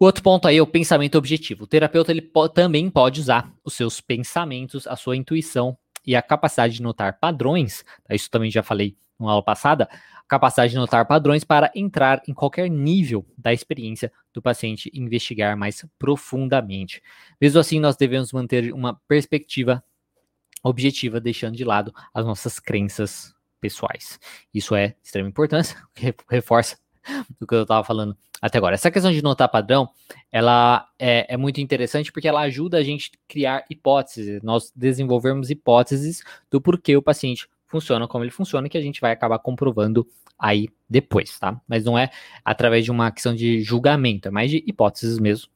O 0.00 0.04
outro 0.04 0.22
ponto 0.22 0.46
aí 0.46 0.58
é 0.58 0.62
o 0.62 0.66
pensamento 0.66 1.18
objetivo. 1.18 1.64
O 1.64 1.66
terapeuta 1.66 2.12
ele 2.12 2.22
po 2.22 2.48
também 2.48 2.88
pode 2.88 3.20
usar 3.20 3.52
os 3.64 3.74
seus 3.74 4.00
pensamentos, 4.00 4.86
a 4.86 4.94
sua 4.94 5.16
intuição 5.16 5.76
e 6.06 6.14
a 6.14 6.22
capacidade 6.22 6.74
de 6.74 6.82
notar 6.82 7.18
padrões. 7.18 7.84
Tá? 8.04 8.14
Isso 8.14 8.30
também 8.30 8.50
já 8.50 8.62
falei 8.62 8.96
na 9.18 9.30
aula 9.30 9.42
passada. 9.42 9.88
Capacidade 10.28 10.70
de 10.70 10.78
notar 10.78 11.04
padrões 11.06 11.42
para 11.42 11.70
entrar 11.74 12.22
em 12.28 12.32
qualquer 12.32 12.70
nível 12.70 13.26
da 13.36 13.52
experiência 13.52 14.12
do 14.32 14.40
paciente 14.40 14.90
e 14.92 15.00
investigar 15.00 15.56
mais 15.56 15.84
profundamente. 15.98 17.02
Mesmo 17.40 17.58
assim, 17.58 17.80
nós 17.80 17.96
devemos 17.96 18.32
manter 18.32 18.72
uma 18.72 18.94
perspectiva 19.08 19.82
objetiva, 20.62 21.20
deixando 21.20 21.56
de 21.56 21.64
lado 21.64 21.92
as 22.12 22.24
nossas 22.24 22.58
crenças 22.58 23.34
pessoais. 23.60 24.18
Isso 24.52 24.74
é 24.74 24.88
de 24.88 24.96
extrema 25.02 25.28
importância, 25.28 25.76
reforça 26.28 26.76
do 27.38 27.46
que 27.46 27.54
eu 27.54 27.62
estava 27.62 27.84
falando 27.84 28.16
até 28.40 28.58
agora. 28.58 28.74
Essa 28.74 28.90
questão 28.90 29.10
de 29.10 29.22
notar 29.22 29.48
padrão, 29.48 29.88
ela 30.30 30.88
é, 30.98 31.34
é, 31.34 31.36
muito 31.36 31.60
interessante 31.60 32.12
porque 32.12 32.28
ela 32.28 32.40
ajuda 32.42 32.78
a 32.78 32.82
gente 32.82 33.12
criar 33.26 33.64
hipóteses, 33.68 34.42
nós 34.42 34.72
desenvolvermos 34.74 35.50
hipóteses 35.50 36.22
do 36.50 36.60
porquê 36.60 36.96
o 36.96 37.02
paciente 37.02 37.48
funciona 37.66 38.08
como 38.08 38.24
ele 38.24 38.30
funciona, 38.30 38.68
que 38.68 38.78
a 38.78 38.82
gente 38.82 39.00
vai 39.00 39.12
acabar 39.12 39.38
comprovando 39.38 40.06
aí 40.38 40.68
depois, 40.88 41.38
tá? 41.38 41.60
Mas 41.66 41.84
não 41.84 41.98
é 41.98 42.10
através 42.44 42.84
de 42.84 42.90
uma 42.90 43.10
questão 43.10 43.34
de 43.34 43.60
julgamento, 43.62 44.28
é 44.28 44.30
mais 44.30 44.50
de 44.50 44.62
hipóteses 44.66 45.18
mesmo. 45.18 45.50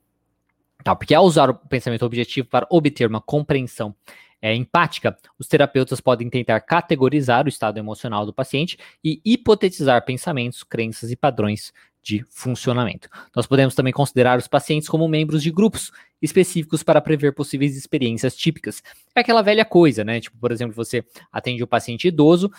Tá? 0.82 0.96
Porque 0.96 1.14
ao 1.14 1.24
usar 1.24 1.48
o 1.48 1.54
pensamento 1.54 2.04
objetivo 2.04 2.48
para 2.48 2.66
obter 2.68 3.08
uma 3.08 3.20
compreensão 3.20 3.94
é, 4.42 4.52
empática, 4.54 5.16
os 5.38 5.46
terapeutas 5.46 6.00
podem 6.00 6.28
tentar 6.28 6.60
categorizar 6.60 7.46
o 7.46 7.48
estado 7.48 7.78
emocional 7.78 8.26
do 8.26 8.32
paciente 8.32 8.76
e 9.02 9.22
hipotetizar 9.24 10.04
pensamentos, 10.04 10.64
crenças 10.64 11.12
e 11.12 11.16
padrões 11.16 11.72
de 12.02 12.24
funcionamento. 12.28 13.08
Nós 13.34 13.46
podemos 13.46 13.76
também 13.76 13.92
considerar 13.92 14.36
os 14.36 14.48
pacientes 14.48 14.88
como 14.88 15.06
membros 15.06 15.40
de 15.40 15.52
grupos 15.52 15.92
específicos 16.20 16.82
para 16.82 17.00
prever 17.00 17.32
possíveis 17.32 17.76
experiências 17.76 18.36
típicas. 18.36 18.82
É 19.14 19.20
aquela 19.20 19.42
velha 19.42 19.64
coisa, 19.64 20.02
né? 20.02 20.20
Tipo, 20.20 20.36
por 20.38 20.50
exemplo, 20.50 20.74
você 20.74 21.04
atende 21.30 21.62
um 21.62 21.66
paciente 21.66 22.08
idoso 22.08 22.50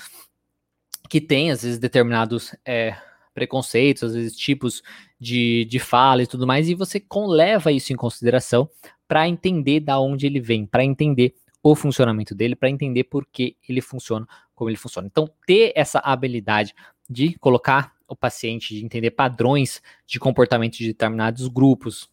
que 1.09 1.19
tem, 1.19 1.51
às 1.51 1.63
vezes, 1.63 1.77
determinados 1.77 2.55
é, 2.65 2.95
preconceitos, 3.33 4.03
às 4.03 4.15
vezes, 4.15 4.37
tipos 4.37 4.81
de, 5.19 5.65
de 5.65 5.79
fala 5.79 6.23
e 6.23 6.27
tudo 6.27 6.47
mais, 6.47 6.69
e 6.69 6.73
você 6.73 7.03
leva 7.27 7.73
isso 7.73 7.91
em 7.91 7.97
consideração 7.97 8.69
para 9.05 9.27
entender 9.27 9.81
da 9.81 9.99
onde 9.99 10.25
ele 10.25 10.39
vem, 10.39 10.65
para 10.65 10.85
entender 10.85 11.35
o 11.63 11.75
funcionamento 11.75 12.35
dele 12.35 12.57
para 12.57 12.69
entender 12.69 13.05
por 13.05 13.25
que 13.25 13.55
ele 13.67 13.79
funciona 13.79 14.27
como 14.53 14.69
ele 14.69 14.77
funciona. 14.77 15.07
Então, 15.07 15.29
ter 15.47 15.71
essa 15.75 15.99
habilidade 15.99 16.75
de 17.09 17.33
colocar 17.39 17.93
o 18.07 18.15
paciente, 18.15 18.75
de 18.75 18.85
entender 18.85 19.11
padrões 19.11 19.81
de 20.05 20.19
comportamento 20.19 20.77
de 20.77 20.87
determinados 20.87 21.47
grupos, 21.47 22.09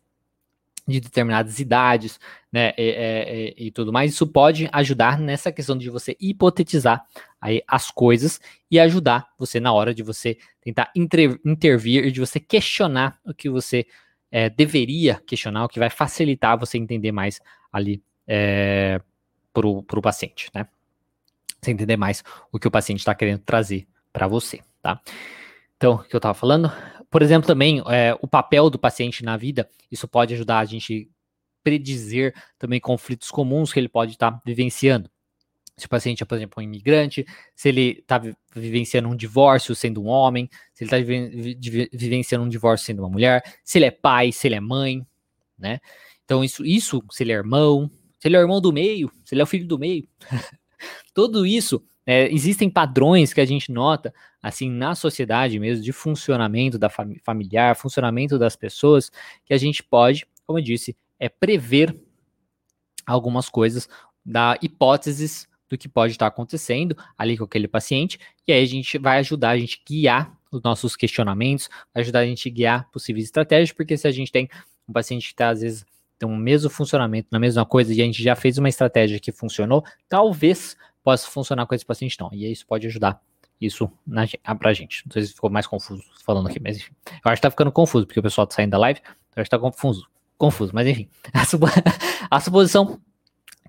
de 0.86 1.00
determinadas 1.00 1.58
idades, 1.58 2.18
né, 2.50 2.72
e, 2.78 3.54
e, 3.58 3.66
e, 3.66 3.70
tudo 3.70 3.92
mais, 3.92 4.12
isso 4.12 4.26
pode 4.26 4.68
ajudar 4.72 5.18
nessa 5.18 5.52
questão 5.52 5.76
de 5.76 5.90
você 5.90 6.16
hipotetizar 6.20 7.04
aí 7.40 7.62
as 7.66 7.90
coisas 7.90 8.40
e 8.70 8.78
ajudar 8.80 9.28
você 9.38 9.60
na 9.60 9.72
hora 9.72 9.92
de 9.92 10.02
você 10.02 10.38
tentar 10.60 10.90
inter, 10.96 11.38
intervir 11.44 12.04
e 12.06 12.12
de 12.12 12.20
você 12.20 12.40
questionar 12.40 13.18
o 13.24 13.34
que 13.34 13.50
você 13.50 13.86
é, 14.30 14.48
deveria 14.48 15.20
questionar, 15.26 15.64
o 15.64 15.68
que 15.68 15.78
vai 15.78 15.90
facilitar 15.90 16.58
você 16.58 16.78
entender 16.78 17.12
mais 17.12 17.40
ali 17.72 18.02
é, 18.26 19.00
para 19.52 19.66
o 19.68 20.02
paciente, 20.02 20.50
né? 20.54 20.66
Você 21.60 21.70
entender 21.70 21.96
mais 21.96 22.22
o 22.50 22.58
que 22.58 22.68
o 22.68 22.70
paciente 22.70 23.00
está 23.00 23.14
querendo 23.14 23.40
trazer 23.40 23.86
para 24.12 24.26
você, 24.26 24.60
tá? 24.82 25.00
Então, 25.76 25.94
o 25.94 26.04
que 26.04 26.14
eu 26.14 26.18
estava 26.18 26.34
falando? 26.34 26.70
Por 27.10 27.22
exemplo, 27.22 27.46
também 27.46 27.82
é, 27.88 28.16
o 28.20 28.28
papel 28.28 28.70
do 28.70 28.78
paciente 28.78 29.24
na 29.24 29.36
vida, 29.36 29.68
isso 29.90 30.06
pode 30.06 30.34
ajudar 30.34 30.58
a 30.58 30.64
gente 30.64 31.10
predizer 31.62 32.34
também 32.58 32.80
conflitos 32.80 33.30
comuns 33.30 33.72
que 33.72 33.80
ele 33.80 33.88
pode 33.88 34.12
estar 34.12 34.32
tá 34.32 34.42
vivenciando. 34.44 35.10
Se 35.76 35.86
o 35.86 35.88
paciente 35.88 36.22
é, 36.22 36.26
por 36.26 36.36
exemplo, 36.36 36.60
um 36.60 36.62
imigrante, 36.62 37.26
se 37.54 37.68
ele 37.68 37.98
está 38.00 38.20
vivenciando 38.54 39.08
um 39.08 39.16
divórcio 39.16 39.74
sendo 39.74 40.02
um 40.02 40.08
homem, 40.08 40.48
se 40.74 40.84
ele 40.84 40.94
está 40.94 41.90
vivenciando 41.92 42.44
um 42.44 42.48
divórcio 42.48 42.86
sendo 42.86 43.00
uma 43.00 43.08
mulher, 43.08 43.42
se 43.64 43.78
ele 43.78 43.86
é 43.86 43.90
pai, 43.90 44.30
se 44.30 44.46
ele 44.46 44.56
é 44.56 44.60
mãe, 44.60 45.06
né? 45.58 45.80
Então, 46.24 46.44
isso, 46.44 46.64
isso 46.64 47.02
se 47.10 47.22
ele 47.24 47.32
é 47.32 47.34
irmão, 47.34 47.90
se 48.20 48.28
ele 48.28 48.36
é 48.36 48.38
o 48.38 48.42
irmão 48.42 48.60
do 48.60 48.72
meio, 48.72 49.10
se 49.24 49.34
ele 49.34 49.40
é 49.40 49.44
o 49.44 49.46
filho 49.46 49.66
do 49.66 49.78
meio. 49.78 50.06
Tudo 51.14 51.46
isso, 51.46 51.82
é, 52.06 52.32
existem 52.32 52.68
padrões 52.68 53.32
que 53.32 53.40
a 53.40 53.44
gente 53.44 53.72
nota, 53.72 54.14
assim, 54.42 54.70
na 54.70 54.94
sociedade 54.94 55.58
mesmo, 55.58 55.82
de 55.82 55.92
funcionamento 55.92 56.78
da 56.78 56.90
fam 56.90 57.14
familiar, 57.24 57.74
funcionamento 57.74 58.38
das 58.38 58.54
pessoas, 58.56 59.10
que 59.44 59.54
a 59.54 59.58
gente 59.58 59.82
pode, 59.82 60.26
como 60.46 60.58
eu 60.58 60.62
disse, 60.62 60.96
é 61.18 61.28
prever 61.28 61.98
algumas 63.06 63.48
coisas, 63.48 63.88
dar 64.24 64.58
hipóteses 64.62 65.48
do 65.68 65.78
que 65.78 65.88
pode 65.88 66.12
estar 66.12 66.26
acontecendo 66.26 66.96
ali 67.16 67.38
com 67.38 67.44
aquele 67.44 67.68
paciente, 67.68 68.18
e 68.46 68.52
aí 68.52 68.62
a 68.62 68.66
gente 68.66 68.98
vai 68.98 69.18
ajudar 69.20 69.50
a 69.50 69.58
gente 69.58 69.82
guiar 69.86 70.36
os 70.50 70.60
nossos 70.62 70.96
questionamentos, 70.96 71.70
ajudar 71.94 72.20
a 72.20 72.26
gente 72.26 72.50
guiar 72.50 72.90
possíveis 72.90 73.26
estratégias, 73.26 73.72
porque 73.72 73.96
se 73.96 74.06
a 74.06 74.10
gente 74.10 74.32
tem 74.32 74.48
um 74.88 74.92
paciente 74.92 75.28
que 75.28 75.32
está, 75.32 75.50
às 75.50 75.60
vezes, 75.60 75.84
tem 76.20 76.28
o 76.28 76.36
mesmo 76.36 76.68
funcionamento, 76.68 77.28
na 77.30 77.38
mesma 77.38 77.64
coisa, 77.64 77.94
e 77.94 78.02
a 78.02 78.04
gente 78.04 78.22
já 78.22 78.36
fez 78.36 78.58
uma 78.58 78.68
estratégia 78.68 79.18
que 79.18 79.32
funcionou, 79.32 79.82
talvez 80.06 80.76
possa 81.02 81.26
funcionar 81.26 81.64
com 81.64 81.74
esse 81.74 81.84
paciente 81.84 82.18
não. 82.20 82.28
E 82.30 82.52
isso 82.52 82.66
pode 82.66 82.86
ajudar 82.86 83.18
isso 83.58 83.90
na, 84.06 84.26
pra 84.58 84.74
gente. 84.74 85.02
Não 85.06 85.12
sei 85.14 85.22
se 85.22 85.32
ficou 85.32 85.48
mais 85.48 85.66
confuso 85.66 86.02
falando 86.22 86.48
aqui, 86.48 86.60
mas 86.62 86.76
enfim. 86.76 86.92
Eu 87.06 87.30
acho 87.30 87.36
que 87.36 87.42
tá 87.42 87.50
ficando 87.50 87.72
confuso, 87.72 88.06
porque 88.06 88.20
o 88.20 88.22
pessoal 88.22 88.46
tá 88.46 88.54
saindo 88.54 88.72
da 88.72 88.78
live, 88.78 89.00
eu 89.34 89.40
acho 89.40 89.44
que 89.44 89.50
tá 89.50 89.58
confuso. 89.58 90.06
Confuso, 90.36 90.72
mas 90.74 90.86
enfim. 90.86 91.08
A, 91.32 91.44
supo, 91.46 91.66
a 92.30 92.40
suposição 92.40 93.00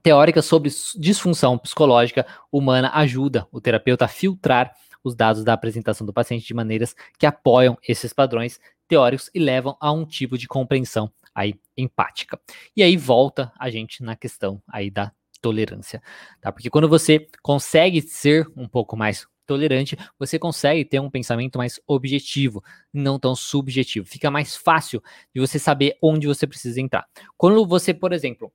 teórica 0.03 0.41
sobre 0.41 0.69
disfunção 0.97 1.57
psicológica 1.57 2.25
humana 2.51 2.91
ajuda 2.95 3.47
o 3.49 3.61
terapeuta 3.61 4.05
a 4.05 4.09
filtrar 4.09 4.73
os 5.01 5.15
dados 5.15 5.45
da 5.45 5.53
apresentação 5.53 6.05
do 6.05 6.11
paciente 6.11 6.45
de 6.45 6.53
maneiras 6.53 6.93
que 7.17 7.25
apoiam 7.25 7.77
esses 7.87 8.11
padrões 8.11 8.59
teóricos 8.89 9.29
e 9.33 9.39
levam 9.39 9.77
a 9.79 9.89
um 9.91 10.05
tipo 10.05 10.37
de 10.37 10.49
compreensão 10.49 11.09
aí 11.33 11.55
empática. 11.77 12.39
E 12.75 12.83
aí 12.83 12.97
volta 12.97 13.51
a 13.59 13.69
gente 13.69 14.03
na 14.03 14.15
questão 14.15 14.61
aí 14.67 14.89
da 14.89 15.11
tolerância, 15.41 16.01
tá? 16.39 16.51
Porque 16.51 16.69
quando 16.69 16.87
você 16.87 17.27
consegue 17.41 18.01
ser 18.01 18.47
um 18.55 18.67
pouco 18.67 18.95
mais 18.95 19.27
tolerante, 19.45 19.97
você 20.17 20.39
consegue 20.39 20.85
ter 20.85 20.99
um 20.99 21.09
pensamento 21.09 21.57
mais 21.57 21.79
objetivo, 21.85 22.63
não 22.93 23.19
tão 23.19 23.35
subjetivo. 23.35 24.05
Fica 24.05 24.31
mais 24.31 24.55
fácil 24.55 25.03
de 25.33 25.41
você 25.41 25.59
saber 25.59 25.97
onde 26.01 26.27
você 26.27 26.47
precisa 26.47 26.79
entrar. 26.79 27.05
Quando 27.37 27.65
você, 27.65 27.93
por 27.93 28.13
exemplo, 28.13 28.51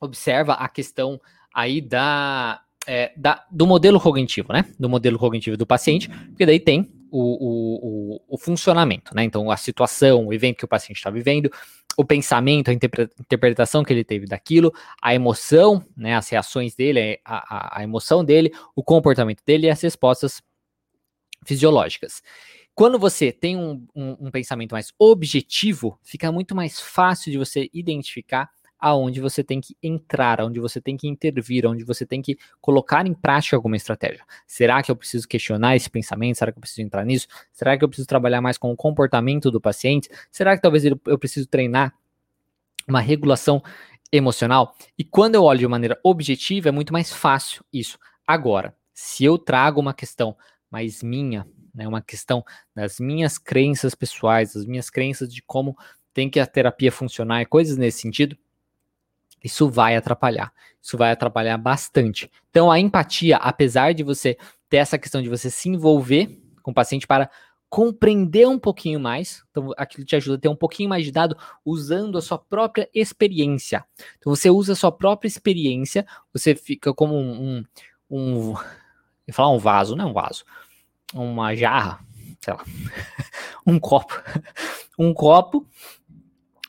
observa 0.00 0.54
a 0.54 0.68
questão 0.68 1.20
aí 1.54 1.80
da, 1.80 2.62
é, 2.86 3.12
da, 3.16 3.46
do 3.50 3.66
modelo 3.66 4.00
cognitivo, 4.00 4.52
né? 4.52 4.64
Do 4.78 4.88
modelo 4.88 5.18
cognitivo 5.18 5.56
do 5.56 5.66
paciente, 5.66 6.08
porque 6.08 6.46
daí 6.46 6.58
tem 6.58 6.90
o, 7.10 7.20
o, 7.20 8.14
o, 8.16 8.20
o 8.28 8.38
funcionamento, 8.38 9.14
né? 9.14 9.24
Então, 9.24 9.50
a 9.50 9.56
situação, 9.56 10.26
o 10.26 10.32
evento 10.32 10.58
que 10.58 10.64
o 10.64 10.68
paciente 10.68 10.96
está 10.96 11.10
vivendo, 11.10 11.50
o 11.98 12.04
pensamento, 12.04 12.70
a 12.70 12.72
interpretação 12.72 13.82
que 13.82 13.92
ele 13.92 14.04
teve 14.04 14.24
daquilo, 14.24 14.72
a 15.02 15.12
emoção, 15.16 15.84
né, 15.96 16.14
as 16.14 16.28
reações 16.28 16.76
dele, 16.76 17.18
a, 17.24 17.56
a, 17.56 17.80
a 17.80 17.82
emoção 17.82 18.24
dele, 18.24 18.52
o 18.76 18.84
comportamento 18.84 19.42
dele 19.44 19.66
e 19.66 19.70
as 19.70 19.82
respostas 19.82 20.40
fisiológicas. 21.44 22.22
Quando 22.72 23.00
você 23.00 23.32
tem 23.32 23.56
um, 23.56 23.84
um, 23.96 24.26
um, 24.26 24.30
pensamento 24.30 24.70
mais 24.70 24.92
objetivo, 24.96 25.98
fica 26.04 26.30
muito 26.30 26.54
mais 26.54 26.78
fácil 26.78 27.32
de 27.32 27.38
você 27.38 27.68
identificar 27.74 28.48
aonde 28.78 29.20
você 29.20 29.42
tem 29.42 29.60
que 29.60 29.76
entrar, 29.82 30.40
onde 30.40 30.60
você 30.60 30.80
tem 30.80 30.96
que 30.96 31.08
intervir, 31.08 31.66
onde 31.66 31.84
você 31.84 32.06
tem 32.06 32.22
que 32.22 32.38
colocar 32.60 33.06
em 33.06 33.14
prática 33.14 33.56
alguma 33.56 33.76
estratégia. 33.76 34.24
Será 34.46 34.82
que 34.82 34.90
eu 34.90 34.96
preciso 34.96 35.26
questionar 35.26 35.74
esse 35.74 35.90
pensamento? 35.90 36.36
Será 36.38 36.52
que 36.52 36.58
eu 36.58 36.60
preciso 36.60 36.82
entrar 36.82 37.04
nisso? 37.04 37.26
Será 37.52 37.76
que 37.76 37.84
eu 37.84 37.88
preciso 37.88 38.06
trabalhar 38.06 38.40
mais 38.40 38.56
com 38.56 38.70
o 38.70 38.76
comportamento 38.76 39.50
do 39.50 39.60
paciente? 39.60 40.08
Será 40.30 40.56
que 40.56 40.62
talvez 40.62 40.84
eu 40.84 41.18
preciso 41.18 41.46
treinar 41.48 41.92
uma 42.86 43.00
regulação 43.00 43.62
emocional? 44.12 44.74
E 44.96 45.04
quando 45.04 45.34
eu 45.34 45.42
olho 45.42 45.58
de 45.58 45.66
maneira 45.66 45.98
objetiva, 46.04 46.68
é 46.68 46.72
muito 46.72 46.92
mais 46.92 47.12
fácil 47.12 47.64
isso. 47.72 47.98
Agora, 48.26 48.76
se 48.94 49.24
eu 49.24 49.38
trago 49.38 49.80
uma 49.80 49.94
questão 49.94 50.36
mais 50.70 51.02
minha, 51.02 51.46
né, 51.74 51.86
uma 51.86 52.02
questão 52.02 52.44
das 52.74 53.00
minhas 53.00 53.38
crenças 53.38 53.94
pessoais, 53.94 54.54
das 54.54 54.66
minhas 54.66 54.90
crenças 54.90 55.32
de 55.32 55.42
como 55.42 55.76
tem 56.12 56.28
que 56.28 56.40
a 56.40 56.46
terapia 56.46 56.90
funcionar 56.90 57.42
e 57.42 57.46
coisas 57.46 57.76
nesse 57.76 58.00
sentido, 58.00 58.36
isso 59.42 59.68
vai 59.68 59.96
atrapalhar. 59.96 60.52
Isso 60.82 60.96
vai 60.96 61.10
atrapalhar 61.10 61.56
bastante. 61.56 62.30
Então, 62.50 62.70
a 62.70 62.78
empatia, 62.78 63.36
apesar 63.36 63.92
de 63.92 64.02
você 64.02 64.36
ter 64.68 64.78
essa 64.78 64.98
questão 64.98 65.22
de 65.22 65.28
você 65.28 65.50
se 65.50 65.68
envolver 65.68 66.40
com 66.62 66.70
o 66.70 66.74
paciente 66.74 67.06
para 67.06 67.30
compreender 67.68 68.48
um 68.48 68.58
pouquinho 68.58 68.98
mais, 68.98 69.44
então 69.50 69.72
aquilo 69.76 70.04
te 70.04 70.16
ajuda 70.16 70.36
a 70.36 70.40
ter 70.40 70.48
um 70.48 70.56
pouquinho 70.56 70.88
mais 70.88 71.04
de 71.04 71.12
dado 71.12 71.36
usando 71.64 72.16
a 72.16 72.22
sua 72.22 72.38
própria 72.38 72.88
experiência. 72.94 73.84
Então, 74.18 74.34
você 74.34 74.48
usa 74.50 74.72
a 74.72 74.76
sua 74.76 74.90
própria 74.90 75.28
experiência, 75.28 76.06
você 76.32 76.54
fica 76.54 76.94
como 76.94 77.14
um, 77.14 77.64
um, 78.10 78.50
um 78.50 78.54
eu 79.26 79.34
falar 79.34 79.50
um 79.50 79.58
vaso, 79.58 79.94
não 79.94 80.06
é 80.06 80.08
um 80.08 80.14
vaso, 80.14 80.44
uma 81.12 81.54
jarra, 81.54 82.00
sei 82.40 82.54
lá, 82.54 82.64
um 83.66 83.78
copo, 83.78 84.14
um 84.98 85.12
copo 85.12 85.66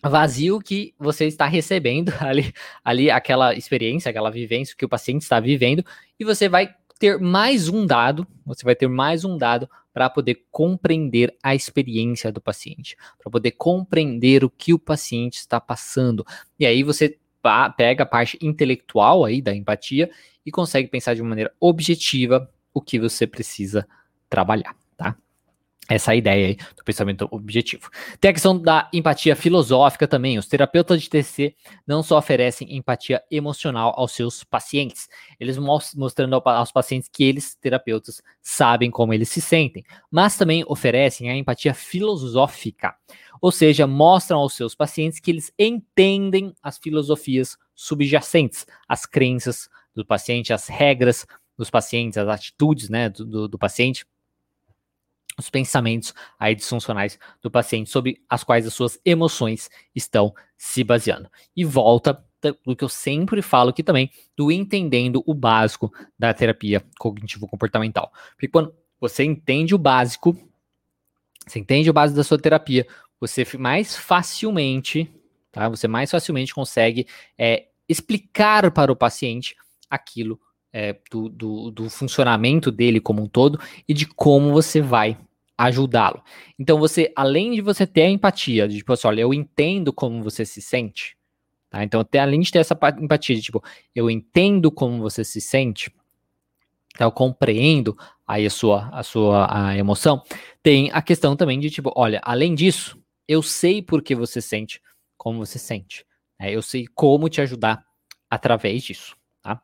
vazio 0.04 0.60
que 0.60 0.94
você 0.98 1.26
está 1.26 1.46
recebendo 1.46 2.14
ali, 2.20 2.54
ali 2.84 3.12
aquela 3.12 3.54
experiência, 3.54 4.10
aquela 4.10 4.30
vivência 4.30 4.76
que 4.78 4.86
o 4.86 4.90
paciente 4.90 5.24
está 5.24 5.40
vivendo, 5.40 5.84
e 6.20 6.24
você 6.24 6.48
vai 6.48 6.74
ter 7.00 7.18
mais 7.18 7.70
um 7.70 7.86
dado, 7.86 8.28
você 8.46 8.64
vai 8.64 8.76
ter 8.76 8.88
mais 8.88 9.24
um 9.24 9.38
dado 9.38 9.70
para 9.94 10.10
poder 10.10 10.46
compreender 10.52 11.36
a 11.42 11.56
experiência 11.56 12.32
do 12.32 12.42
paciente, 12.42 12.96
para 13.18 13.32
poder 13.32 13.52
compreender 13.52 14.44
o 14.44 14.50
que 14.50 14.74
o 14.74 14.80
paciente 14.80 15.36
está 15.36 15.60
passando. 15.60 16.26
E 16.60 16.66
aí 16.66 16.84
você 16.84 17.18
pega 17.78 18.04
a 18.04 18.06
parte 18.06 18.38
intelectual 18.42 19.26
aí 19.26 19.42
da 19.42 19.56
empatia 19.56 20.10
e 20.46 20.52
consegue 20.52 20.88
pensar 20.88 21.16
de 21.16 21.24
maneira 21.24 21.54
objetiva 21.60 22.50
o 22.74 22.82
que 22.82 23.00
você 23.00 23.26
precisa 23.26 23.88
trabalhar? 24.30 24.79
Essa 25.90 26.14
ideia 26.14 26.50
aí 26.50 26.56
do 26.78 26.84
pensamento 26.84 27.28
objetivo. 27.32 27.90
Tem 28.22 28.30
a 28.30 28.34
questão 28.34 28.62
da 28.62 28.88
empatia 28.94 29.36
filosófica 29.36 30.08
também. 30.08 30.38
Os 30.38 30.46
terapeutas 30.46 31.02
de 31.02 31.10
TC 31.10 31.56
não 31.88 32.04
só 32.04 32.20
oferecem 32.20 32.78
empatia 32.78 33.24
emocional 33.32 33.96
aos 33.98 34.12
seus 34.12 34.44
pacientes, 34.44 35.10
eles 35.40 35.58
mostrando 35.58 36.40
aos 36.46 36.72
pacientes 36.72 37.10
que 37.12 37.24
eles, 37.24 37.56
terapeutas, 37.56 38.22
sabem 38.40 38.92
como 38.92 39.16
eles 39.16 39.30
se 39.30 39.42
sentem, 39.42 39.84
mas 40.12 40.38
também 40.38 40.64
oferecem 40.68 41.32
a 41.32 41.36
empatia 41.36 41.74
filosófica, 41.74 42.94
ou 43.42 43.52
seja, 43.52 43.88
mostram 43.88 44.38
aos 44.38 44.54
seus 44.54 44.76
pacientes 44.76 45.20
que 45.20 45.32
eles 45.32 45.52
entendem 45.58 46.54
as 46.62 46.78
filosofias 46.78 47.58
subjacentes, 47.74 48.68
as 48.88 49.08
crenças 49.08 49.68
do 49.96 50.06
paciente, 50.06 50.54
as 50.54 50.68
regras 50.68 51.26
dos 51.58 51.70
pacientes, 51.70 52.18
as 52.18 52.28
atitudes 52.28 52.90
né, 52.90 53.10
do, 53.10 53.26
do, 53.26 53.48
do 53.48 53.58
paciente 53.58 54.06
os 55.40 55.50
pensamentos 55.50 56.14
aí 56.40 56.54
disfuncionais 56.54 57.18
do 57.42 57.50
paciente 57.50 57.90
sobre 57.90 58.22
as 58.30 58.44
quais 58.44 58.68
as 58.68 58.74
suas 58.74 59.00
emoções 59.04 59.70
estão 59.96 60.34
se 60.58 60.84
baseando. 60.84 61.30
E 61.56 61.64
volta 61.64 62.24
do 62.66 62.76
que 62.76 62.84
eu 62.84 62.90
sempre 62.90 63.42
falo 63.42 63.70
aqui 63.70 63.84
também, 63.84 64.10
do 64.36 64.52
entendendo 64.52 65.24
o 65.26 65.34
básico 65.34 65.92
da 66.18 66.34
terapia 66.34 66.84
cognitivo-comportamental. 66.98 68.12
Porque 68.32 68.48
quando 68.48 68.74
você 69.00 69.24
entende 69.24 69.76
o 69.76 69.78
básico, 69.78 70.38
você 71.46 71.60
entende 71.60 71.90
o 71.90 71.94
básico 71.94 72.18
da 72.18 72.24
sua 72.24 72.40
terapia, 72.40 72.88
você 73.20 73.46
mais 73.58 73.96
facilmente, 73.96 75.12
tá? 75.52 75.68
Você 75.68 75.88
mais 75.88 76.10
facilmente 76.10 76.54
consegue 76.54 77.08
é, 77.38 77.68
explicar 77.88 78.72
para 78.72 78.92
o 78.92 78.96
paciente 78.96 79.56
aquilo 79.90 80.40
é, 80.72 80.96
do, 81.12 81.28
do, 81.28 81.72
do, 81.72 81.90
funcionamento 81.90 82.72
dele 82.72 83.00
como 83.00 83.24
um 83.24 83.28
todo 83.28 83.60
e 83.88 83.94
de 83.94 84.06
como 84.06 84.52
você 84.52 84.82
vai 84.82 85.18
ajudá-lo. 85.60 86.24
Então 86.58 86.80
você, 86.80 87.12
além 87.14 87.52
de 87.52 87.62
você 87.62 87.86
ter 87.86 88.04
a 88.04 88.10
empatia, 88.10 88.66
de 88.66 88.78
tipo 88.78 88.94
assim, 88.94 89.08
olha, 89.08 89.22
eu 89.22 89.34
entendo 89.34 89.92
como 89.92 90.24
você 90.24 90.46
se 90.46 90.62
sente, 90.62 91.18
tá? 91.70 91.84
Então 91.84 92.00
até 92.00 92.20
além 92.20 92.40
de 92.40 92.50
ter 92.50 92.60
essa 92.60 92.80
empatia, 92.98 93.36
de 93.36 93.42
tipo, 93.42 93.62
eu 93.94 94.10
entendo 94.10 94.72
como 94.72 95.02
você 95.02 95.22
se 95.22 95.42
sente, 95.42 95.92
tá? 96.98 97.04
eu 97.04 97.12
compreendo 97.12 97.98
aí 98.26 98.46
a 98.46 98.50
sua, 98.50 98.88
a 98.94 99.04
sua 99.04 99.48
a 99.70 99.78
emoção, 99.78 100.24
tem 100.64 100.90
a 100.94 101.02
questão 101.02 101.36
também 101.36 101.60
de 101.60 101.70
tipo, 101.70 101.92
olha, 101.94 102.22
além 102.24 102.56
disso, 102.56 102.98
eu 103.28 103.44
sei 103.44 103.82
por 103.82 104.02
que 104.02 104.16
você 104.16 104.42
sente 104.42 104.82
como 105.18 105.46
você 105.46 105.60
sente, 105.60 106.06
né? 106.40 106.52
eu 106.56 106.62
sei 106.62 106.88
como 106.96 107.28
te 107.28 107.42
ajudar 107.42 107.84
através 108.30 108.82
disso, 108.82 109.18
tá? 109.42 109.62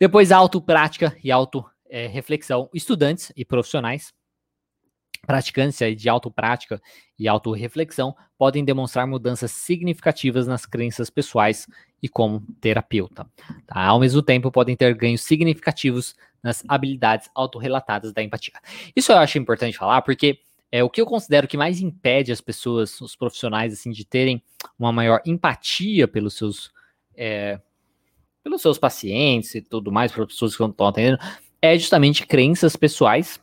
Depois, 0.00 0.32
autoprática 0.32 1.16
e 1.22 1.30
auto-reflexão. 1.30 2.68
É, 2.74 2.76
Estudantes 2.76 3.30
e 3.36 3.44
profissionais 3.44 4.12
praticantes 5.26 5.78
de 5.96 6.08
autoprática 6.08 6.80
e 7.18 7.28
autorreflexão 7.28 8.14
podem 8.36 8.64
demonstrar 8.64 9.06
mudanças 9.06 9.52
significativas 9.52 10.46
nas 10.46 10.66
crenças 10.66 11.08
pessoais 11.08 11.68
e 12.02 12.08
como 12.08 12.44
terapeuta. 12.60 13.26
Tá? 13.66 13.80
Ao 13.80 14.00
mesmo 14.00 14.20
tempo, 14.20 14.50
podem 14.50 14.76
ter 14.76 14.94
ganhos 14.94 15.22
significativos 15.22 16.16
nas 16.42 16.64
habilidades 16.66 17.30
autorrelatadas 17.34 18.12
da 18.12 18.22
empatia. 18.22 18.54
Isso 18.96 19.12
eu 19.12 19.18
acho 19.18 19.38
importante 19.38 19.78
falar, 19.78 20.02
porque 20.02 20.40
é 20.72 20.82
o 20.82 20.90
que 20.90 21.00
eu 21.00 21.06
considero 21.06 21.46
que 21.46 21.56
mais 21.56 21.80
impede 21.80 22.32
as 22.32 22.40
pessoas, 22.40 23.00
os 23.00 23.14
profissionais, 23.14 23.72
assim, 23.72 23.92
de 23.92 24.04
terem 24.04 24.42
uma 24.76 24.92
maior 24.92 25.20
empatia 25.24 26.08
pelos 26.08 26.34
seus, 26.34 26.72
é, 27.14 27.60
pelos 28.42 28.60
seus 28.60 28.78
pacientes 28.78 29.54
e 29.54 29.60
tudo 29.60 29.92
mais, 29.92 30.10
pelas 30.10 30.32
pessoas 30.32 30.56
que 30.56 30.64
estão 30.64 30.86
atendendo, 30.86 31.18
é 31.60 31.78
justamente 31.78 32.26
crenças 32.26 32.74
pessoais 32.74 33.40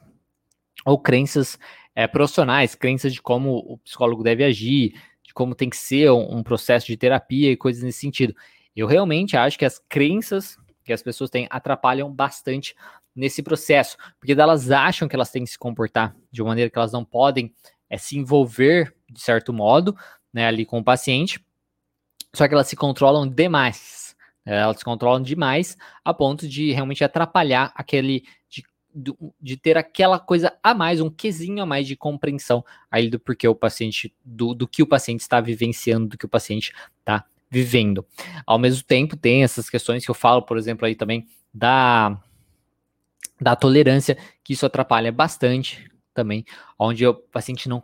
ou 0.86 1.00
crenças 1.00 1.60
é, 1.96 2.08
profissionais, 2.08 2.76
crenças 2.76 3.14
de 3.14 3.22
como 3.22 3.58
o 3.58 3.78
psicólogo 3.80 4.24
deve 4.24 4.44
agir, 4.44 4.94
de 5.24 5.34
como 5.34 5.56
tem 5.56 5.70
que 5.70 5.78
ser 5.78 6.12
um, 6.12 6.38
um, 6.38 6.44
processo 6.44 6.88
de 6.88 6.98
terapia 6.98 7.52
e 7.52 7.58
coisas 7.58 7.84
nesse 7.84 8.00
sentido. 8.00 8.36
Eu 8.76 8.88
realmente 8.88 9.36
acho 9.36 9.58
que 9.58 9.66
as 9.66 9.80
crenças 9.90 10.58
que 10.84 10.94
as 10.94 11.04
pessoas 11.04 11.30
têm 11.30 11.48
atrapalham 11.52 12.12
bastante 12.12 12.76
nesse 13.16 13.44
processo, 13.44 13.98
porque 14.20 14.32
elas 14.32 14.72
acham 14.72 15.08
que 15.08 15.16
elas 15.16 15.30
têm 15.30 15.44
que 15.44 15.52
se 15.52 15.60
comportar 15.60 16.16
de 16.32 16.42
uma 16.42 16.50
maneira 16.50 16.70
que 16.70 16.78
elas 16.78 16.92
não 16.92 17.06
podem 17.06 17.54
é, 17.90 17.98
se 17.98 18.18
envolver 18.18 18.96
de 19.10 19.20
certo 19.20 19.52
modo, 19.54 19.96
né, 20.34 20.48
ali 20.48 20.66
com 20.66 20.80
o 20.80 20.84
paciente, 20.84 21.44
só 22.34 22.48
que 22.48 22.54
elas 22.54 22.68
se 22.68 22.76
controlam 22.76 23.28
demais. 23.28 24.16
É, 24.46 24.60
elas 24.60 24.78
se 24.78 24.86
controlam 24.86 25.22
demais 25.22 25.78
a 26.04 26.14
ponto 26.14 26.48
de 26.48 26.72
realmente 26.72 27.04
atrapalhar 27.04 27.72
aquele. 27.76 28.24
De, 28.50 28.64
de 29.40 29.56
ter 29.56 29.78
aquela 29.78 30.20
coisa 30.20 30.54
a 30.64 30.74
mais, 30.74 31.00
um 31.00 31.10
quesinho 31.10 31.62
a 31.62 31.66
mais 31.66 31.88
de 31.88 31.96
compreensão 31.96 32.66
aí 32.90 33.10
do 33.10 33.20
porquê 33.20 33.48
o 33.48 33.56
paciente, 33.56 34.14
do, 34.24 34.54
do 34.54 34.68
que 34.68 34.82
o 34.82 34.88
paciente 34.88 35.22
está 35.22 35.40
vivenciando, 35.40 36.08
do 36.08 36.18
que 36.18 36.26
o 36.26 36.30
paciente 36.30 36.74
está 37.00 37.26
vivendo. 37.50 38.06
Ao 38.46 38.60
mesmo 38.60 38.84
tempo, 38.84 39.16
tem 39.16 39.44
essas 39.44 39.70
questões 39.70 40.04
que 40.04 40.12
eu 40.12 40.16
falo, 40.16 40.42
por 40.42 40.58
exemplo, 40.58 40.86
aí 40.86 40.96
também 40.96 41.28
da, 41.54 42.20
da 43.40 43.56
tolerância, 43.56 44.18
que 44.44 44.54
isso 44.54 44.66
atrapalha 44.66 45.12
bastante 45.12 45.90
também, 46.14 46.46
onde 46.78 47.06
o 47.06 47.14
paciente 47.14 47.70
não 47.70 47.82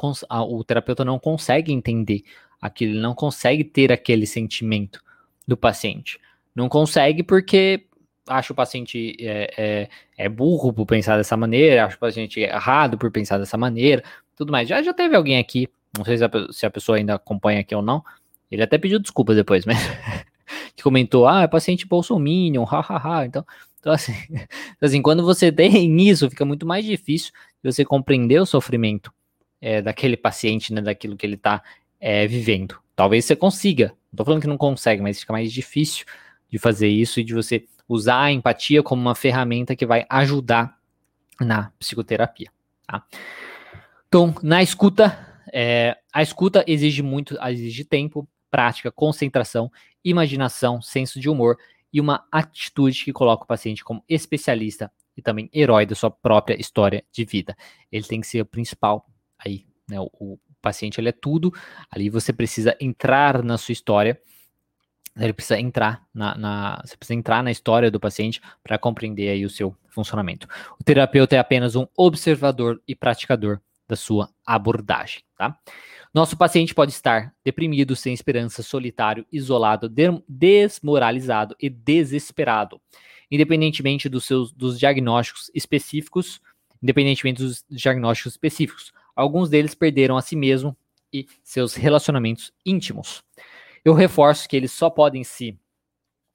o 0.50 0.64
terapeuta 0.64 1.06
não 1.06 1.18
consegue 1.18 1.72
entender 1.72 2.24
aquilo, 2.62 3.00
não 3.00 3.14
consegue 3.16 3.64
ter 3.64 3.92
aquele 3.92 4.26
sentimento 4.26 5.04
do 5.48 5.56
paciente. 5.56 6.20
Não 6.54 6.70
consegue 6.70 7.24
porque 7.24 7.88
acha 8.28 8.54
o 8.54 8.56
paciente 8.56 9.16
é, 9.20 9.54
é, 9.58 9.90
é, 10.18 10.30
burro 10.30 10.74
por 10.74 10.86
pensar 10.86 11.18
dessa 11.18 11.38
maneira, 11.38 11.86
acha 11.86 11.96
o 11.96 12.00
paciente 12.00 12.40
errado 12.40 12.98
por 12.98 13.12
pensar 13.12 13.38
dessa 13.38 13.58
maneira, 13.58 14.04
tudo 14.36 14.52
mais. 14.52 14.68
Já, 14.68 14.82
já 14.82 14.94
teve 14.94 15.16
alguém 15.16 15.38
aqui, 15.38 15.70
não 15.98 16.04
sei 16.04 16.18
se 16.18 16.24
a, 16.24 16.30
se 16.52 16.66
a 16.66 16.72
pessoa 16.72 16.98
ainda 16.98 17.16
acompanha 17.16 17.62
aqui 17.62 17.76
ou 17.76 17.82
não, 17.82 18.04
ele 18.52 18.64
até 18.64 18.78
pediu 18.78 19.00
desculpas 19.00 19.36
depois, 19.36 19.66
mas 19.66 19.78
que 20.76 20.84
comentou, 20.84 21.28
ah, 21.28 21.44
é 21.44 21.48
paciente 21.48 21.88
bolsominion, 21.88 22.64
hahaha, 22.64 23.26
então, 23.26 23.46
então 23.80 23.94
assim, 23.94 24.14
assim, 24.82 25.02
quando 25.02 25.24
você 25.24 25.52
tem 25.52 26.02
isso, 26.02 26.30
fica 26.30 26.46
muito 26.46 26.66
mais 26.66 26.86
difícil 26.86 27.32
de 27.64 27.72
você 27.72 27.86
compreender 27.86 28.40
o 28.40 28.46
sofrimento 28.46 29.14
é, 29.62 29.82
daquele 29.82 30.18
paciente, 30.18 30.74
né, 30.74 30.82
daquilo 30.82 31.16
que 31.16 31.26
ele 31.26 31.36
está 31.36 31.64
é, 32.00 32.28
vivendo. 32.28 32.78
Talvez 32.96 33.26
você 33.26 33.36
consiga, 33.36 33.94
não 34.12 34.18
tô 34.18 34.26
falando 34.26 34.42
que 34.42 34.48
não 34.48 34.58
consegue, 34.58 35.02
mas 35.02 35.20
fica 35.20 35.34
mais 35.34 35.52
difícil 35.52 36.06
de 36.50 36.58
fazer 36.58 36.88
isso 36.88 37.20
e 37.20 37.24
de 37.24 37.34
você 37.34 37.66
usar 37.88 38.24
a 38.24 38.32
empatia 38.32 38.82
como 38.82 39.02
uma 39.02 39.16
ferramenta 39.16 39.76
que 39.76 39.86
vai 39.86 40.06
ajudar 40.10 40.78
na 41.40 41.72
psicoterapia. 41.80 42.52
Tá? 42.88 43.04
Então, 44.08 44.34
na 44.42 44.64
escuta, 44.64 45.44
é, 45.52 45.98
a 46.14 46.22
escuta 46.22 46.64
exige 46.68 47.02
muito, 47.02 47.38
exige 47.50 47.84
tempo, 47.84 48.28
prática, 48.50 48.92
concentração, 48.92 49.72
imaginação, 50.04 50.82
senso 50.82 51.20
de 51.20 51.30
humor 51.30 51.58
e 51.92 52.00
uma 52.00 52.26
atitude 52.32 53.04
que 53.04 53.14
coloca 53.14 53.44
o 53.44 53.48
paciente 53.48 53.84
como 53.84 54.04
especialista 54.08 54.92
e 55.18 55.22
também 55.22 55.50
herói 55.54 55.86
da 55.86 55.96
sua 55.96 56.12
própria 56.12 56.60
história 56.60 57.04
de 57.12 57.26
vida. 57.26 57.56
Ele 57.92 58.06
tem 58.06 58.22
que 58.22 58.28
ser 58.28 58.42
o 58.42 58.46
principal 58.46 59.10
aí, 59.38 59.66
né? 59.90 60.00
O, 60.00 60.10
o 60.20 60.40
paciente 60.62 61.00
ele 61.00 61.10
é 61.10 61.14
tudo. 61.14 61.54
Ali 61.90 62.10
você 62.10 62.34
precisa 62.34 62.76
entrar 62.80 63.44
na 63.44 63.58
sua 63.58 63.74
história. 63.74 64.20
Ele 65.18 65.34
precisa 65.34 65.60
entrar 65.60 66.06
na, 66.14 66.38
na 66.38 66.82
você 66.84 66.98
precisa 66.98 67.18
entrar 67.18 67.42
na 67.42 67.52
história 67.52 67.90
do 67.90 68.00
paciente 68.00 68.42
para 68.64 68.78
compreender 68.78 69.30
aí 69.30 69.46
o 69.46 69.50
seu 69.50 69.76
funcionamento. 69.88 70.48
O 70.80 70.84
terapeuta 70.84 71.36
é 71.36 71.40
apenas 71.40 71.76
um 71.76 71.88
observador 71.96 72.82
e 72.88 72.94
praticador 72.94 73.62
da 73.88 73.96
sua 73.96 74.30
abordagem, 74.46 75.22
tá? 75.38 75.58
Nosso 76.14 76.38
paciente 76.38 76.74
pode 76.74 76.92
estar 76.92 77.34
deprimido, 77.44 77.96
sem 77.96 78.14
esperança, 78.14 78.64
solitário, 78.64 79.26
isolado, 79.32 79.90
de 79.90 80.22
desmoralizado 80.28 81.56
e 81.60 81.70
desesperado, 81.70 82.80
independentemente 83.30 84.08
dos 84.08 84.26
seus 84.26 84.52
dos 84.52 84.80
diagnósticos 84.80 85.52
específicos, 85.54 86.42
independentemente 86.82 87.42
dos 87.42 87.66
diagnósticos 87.70 88.34
específicos. 88.34 88.94
Alguns 89.16 89.50
deles 89.50 89.76
perderam 89.76 90.18
a 90.18 90.22
si 90.22 90.36
mesmo 90.36 90.76
e 91.12 91.28
seus 91.44 91.76
relacionamentos 91.76 92.52
íntimos. 92.66 93.24
Eu 93.86 93.94
reforço 93.94 94.50
que 94.50 94.58
eles 94.58 94.72
só 94.72 94.90
podem 94.90 95.24
se 95.24 95.56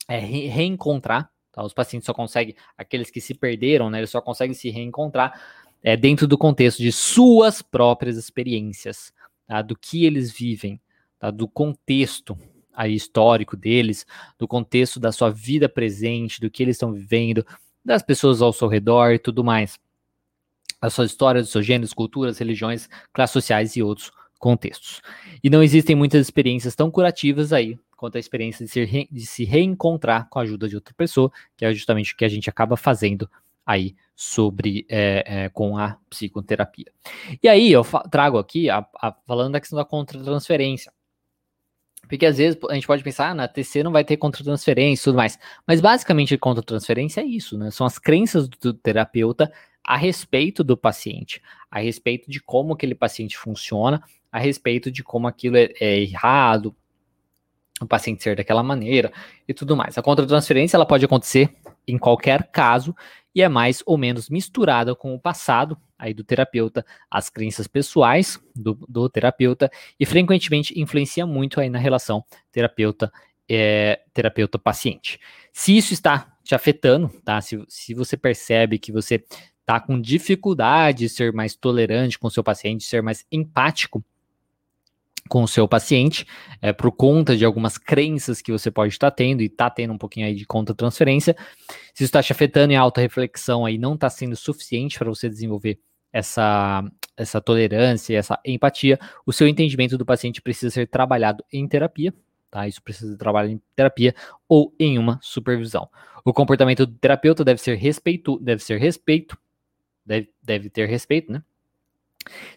é, 0.09 0.19
re 0.19 0.47
reencontrar, 0.47 1.29
tá? 1.51 1.65
Os 1.65 1.75
pacientes 1.75 2.07
só 2.07 2.15
conseguem, 2.15 2.55
aqueles 2.79 3.11
que 3.11 3.21
se 3.21 3.35
perderam, 3.35 3.91
né, 3.91 3.99
eles 3.99 4.11
só 4.11 4.21
conseguem 4.21 4.55
se 4.55 4.71
reencontrar 4.71 5.41
é, 5.83 5.97
dentro 5.97 6.29
do 6.29 6.39
contexto 6.39 6.79
de 6.79 6.93
suas 6.93 7.61
próprias 7.61 8.17
experiências, 8.17 9.13
tá? 9.47 9.63
do 9.63 9.77
que 9.77 10.05
eles 10.05 10.31
vivem, 10.31 10.81
tá? 11.19 11.31
do 11.31 11.49
contexto 11.49 12.39
aí, 12.73 12.95
histórico 12.95 13.57
deles, 13.57 14.07
do 14.39 14.47
contexto 14.47 15.01
da 15.01 15.11
sua 15.11 15.31
vida 15.31 15.69
presente, 15.69 16.41
do 16.41 16.51
que 16.51 16.63
eles 16.63 16.77
estão 16.77 16.93
vivendo, 16.93 17.45
das 17.85 18.03
pessoas 18.03 18.41
ao 18.41 18.53
seu 18.53 18.69
redor 18.69 19.13
e 19.13 19.19
tudo 19.19 19.43
mais. 19.43 19.79
A 20.81 20.89
sua 20.89 21.05
história, 21.05 21.43
dos 21.43 21.51
seus 21.51 21.67
gêneros, 21.67 21.93
culturas, 21.93 22.39
religiões, 22.39 22.89
classes 23.13 23.33
sociais 23.33 23.77
e 23.77 23.83
outros 23.83 24.11
contextos. 24.41 25.01
E 25.45 25.49
não 25.49 25.63
existem 25.63 25.95
muitas 25.95 26.21
experiências 26.23 26.75
tão 26.75 26.91
curativas 26.91 27.53
aí 27.53 27.79
quanto 27.97 28.17
a 28.17 28.19
experiência 28.19 28.65
de 28.65 28.73
se, 28.73 29.09
de 29.13 29.27
se 29.27 29.45
reencontrar 29.45 30.27
com 30.31 30.39
a 30.39 30.43
ajuda 30.43 30.67
de 30.67 30.75
outra 30.75 30.95
pessoa, 30.95 31.31
que 31.55 31.67
é 31.67 31.73
justamente 31.73 32.15
o 32.15 32.17
que 32.17 32.25
a 32.25 32.29
gente 32.29 32.49
acaba 32.49 32.75
fazendo 32.75 33.31
aí 33.65 33.95
sobre 34.17 34.87
é, 34.89 35.25
é, 35.27 35.49
com 35.51 35.77
a 35.77 35.99
psicoterapia. 36.09 36.91
E 37.43 37.49
aí 37.49 37.71
eu 37.71 37.85
trago 38.11 38.39
aqui 38.39 38.71
a, 38.71 38.85
a, 39.01 39.13
falando 39.27 39.53
da 39.53 39.61
questão 39.61 39.77
da 39.77 39.85
contratransferência. 39.85 40.91
Porque 42.09 42.25
às 42.25 42.39
vezes 42.39 42.59
a 42.69 42.75
gente 42.75 42.87
pode 42.87 43.05
pensar, 43.05 43.29
ah, 43.29 43.35
na 43.35 43.47
TC 43.47 43.83
não 43.83 43.93
vai 43.93 44.03
ter 44.03 44.17
contratransferência 44.17 45.03
e 45.03 45.05
tudo 45.05 45.17
mais. 45.17 45.39
Mas 45.67 45.81
basicamente 45.81 46.37
contratransferência 46.39 47.21
é 47.21 47.25
isso, 47.25 47.59
né? 47.59 47.71
São 47.71 47.87
as 47.87 47.99
crenças 47.99 48.49
do 48.49 48.73
terapeuta 48.73 49.53
a 49.85 49.97
respeito 49.97 50.63
do 50.63 50.77
paciente, 50.77 51.43
a 51.71 51.81
respeito 51.81 52.31
de 52.31 52.41
como 52.41 52.75
aquele 52.75 52.95
paciente 52.95 53.37
funciona, 53.37 54.03
a 54.31 54.39
respeito 54.39 54.91
de 54.91 55.03
como 55.03 55.27
aquilo 55.27 55.57
é, 55.57 55.71
é 55.81 56.01
errado, 56.01 56.75
o 57.81 57.87
paciente 57.87 58.23
ser 58.23 58.37
daquela 58.37 58.63
maneira 58.63 59.11
e 59.49 59.55
tudo 59.55 59.77
mais. 59.77 59.97
A 59.97 60.03
contratransferência 60.03 60.77
ela 60.77 60.87
pode 60.87 61.05
acontecer 61.05 61.57
em 61.89 61.97
qualquer 61.99 62.51
caso 62.51 62.95
e 63.35 63.43
é 63.43 63.49
mais 63.49 63.83
ou 63.87 63.97
menos 63.97 64.29
misturada 64.29 64.95
com 64.95 65.15
o 65.15 65.21
passado 65.21 65.79
aí 65.99 66.13
do 66.13 66.25
terapeuta, 66.25 66.85
as 67.11 67.31
crenças 67.31 67.67
pessoais 67.67 68.41
do, 68.55 68.75
do 68.89 69.09
terapeuta 69.09 69.71
e 69.99 70.05
frequentemente 70.05 70.79
influencia 70.79 71.27
muito 71.27 71.61
aí 71.61 71.71
na 71.71 71.79
relação 71.79 72.25
terapeuta 72.53 73.11
é, 73.49 74.01
terapeuta 74.13 74.59
paciente. 74.59 75.19
Se 75.53 75.77
isso 75.77 75.93
está 75.93 76.37
te 76.45 76.55
afetando, 76.55 77.09
tá? 77.25 77.41
Se, 77.41 77.63
se 77.69 77.95
você 77.95 78.17
percebe 78.17 78.79
que 78.79 78.93
você 78.93 79.25
está 79.71 79.79
com 79.79 80.01
dificuldade 80.01 80.99
de 80.99 81.09
ser 81.09 81.33
mais 81.33 81.55
tolerante 81.55 82.19
com 82.19 82.27
o 82.27 82.31
seu 82.31 82.43
paciente, 82.43 82.83
ser 82.83 83.03
mais 83.03 83.25
empático 83.31 84.05
com 85.29 85.45
o 85.45 85.49
seu 85.49 85.69
paciente, 85.69 86.27
é, 86.61 86.73
por 86.73 86.91
conta 86.91 87.37
de 87.37 87.45
algumas 87.45 87.79
crenças 87.79 88.43
que 88.43 88.51
você 88.51 88.69
pode 88.69 88.93
estar 88.93 89.13
tendo 89.13 89.43
e 89.43 89.47
está 89.47 89.71
tendo 89.71 89.93
um 89.93 89.99
pouquinho 89.99 90.27
aí 90.27 90.35
de 90.35 90.45
conta 90.45 90.75
transferência. 90.75 91.37
Se 91.95 92.03
isso 92.03 92.05
está 92.05 92.21
te 92.21 92.33
afetando 92.33 92.73
em 92.73 92.77
alta 92.77 93.01
reflexão 93.01 93.65
aí 93.65 93.79
não 93.79 93.95
está 93.95 94.11
sendo 94.11 94.35
suficiente 94.35 94.99
para 94.99 95.09
você 95.09 95.29
desenvolver 95.29 95.79
essa, 96.13 96.83
essa 97.17 97.41
tolerância, 97.41 98.19
essa 98.19 98.41
empatia, 98.45 98.99
o 99.25 99.33
seu 99.33 99.47
entendimento 99.47 99.97
do 99.97 100.05
paciente 100.05 100.43
precisa 100.43 100.75
ser 100.75 100.89
trabalhado 100.89 101.45
em 101.53 101.69
terapia, 101.69 102.13
tá? 102.51 102.67
Isso 102.67 102.83
precisa 102.83 103.13
ser 103.13 103.19
trabalhado 103.19 103.53
em 103.53 103.63
terapia 103.77 104.17
ou 104.49 104.75
em 104.81 104.99
uma 104.99 105.21
supervisão. 105.23 105.89
O 106.25 106.33
comportamento 106.33 106.85
do 106.85 106.95
terapeuta 106.95 107.45
deve 107.45 107.61
ser 107.61 107.77
respeito, 107.77 108.37
deve 108.41 108.65
ser 108.65 108.81
respeito, 108.81 109.39
deve, 110.05 110.31
deve 110.43 110.71
ter 110.71 110.89
respeito, 110.89 111.33
né? 111.33 111.43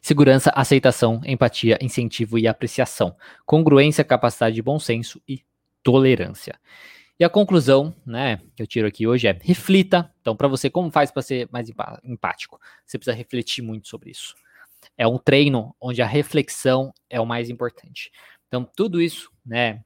Segurança, 0.01 0.51
aceitação, 0.55 1.21
empatia, 1.25 1.77
incentivo 1.81 2.37
e 2.37 2.47
apreciação. 2.47 3.15
Congruência, 3.45 4.03
capacidade 4.03 4.55
de 4.55 4.61
bom 4.61 4.77
senso 4.77 5.21
e 5.27 5.41
tolerância. 5.81 6.59
E 7.19 7.23
a 7.23 7.29
conclusão, 7.29 7.95
né, 8.05 8.41
que 8.55 8.63
eu 8.63 8.67
tiro 8.67 8.87
aqui 8.87 9.07
hoje 9.07 9.27
é: 9.27 9.37
reflita. 9.41 10.11
Então, 10.21 10.35
para 10.35 10.47
você, 10.47 10.69
como 10.69 10.91
faz 10.91 11.11
para 11.11 11.21
ser 11.21 11.47
mais 11.51 11.71
empático? 12.03 12.59
Você 12.85 12.97
precisa 12.97 13.15
refletir 13.15 13.61
muito 13.61 13.87
sobre 13.87 14.11
isso. 14.11 14.35
É 14.97 15.07
um 15.07 15.17
treino 15.17 15.75
onde 15.79 16.01
a 16.01 16.07
reflexão 16.07 16.93
é 17.09 17.21
o 17.21 17.25
mais 17.25 17.49
importante. 17.49 18.11
Então, 18.47 18.69
tudo 18.75 19.01
isso, 19.01 19.31
né, 19.45 19.81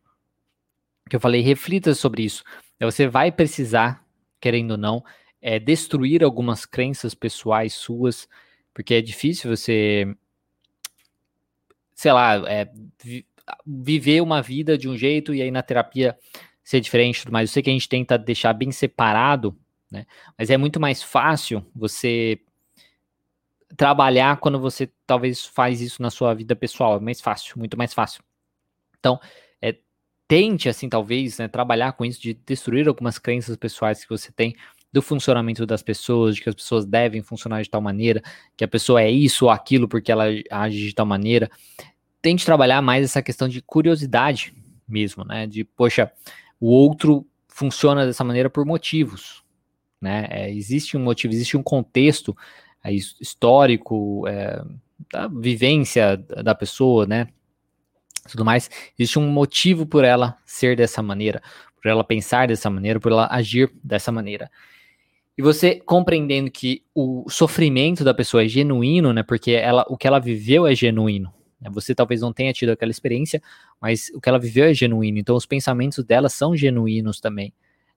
que 1.10 1.16
eu 1.16 1.20
falei, 1.20 1.42
reflita 1.42 1.94
sobre 1.94 2.24
isso. 2.24 2.44
Você 2.80 3.08
vai 3.08 3.32
precisar, 3.32 4.04
querendo 4.40 4.72
ou 4.72 4.78
não, 4.78 5.04
é, 5.42 5.60
destruir 5.60 6.24
algumas 6.24 6.66
crenças 6.66 7.14
pessoais 7.14 7.74
suas 7.74 8.28
porque 8.78 8.94
é 8.94 9.02
difícil 9.02 9.50
você, 9.50 10.06
sei 11.96 12.12
lá, 12.12 12.36
é, 12.48 12.72
vi, 13.04 13.26
viver 13.66 14.22
uma 14.22 14.40
vida 14.40 14.78
de 14.78 14.88
um 14.88 14.96
jeito 14.96 15.34
e 15.34 15.42
aí 15.42 15.50
na 15.50 15.64
terapia 15.64 16.16
ser 16.64 16.80
diferente, 16.80 17.26
mas 17.32 17.50
eu 17.50 17.54
sei 17.54 17.64
que 17.64 17.72
a 17.72 17.74
gente 17.74 17.90
tenta 17.90 18.20
deixar 18.20 18.54
bem 18.54 18.72
separado, 18.72 19.58
né? 19.90 20.06
Mas 20.38 20.52
é 20.52 20.58
muito 20.58 20.80
mais 20.80 21.02
fácil 21.02 21.66
você 21.76 22.40
trabalhar 23.76 24.38
quando 24.38 24.60
você 24.60 24.92
talvez 25.08 25.44
faz 25.44 25.82
isso 25.82 26.00
na 26.00 26.12
sua 26.12 26.36
vida 26.36 26.56
pessoal, 26.56 26.98
é 26.98 27.00
mais 27.00 27.20
fácil, 27.20 27.58
muito 27.58 27.76
mais 27.76 27.96
fácil. 27.96 28.24
Então, 29.00 29.20
é, 29.60 29.76
tente 30.28 30.70
assim 30.70 30.88
talvez, 30.88 31.40
né, 31.40 31.48
trabalhar 31.48 31.94
com 31.94 32.06
isso 32.06 32.22
de 32.22 32.36
destruir 32.36 32.88
algumas 32.88 33.18
crenças 33.18 33.58
pessoais 33.58 34.04
que 34.04 34.10
você 34.12 34.32
tem 34.32 34.56
do 34.98 35.02
funcionamento 35.02 35.64
das 35.64 35.84
pessoas, 35.84 36.36
de 36.36 36.42
que 36.42 36.50
as 36.50 36.56
pessoas 36.56 36.84
devem 36.84 37.22
funcionar 37.22 37.62
de 37.62 37.70
tal 37.70 37.80
maneira, 37.80 38.20
que 38.56 38.64
a 38.64 38.68
pessoa 38.68 39.00
é 39.00 39.12
isso 39.12 39.46
ou 39.46 39.52
aquilo 39.52 39.88
porque 39.88 40.12
ela 40.12 40.26
age 40.50 40.88
de 40.88 40.96
tal 40.96 41.06
maneira. 41.06 41.52
Tente 42.20 42.44
trabalhar 42.44 42.82
mais 42.82 43.06
essa 43.06 43.22
questão 43.22 43.48
de 43.48 43.62
curiosidade 43.62 44.56
mesmo, 44.88 45.24
né? 45.24 45.46
De, 45.46 45.64
poxa, 45.64 46.12
o 46.60 46.68
outro 46.68 47.28
funciona 47.48 48.08
dessa 48.08 48.24
maneira 48.24 48.50
por 48.50 48.66
motivos, 48.66 49.44
né? 50.02 50.28
É, 50.32 50.52
existe 50.52 50.98
um 50.98 51.04
motivo, 51.04 51.32
existe 51.32 51.56
um 51.56 51.62
contexto 51.62 52.36
é, 52.84 52.92
histórico, 52.92 54.28
é, 54.28 54.64
da 55.14 55.28
vivência 55.28 56.18
da 56.18 56.56
pessoa, 56.56 57.06
né? 57.06 57.28
Tudo 58.28 58.44
mais. 58.44 58.68
Existe 58.98 59.20
um 59.20 59.30
motivo 59.30 59.86
por 59.86 60.04
ela 60.04 60.36
ser 60.44 60.76
dessa 60.76 61.04
maneira, 61.04 61.40
por 61.80 61.88
ela 61.88 62.04
pensar 62.04 62.48
dessa 62.48 62.68
maneira, 62.68 63.00
por 63.00 63.12
ela 63.12 63.28
agir 63.30 63.72
dessa 63.84 64.12
maneira. 64.12 64.50
E 65.38 65.42
você 65.42 65.80
compreendendo 65.86 66.50
que 66.50 66.84
o 66.96 67.30
sofrimento 67.30 68.04
da 68.04 68.14
pessoa 68.14 68.44
é 68.44 68.48
genuíno, 68.48 69.14
né? 69.14 69.22
Porque 69.22 69.52
ela, 69.52 69.86
o 69.88 69.96
que 69.96 70.08
ela 70.08 70.20
viveu 70.20 70.66
é 70.66 70.74
genuíno. 70.74 71.32
Né? 71.62 71.70
Você 71.74 71.94
talvez 71.94 72.22
não 72.22 72.34
tenha 72.34 72.52
tido 72.52 72.72
aquela 72.72 72.90
experiência, 72.90 73.42
mas 73.80 74.10
o 74.16 74.20
que 74.20 74.28
ela 74.28 74.40
viveu 74.40 74.66
é 74.66 74.74
genuíno. 74.74 75.20
Então 75.20 75.36
os 75.36 75.46
pensamentos 75.46 76.04
dela 76.04 76.28
são 76.28 76.56
genuínos 76.56 77.20
também. 77.20 77.54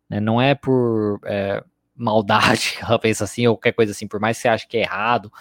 Né? 0.08 0.20
Não 0.20 0.40
é 0.40 0.54
por 0.54 1.18
é, 1.24 1.64
maldade 1.96 2.76
que 2.76 2.84
ela 2.84 2.98
pensa 3.00 3.24
assim, 3.24 3.46
ou 3.46 3.56
qualquer 3.56 3.72
coisa 3.72 3.92
assim, 3.92 4.06
por 4.06 4.20
mais 4.20 4.36
que 4.36 4.42
você 4.42 4.48
ache 4.48 4.68
que 4.68 4.76
é 4.76 4.82
errado 4.82 5.32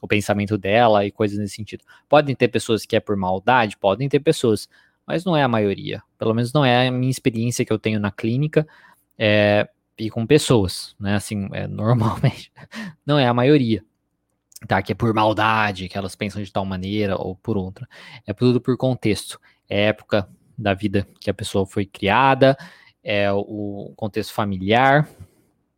o 0.00 0.06
pensamento 0.06 0.56
dela 0.56 1.04
e 1.04 1.10
coisas 1.10 1.38
nesse 1.38 1.56
sentido. 1.56 1.82
Podem 2.08 2.34
ter 2.36 2.46
pessoas 2.46 2.86
que 2.86 2.94
é 2.94 3.00
por 3.00 3.16
maldade, 3.16 3.76
podem 3.76 4.08
ter 4.08 4.20
pessoas, 4.20 4.68
mas 5.04 5.24
não 5.24 5.36
é 5.36 5.42
a 5.42 5.48
maioria. 5.48 6.00
Pelo 6.16 6.32
menos 6.34 6.52
não 6.52 6.64
é 6.64 6.86
a 6.86 6.90
minha 6.92 7.10
experiência 7.10 7.64
que 7.64 7.72
eu 7.72 7.80
tenho 7.80 7.98
na 7.98 8.12
clínica. 8.12 8.64
É, 9.18 9.68
e 9.98 10.10
com 10.10 10.26
pessoas, 10.26 10.94
né? 10.98 11.14
Assim, 11.14 11.48
é, 11.52 11.66
normalmente 11.66 12.52
não 13.04 13.18
é 13.18 13.26
a 13.26 13.34
maioria, 13.34 13.84
tá? 14.66 14.80
Que 14.82 14.92
é 14.92 14.94
por 14.94 15.12
maldade, 15.12 15.88
que 15.88 15.98
elas 15.98 16.14
pensam 16.14 16.42
de 16.42 16.52
tal 16.52 16.64
maneira 16.64 17.16
ou 17.16 17.34
por 17.34 17.56
outra. 17.56 17.88
É 18.26 18.32
tudo 18.32 18.60
por 18.60 18.76
contexto. 18.76 19.40
É 19.68 19.86
época 19.86 20.28
da 20.56 20.74
vida 20.74 21.06
que 21.20 21.30
a 21.30 21.34
pessoa 21.34 21.66
foi 21.66 21.84
criada, 21.84 22.56
é 23.02 23.30
o 23.32 23.92
contexto 23.96 24.32
familiar 24.32 25.08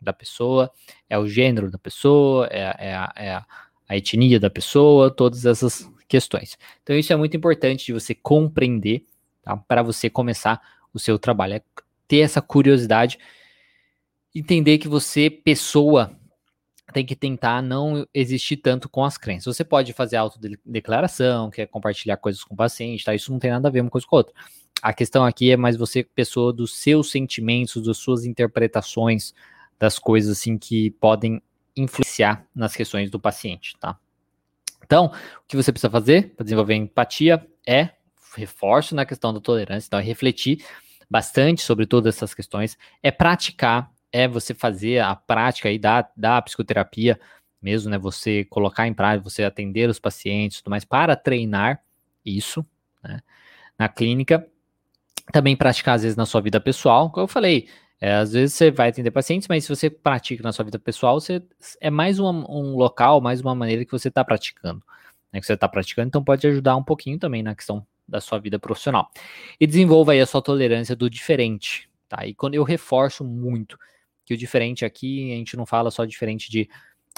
da 0.00 0.12
pessoa, 0.12 0.70
é 1.08 1.18
o 1.18 1.28
gênero 1.28 1.70
da 1.70 1.78
pessoa, 1.78 2.48
é, 2.50 2.74
é, 2.78 2.94
a, 2.94 3.12
é 3.16 3.34
a, 3.34 3.96
etnia 3.96 4.40
da 4.40 4.48
pessoa, 4.48 5.10
todas 5.10 5.44
essas 5.44 5.90
questões. 6.08 6.56
Então 6.82 6.96
isso 6.96 7.12
é 7.12 7.16
muito 7.16 7.36
importante 7.36 7.86
de 7.86 7.92
você 7.92 8.14
compreender, 8.14 9.04
tá? 9.42 9.56
Para 9.56 9.82
você 9.82 10.08
começar 10.08 10.60
o 10.92 10.98
seu 10.98 11.18
trabalho. 11.18 11.54
É 11.54 11.62
ter 12.08 12.20
essa 12.20 12.42
curiosidade, 12.42 13.18
entender 14.35 14.78
que 14.78 14.89
você, 14.89 15.31
pessoa, 15.31 16.16
tem 16.93 17.05
que 17.05 17.16
tentar 17.16 17.62
não 17.62 18.07
existir 18.12 18.57
tanto 18.57 18.89
com 18.89 19.05
as 19.05 19.16
crenças. 19.16 19.57
Você 19.57 19.64
pode 19.64 19.93
fazer 19.93 20.16
autodeclaração, 20.16 21.51
quer 21.51 21.66
compartilhar 21.66 22.16
coisas 22.16 22.43
com 22.43 22.55
o 22.55 22.57
paciente, 22.57 23.05
tá? 23.05 23.14
Isso 23.14 23.33
não 23.33 23.39
tem 23.39 23.51
nada 23.51 23.68
a 23.68 23.70
ver 23.70 23.81
uma 23.81 23.91
coisa 23.91 24.07
com 24.07 24.16
a 24.16 24.18
outra. 24.18 24.35
A 24.83 24.93
questão 24.93 25.24
aqui 25.24 25.51
é 25.51 25.57
mais 25.57 25.76
você, 25.76 26.03
pessoa, 26.03 26.53
dos 26.53 26.78
seus 26.78 27.11
sentimentos, 27.11 27.83
das 27.83 27.99
suas 27.99 28.24
interpretações 28.24 29.35
das 29.78 29.99
coisas 29.99 30.39
assim 30.39 30.59
que 30.59 30.91
podem 30.93 31.43
influenciar 31.76 32.47
nas 32.55 32.76
questões 32.76 33.11
do 33.11 33.18
paciente, 33.18 33.76
tá? 33.78 33.99
Então, 34.85 35.07
o 35.07 35.47
que 35.47 35.57
você 35.57 35.72
precisa 35.72 35.91
fazer 35.91 36.35
para 36.35 36.45
desenvolver 36.45 36.74
empatia 36.74 37.47
é 37.66 37.91
reforço 38.37 38.95
na 38.95 39.07
questão 39.07 39.33
da 39.33 39.41
tolerância, 39.41 39.87
então 39.87 39.99
é 39.99 40.03
refletir 40.03 40.64
bastante 41.09 41.62
sobre 41.62 41.87
todas 41.87 42.16
essas 42.16 42.35
questões, 42.35 42.76
é 43.03 43.11
praticar, 43.11 43.91
é 44.12 44.26
você 44.26 44.54
fazer 44.54 45.00
a 45.00 45.14
prática 45.14 45.68
aí 45.68 45.78
da, 45.78 46.08
da 46.16 46.40
psicoterapia 46.42 47.18
mesmo, 47.61 47.90
né? 47.90 47.98
Você 47.98 48.44
colocar 48.44 48.86
em 48.86 48.94
prática, 48.94 49.28
você 49.28 49.44
atender 49.44 49.88
os 49.88 49.98
pacientes, 49.98 50.58
tudo 50.58 50.70
mais, 50.70 50.84
para 50.84 51.14
treinar 51.16 51.82
isso, 52.24 52.64
né? 53.02 53.20
Na 53.78 53.88
clínica, 53.88 54.46
também 55.32 55.56
praticar 55.56 55.94
às 55.96 56.02
vezes 56.02 56.16
na 56.16 56.26
sua 56.26 56.40
vida 56.40 56.61
pessoal, 56.61 57.11
como 57.11 57.24
eu 57.24 57.28
falei, 57.28 57.68
é, 58.00 58.14
às 58.14 58.32
vezes 58.32 58.54
você 58.54 58.70
vai 58.70 58.88
atender 58.88 59.11
pacientes, 59.11 59.46
mas 59.46 59.64
se 59.64 59.68
você 59.74 59.90
pratica 59.90 60.42
na 60.42 60.52
sua 60.52 60.64
vida 60.64 60.78
pessoal, 60.78 61.20
você, 61.20 61.42
é 61.80 61.90
mais 61.90 62.18
um, 62.18 62.26
um 62.26 62.74
local, 62.76 63.20
mais 63.20 63.40
uma 63.40 63.54
maneira 63.54 63.84
que 63.84 63.92
você 63.92 64.08
está 64.08 64.24
praticando. 64.24 64.82
Né, 65.32 65.38
que 65.38 65.46
você 65.46 65.52
está 65.52 65.68
praticando, 65.68 66.08
então 66.08 66.24
pode 66.24 66.44
ajudar 66.46 66.76
um 66.76 66.82
pouquinho 66.82 67.18
também 67.18 67.42
na 67.42 67.54
questão 67.54 67.86
da 68.08 68.20
sua 68.20 68.38
vida 68.38 68.58
profissional. 68.58 69.08
E 69.61 69.66
desenvolva 69.66 70.12
aí 70.12 70.20
a 70.20 70.26
sua 70.26 70.42
tolerância 70.42 70.96
do 70.96 71.08
diferente, 71.08 71.88
tá? 72.08 72.26
E 72.26 72.34
quando 72.34 72.54
eu 72.54 72.64
reforço 72.64 73.22
muito 73.22 73.78
que 74.24 74.34
o 74.34 74.36
diferente 74.36 74.84
aqui, 74.84 75.32
a 75.32 75.36
gente 75.36 75.56
não 75.56 75.66
fala 75.66 75.90
só 75.90 76.04
diferente 76.04 76.50
de, 76.50 76.68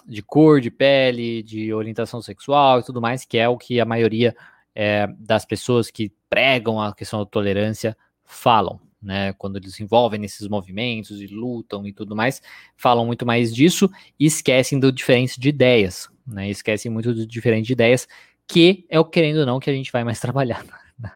de 0.07 0.23
cor, 0.23 0.61
de 0.61 0.71
pele, 0.71 1.43
de 1.43 1.73
orientação 1.73 2.21
sexual 2.23 2.81
e 2.81 2.85
tudo 2.85 3.01
mais, 3.01 3.25
que 3.25 3.39
é 3.39 3.49
o 3.49 3.57
que 3.57 3.81
a 3.81 3.85
maioria 3.85 4.35
é, 4.75 5.07
das 5.19 5.45
pessoas 5.45 5.91
que 5.91 6.13
pregam 6.29 6.81
a 6.81 6.95
questão 6.95 7.19
da 7.21 7.27
tolerância 7.27 7.97
falam, 8.25 8.81
né, 9.03 9.33
quando 9.35 9.57
eles 9.57 9.75
se 9.75 9.83
envolvem 9.83 10.19
nesses 10.19 10.49
movimentos 10.49 11.21
e 11.21 11.27
lutam 11.27 11.87
e 11.87 11.93
tudo 11.93 12.17
mais, 12.17 12.41
falam 12.77 13.05
muito 13.05 13.27
mais 13.27 13.55
disso 13.55 13.91
e 14.19 14.27
esquecem 14.27 14.79
do 14.79 14.91
diferente 14.91 15.39
de 15.39 15.49
ideias, 15.49 16.09
né, 16.27 16.49
esquecem 16.49 16.91
muito 16.91 17.13
do 17.13 17.27
diferente 17.27 17.67
de 17.67 17.73
ideias, 17.73 18.09
que 18.47 18.87
é 18.89 18.99
o 18.99 19.05
querendo 19.05 19.39
ou 19.39 19.47
não 19.47 19.61
que 19.61 19.69
a 19.69 19.75
gente 19.75 19.93
vai 19.93 20.05
mais 20.05 20.19
trabalhar 20.21 20.65
na, 20.99 21.13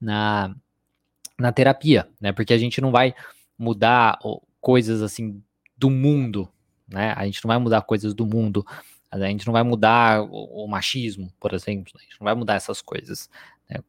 na, 0.00 0.56
na 1.38 1.52
terapia, 1.52 2.08
né, 2.20 2.32
porque 2.32 2.52
a 2.52 2.58
gente 2.58 2.80
não 2.80 2.90
vai 2.90 3.14
mudar 3.58 4.18
coisas 4.60 5.02
assim 5.02 5.42
do 5.76 5.90
mundo, 5.90 6.48
né, 6.88 7.12
a 7.16 7.24
gente 7.24 7.44
não 7.44 7.48
vai 7.48 7.58
mudar 7.58 7.82
coisas 7.82 8.14
do 8.14 8.26
mundo, 8.26 8.64
a 9.10 9.18
gente 9.26 9.46
não 9.46 9.52
vai 9.52 9.62
mudar 9.62 10.22
o, 10.22 10.64
o 10.64 10.68
machismo, 10.68 11.32
por 11.40 11.54
exemplo, 11.54 11.92
a 11.96 12.02
gente 12.02 12.16
não 12.20 12.24
vai 12.24 12.34
mudar 12.34 12.54
essas 12.54 12.82
coisas, 12.82 13.30
né, 13.70 13.80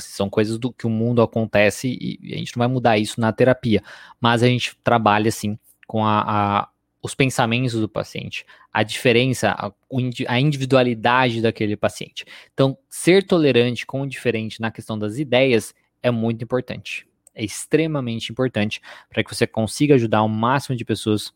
são 0.00 0.30
coisas 0.30 0.58
do 0.58 0.72
que 0.72 0.86
o 0.86 0.90
mundo 0.90 1.20
acontece 1.20 1.98
e 2.00 2.34
a 2.34 2.38
gente 2.38 2.56
não 2.56 2.60
vai 2.60 2.68
mudar 2.68 2.98
isso 2.98 3.20
na 3.20 3.32
terapia, 3.32 3.82
mas 4.20 4.42
a 4.42 4.46
gente 4.46 4.76
trabalha 4.82 5.28
assim 5.28 5.58
com 5.86 6.04
a, 6.04 6.22
a 6.62 6.68
os 7.02 7.16
pensamentos 7.16 7.72
do 7.72 7.88
paciente, 7.88 8.46
a 8.72 8.84
diferença, 8.84 9.50
a, 9.50 9.72
a, 10.28 10.40
individualidade 10.40 11.42
daquele 11.42 11.76
paciente. 11.76 12.24
Então, 12.54 12.78
ser 12.88 13.26
tolerante 13.26 13.84
com 13.84 14.02
o 14.02 14.06
diferente 14.06 14.60
na 14.60 14.70
questão 14.70 14.96
das 14.96 15.18
ideias 15.18 15.74
é 16.00 16.12
muito 16.12 16.44
importante. 16.44 17.04
É 17.34 17.44
extremamente 17.44 18.30
importante 18.30 18.80
para 19.08 19.22
que 19.22 19.34
você 19.34 19.46
consiga 19.46 19.94
ajudar 19.94 20.22
o 20.22 20.28
máximo 20.28 20.76
de 20.76 20.84
pessoas 20.84 21.32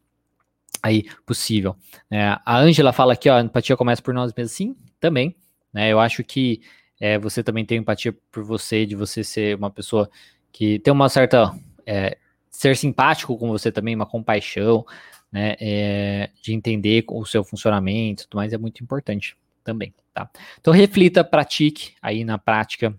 aí 0.83 1.05
possível. 1.25 1.77
É, 2.11 2.37
a 2.45 2.59
Ângela 2.59 2.93
fala 2.93 3.15
aqui, 3.15 3.29
ó, 3.29 3.37
a 3.37 3.41
empatia 3.41 3.77
começa 3.77 4.03
por 4.03 4.13
nós 4.13 4.33
mesmos. 4.35 4.53
Sim, 4.53 4.77
também. 5.01 5.35
Né, 5.73 5.91
eu 5.93 6.01
acho 6.01 6.23
que 6.25 6.61
é, 7.01 7.19
você 7.19 7.43
também 7.43 7.65
tem 7.65 7.79
empatia 7.79 8.15
por 8.31 8.43
você, 8.43 8.87
de 8.87 8.95
você 8.95 9.23
ser 9.23 9.57
uma 9.57 9.71
pessoa 9.71 10.11
que 10.53 10.79
tem 10.79 10.93
uma 10.93 11.09
certa. 11.09 11.55
É, 11.87 12.19
ser 12.51 12.75
simpático 12.75 13.37
com 13.37 13.49
você 13.49 13.71
também, 13.71 13.95
uma 13.95 14.07
compaixão, 14.07 14.85
né? 15.31 15.57
É, 15.61 16.31
de 16.41 16.55
entender 16.55 17.05
o 17.09 17.25
seu 17.27 17.45
funcionamento 17.45 18.27
tudo 18.27 18.39
mais 18.39 18.53
é 18.53 18.59
muito 18.59 18.83
importante 18.83 19.37
também, 19.63 19.93
tá? 20.15 20.31
Então 20.59 20.73
reflita, 20.73 21.23
pratique 21.23 21.95
aí 22.01 22.25
na 22.25 22.39
prática 22.39 22.95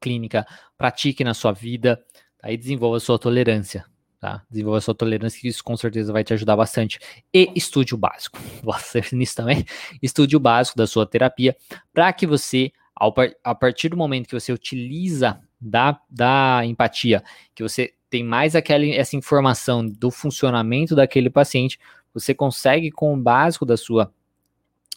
clínica, 0.00 0.46
pratique 0.76 1.24
na 1.24 1.34
sua 1.34 1.52
vida, 1.52 2.02
aí 2.42 2.56
tá? 2.56 2.62
desenvolva 2.62 2.96
a 2.96 3.00
sua 3.00 3.18
tolerância, 3.18 3.84
tá? 4.20 4.42
Desenvolva 4.50 4.78
a 4.78 4.80
sua 4.80 4.94
tolerância, 4.94 5.40
que 5.40 5.48
isso 5.48 5.62
com 5.62 5.76
certeza 5.76 6.12
vai 6.12 6.24
te 6.24 6.32
ajudar 6.32 6.56
bastante. 6.56 6.98
E 7.32 7.50
estude 7.54 7.94
o 7.94 7.98
básico. 7.98 8.38
Ser 8.80 9.08
nisso 9.12 9.36
também. 9.36 9.64
Estude 10.02 10.36
o 10.36 10.40
básico 10.40 10.76
da 10.76 10.86
sua 10.86 11.06
terapia 11.06 11.56
para 11.92 12.12
que 12.12 12.26
você 12.26 12.72
ao, 12.98 13.14
a 13.44 13.54
partir 13.54 13.88
do 13.88 13.96
momento 13.96 14.26
que 14.26 14.38
você 14.38 14.52
utiliza 14.52 15.40
da, 15.60 16.00
da 16.10 16.62
empatia, 16.64 17.22
que 17.54 17.62
você 17.62 17.94
tem 18.10 18.24
mais 18.24 18.56
aquela, 18.56 18.84
essa 18.86 19.16
informação 19.16 19.86
do 19.86 20.10
funcionamento 20.10 20.96
daquele 20.96 21.30
paciente, 21.30 21.78
você 22.12 22.34
consegue, 22.34 22.90
com 22.90 23.14
o 23.14 23.16
básico 23.16 23.64
da 23.64 23.76
sua 23.76 24.12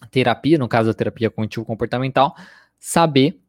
terapia, 0.10 0.58
no 0.58 0.68
caso 0.68 0.90
da 0.90 0.94
terapia 0.94 1.30
cognitivo-comportamental, 1.30 2.36
saber 2.80 3.40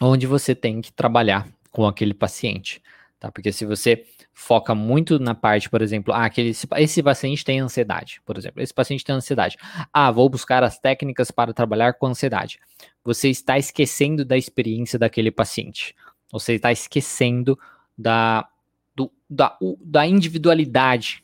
onde 0.00 0.26
você 0.26 0.54
tem 0.54 0.80
que 0.80 0.92
trabalhar 0.92 1.48
com 1.70 1.86
aquele 1.86 2.14
paciente, 2.14 2.82
tá? 3.18 3.30
Porque 3.30 3.52
se 3.52 3.64
você 3.64 4.04
foca 4.32 4.74
muito 4.74 5.18
na 5.18 5.34
parte, 5.34 5.68
por 5.68 5.82
exemplo, 5.82 6.12
ah, 6.12 6.24
aquele, 6.24 6.50
esse 6.50 7.02
paciente 7.02 7.44
tem 7.44 7.60
ansiedade, 7.60 8.20
por 8.24 8.36
exemplo, 8.36 8.62
esse 8.62 8.74
paciente 8.74 9.04
tem 9.04 9.14
ansiedade. 9.14 9.56
Ah, 9.92 10.10
vou 10.10 10.28
buscar 10.28 10.64
as 10.64 10.78
técnicas 10.78 11.30
para 11.30 11.52
trabalhar 11.52 11.94
com 11.94 12.06
ansiedade. 12.06 12.58
Você 13.04 13.28
está 13.28 13.58
esquecendo 13.58 14.24
da 14.24 14.36
experiência 14.36 14.98
daquele 14.98 15.30
paciente. 15.30 15.94
Você 16.30 16.54
está 16.54 16.72
esquecendo 16.72 17.58
da, 17.96 18.48
do, 18.94 19.12
da, 19.28 19.56
da 19.80 20.06
individualidade 20.06 21.22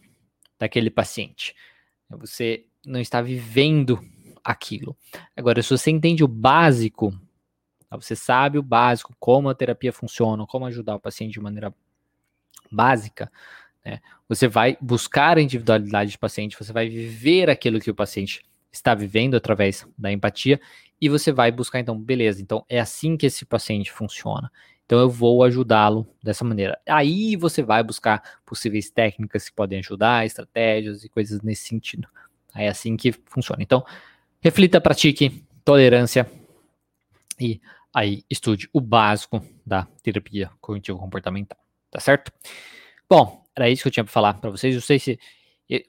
daquele 0.58 0.90
paciente. 0.90 1.54
Você 2.10 2.64
não 2.84 3.00
está 3.00 3.20
vivendo 3.22 4.00
aquilo. 4.44 4.96
Agora, 5.36 5.62
se 5.62 5.70
você 5.70 5.90
entende 5.90 6.24
o 6.24 6.28
básico? 6.28 7.12
Você 7.92 8.14
sabe 8.14 8.58
o 8.58 8.62
básico, 8.62 9.14
como 9.18 9.48
a 9.48 9.54
terapia 9.54 9.92
funciona, 9.92 10.46
como 10.46 10.66
ajudar 10.66 10.96
o 10.96 11.00
paciente 11.00 11.32
de 11.32 11.40
maneira 11.40 11.74
básica, 12.70 13.30
né, 13.84 14.00
você 14.28 14.46
vai 14.46 14.76
buscar 14.80 15.38
a 15.38 15.42
individualidade 15.42 16.12
do 16.12 16.18
paciente, 16.18 16.58
você 16.58 16.72
vai 16.72 16.88
viver 16.88 17.48
aquilo 17.48 17.80
que 17.80 17.90
o 17.90 17.94
paciente 17.94 18.44
está 18.70 18.94
vivendo 18.94 19.36
através 19.36 19.86
da 19.96 20.12
empatia 20.12 20.60
e 21.00 21.08
você 21.08 21.32
vai 21.32 21.50
buscar, 21.50 21.80
então, 21.80 21.98
beleza, 21.98 22.42
então 22.42 22.64
é 22.68 22.78
assim 22.78 23.16
que 23.16 23.26
esse 23.26 23.44
paciente 23.44 23.90
funciona. 23.90 24.50
Então 24.84 24.98
eu 24.98 25.10
vou 25.10 25.44
ajudá-lo 25.44 26.08
dessa 26.22 26.44
maneira. 26.44 26.80
Aí 26.88 27.36
você 27.36 27.62
vai 27.62 27.82
buscar 27.82 28.40
possíveis 28.46 28.90
técnicas 28.90 29.48
que 29.48 29.54
podem 29.54 29.80
ajudar, 29.80 30.24
estratégias 30.24 31.04
e 31.04 31.10
coisas 31.10 31.42
nesse 31.42 31.68
sentido. 31.68 32.08
É 32.54 32.68
assim 32.68 32.96
que 32.96 33.12
funciona. 33.12 33.62
Então, 33.62 33.84
reflita, 34.40 34.80
pratique 34.80 35.44
tolerância 35.62 36.26
e 37.38 37.60
aí 37.94 38.24
estude 38.28 38.68
o 38.72 38.80
básico 38.80 39.40
da 39.64 39.86
terapia 40.02 40.50
cognitivo 40.60 40.98
comportamental 40.98 41.58
tá 41.90 42.00
certo? 42.00 42.32
Bom, 43.08 43.44
era 43.54 43.68
isso 43.68 43.82
que 43.82 43.88
eu 43.88 43.92
tinha 43.92 44.04
para 44.04 44.12
falar 44.12 44.34
para 44.34 44.50
vocês. 44.50 44.74
Eu 44.74 44.80
sei 44.80 44.98
se. 44.98 45.18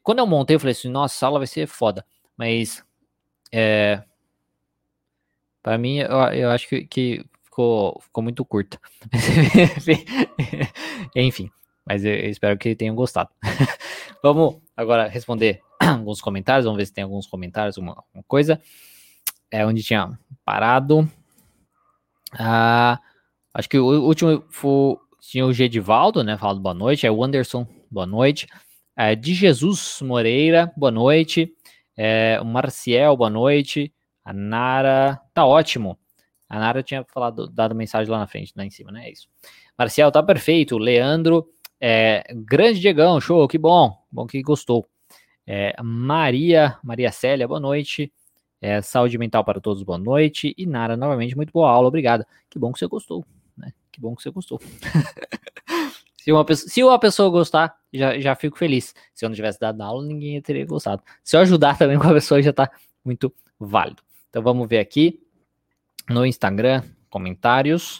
Quando 0.03 0.19
eu 0.19 0.27
montei, 0.27 0.55
eu 0.55 0.59
falei 0.59 0.71
assim: 0.71 0.89
nossa, 0.89 1.25
a 1.25 1.27
aula 1.27 1.39
vai 1.39 1.47
ser 1.47 1.67
foda. 1.67 2.05
Mas. 2.37 2.83
É. 3.51 4.03
Para 5.61 5.77
mim, 5.77 5.97
eu, 5.97 6.17
eu 6.33 6.49
acho 6.49 6.67
que, 6.69 6.85
que 6.85 7.25
ficou, 7.43 7.99
ficou 8.01 8.23
muito 8.23 8.45
curta. 8.45 8.79
Enfim, 11.13 11.51
mas 11.85 12.05
eu, 12.05 12.13
eu 12.13 12.29
espero 12.29 12.57
que 12.57 12.75
tenham 12.75 12.95
gostado. 12.95 13.29
Vamos 14.23 14.61
agora 14.75 15.07
responder 15.07 15.61
alguns 15.79 16.21
comentários. 16.21 16.65
Vamos 16.65 16.77
ver 16.77 16.85
se 16.85 16.93
tem 16.93 17.03
alguns 17.03 17.27
comentários, 17.27 17.77
alguma, 17.77 17.97
alguma 17.97 18.23
coisa. 18.25 18.61
É 19.51 19.65
onde 19.65 19.83
tinha 19.83 20.17
parado. 20.45 21.09
Ah, 22.33 22.99
acho 23.53 23.69
que 23.69 23.77
o 23.77 23.85
último 24.05 24.43
foi 24.49 24.97
tinha 25.19 25.45
o 25.45 25.53
Gedivaldo, 25.53 26.23
né? 26.23 26.37
Falando 26.37 26.61
boa 26.61 26.73
noite. 26.73 27.05
É 27.05 27.11
o 27.11 27.23
Anderson, 27.23 27.67
boa 27.89 28.05
noite. 28.05 28.47
É, 28.95 29.15
de 29.15 29.33
Jesus 29.33 29.99
Moreira, 30.01 30.71
boa 30.75 30.91
noite. 30.91 31.53
É, 31.95 32.39
o 32.41 32.45
Marciel, 32.45 33.15
boa 33.15 33.29
noite. 33.29 33.93
A 34.23 34.33
Nara, 34.33 35.19
tá 35.33 35.45
ótimo. 35.45 35.97
A 36.49 36.57
Nara 36.59 36.81
tinha 36.81 37.05
falado, 37.13 37.47
dado 37.47 37.75
mensagem 37.75 38.11
lá 38.11 38.19
na 38.19 38.27
frente, 38.27 38.53
lá 38.55 38.65
em 38.65 38.69
cima, 38.69 38.91
né? 38.91 39.07
É 39.07 39.11
isso. 39.11 39.27
Marcial, 39.77 40.11
tá 40.11 40.23
perfeito. 40.23 40.77
Leandro, 40.77 41.47
é, 41.79 42.23
grande 42.33 42.79
Diegão, 42.79 43.21
show, 43.21 43.47
que 43.47 43.57
bom. 43.57 43.95
Bom 44.11 44.25
que 44.25 44.41
gostou. 44.41 44.87
É, 45.45 45.75
Maria, 45.81 46.77
Maria 46.83 47.11
Célia, 47.11 47.47
boa 47.47 47.59
noite. 47.59 48.11
É, 48.61 48.81
saúde 48.81 49.17
mental 49.17 49.43
para 49.43 49.61
todos, 49.61 49.83
boa 49.83 49.97
noite. 49.97 50.53
E 50.57 50.65
Nara, 50.65 50.97
novamente, 50.97 51.35
muito 51.35 51.51
boa 51.51 51.69
aula, 51.69 51.87
obrigada. 51.87 52.27
Que 52.49 52.59
bom 52.59 52.71
que 52.71 52.79
você 52.79 52.87
gostou 52.87 53.25
que 53.99 54.01
bom 54.01 54.15
que 54.15 54.23
você 54.23 54.31
gostou. 54.31 54.59
se, 56.17 56.31
uma 56.31 56.45
pessoa, 56.45 56.69
se 56.69 56.83
uma 56.83 56.99
pessoa 56.99 57.29
gostar, 57.29 57.77
já, 57.93 58.17
já 58.19 58.33
fico 58.33 58.57
feliz. 58.57 58.95
Se 59.13 59.25
eu 59.25 59.29
não 59.29 59.35
tivesse 59.35 59.59
dado 59.59 59.81
aula, 59.81 60.05
ninguém 60.05 60.41
teria 60.41 60.65
gostado. 60.65 61.03
Se 61.23 61.35
eu 61.35 61.41
ajudar 61.41 61.77
também 61.77 61.99
com 61.99 62.07
a 62.07 62.13
pessoa, 62.13 62.41
já 62.41 62.53
tá 62.53 62.71
muito 63.03 63.33
válido. 63.59 64.01
Então 64.29 64.41
vamos 64.41 64.67
ver 64.67 64.79
aqui 64.79 65.21
no 66.09 66.25
Instagram, 66.25 66.83
comentários. 67.09 67.99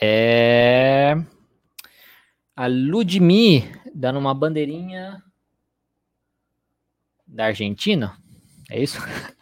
É... 0.00 1.16
A 2.54 2.66
Ludmi 2.68 3.70
dando 3.94 4.18
uma 4.18 4.32
bandeirinha 4.32 5.22
da 7.26 7.46
Argentina. 7.46 8.16
É 8.70 8.80
isso? 8.80 8.98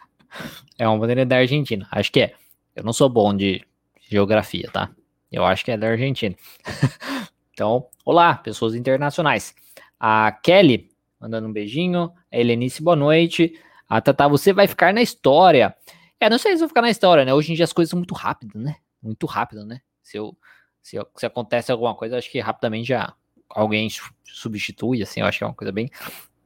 É 0.77 0.87
uma 0.87 0.97
bandeira 0.97 1.25
da 1.25 1.37
Argentina. 1.37 1.87
Acho 1.91 2.11
que 2.11 2.21
é. 2.21 2.33
Eu 2.75 2.83
não 2.83 2.93
sou 2.93 3.09
bom 3.09 3.35
de 3.35 3.65
geografia, 4.09 4.69
tá? 4.71 4.91
Eu 5.31 5.45
acho 5.45 5.65
que 5.65 5.71
é 5.71 5.77
da 5.77 5.87
Argentina. 5.87 6.35
então, 7.51 7.87
olá, 8.05 8.35
pessoas 8.35 8.75
internacionais. 8.75 9.55
A 9.99 10.31
Kelly, 10.31 10.89
mandando 11.19 11.47
um 11.47 11.53
beijinho. 11.53 12.11
A 12.31 12.37
Helenice, 12.37 12.81
boa 12.81 12.95
noite. 12.95 13.59
A 13.87 14.01
Tata, 14.01 14.27
você 14.27 14.53
vai 14.53 14.67
ficar 14.67 14.93
na 14.93 15.01
história. 15.01 15.75
É, 16.19 16.29
não 16.29 16.37
sei 16.37 16.53
se 16.53 16.59
vou 16.59 16.67
ficar 16.67 16.81
na 16.81 16.89
história, 16.89 17.25
né? 17.25 17.33
Hoje 17.33 17.51
em 17.51 17.55
dia 17.55 17.65
as 17.65 17.73
coisas 17.73 17.89
são 17.89 17.99
muito 17.99 18.13
rápidas, 18.13 18.61
né? 18.61 18.75
Muito 19.01 19.25
rápido, 19.25 19.65
né? 19.65 19.81
Se, 20.01 20.17
eu, 20.17 20.37
se, 20.81 20.95
eu, 20.95 21.07
se 21.15 21.25
acontece 21.25 21.71
alguma 21.71 21.95
coisa, 21.95 22.17
acho 22.17 22.31
que 22.31 22.39
rapidamente 22.39 22.87
já 22.87 23.13
alguém 23.49 23.87
substitui, 24.23 25.01
assim. 25.03 25.21
Eu 25.21 25.27
acho 25.27 25.37
que 25.37 25.43
é 25.43 25.47
uma 25.47 25.53
coisa 25.53 25.71
bem, 25.71 25.89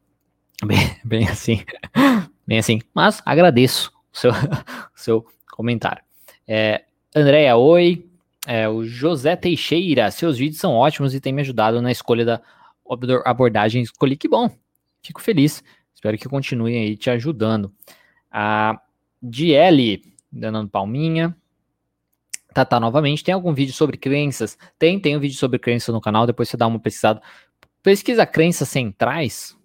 bem, 0.66 1.00
bem 1.04 1.28
assim. 1.28 1.64
Bem 2.50 2.58
assim. 2.58 2.82
Mas 2.96 3.22
agradeço 3.24 3.94
o 4.12 4.18
seu, 4.18 4.32
seu 4.96 5.26
comentário. 5.52 6.02
É, 6.48 6.84
Andréia, 7.16 7.56
oi. 7.56 8.04
É, 8.48 8.68
o 8.68 8.84
José 8.84 9.36
Teixeira, 9.36 10.10
seus 10.10 10.36
vídeos 10.36 10.60
são 10.60 10.74
ótimos 10.74 11.14
e 11.14 11.22
têm 11.22 11.32
me 11.32 11.42
ajudado 11.42 11.80
na 11.80 11.92
escolha 11.92 12.26
da 12.26 12.42
abordagem. 13.24 13.84
Escolhi 13.84 14.18
que 14.18 14.28
bom. 14.28 14.50
Fico 15.04 15.22
feliz. 15.22 15.64
Espero 15.94 16.18
que 16.18 16.28
continuem 16.28 16.82
aí 16.82 16.98
te 16.98 17.12
ajudando. 17.12 17.72
A 18.32 18.82
DL, 19.22 20.02
dando 20.32 20.68
palminha. 20.68 21.38
Tá, 22.52 22.66
tá, 22.66 22.80
novamente. 22.80 23.24
Tem 23.24 23.36
algum 23.36 23.54
vídeo 23.54 23.76
sobre 23.76 23.96
crenças? 23.96 24.58
Tem, 24.80 25.00
tem 25.00 25.16
um 25.16 25.20
vídeo 25.20 25.38
sobre 25.38 25.60
crenças 25.60 25.94
no 25.94 26.02
canal. 26.02 26.26
Depois 26.26 26.50
você 26.50 26.58
dá 26.58 26.66
uma 26.66 26.80
pesquisada. 26.80 27.22
Pesquisa 27.84 28.26
crenças 28.26 28.70
centrais. 28.70 29.56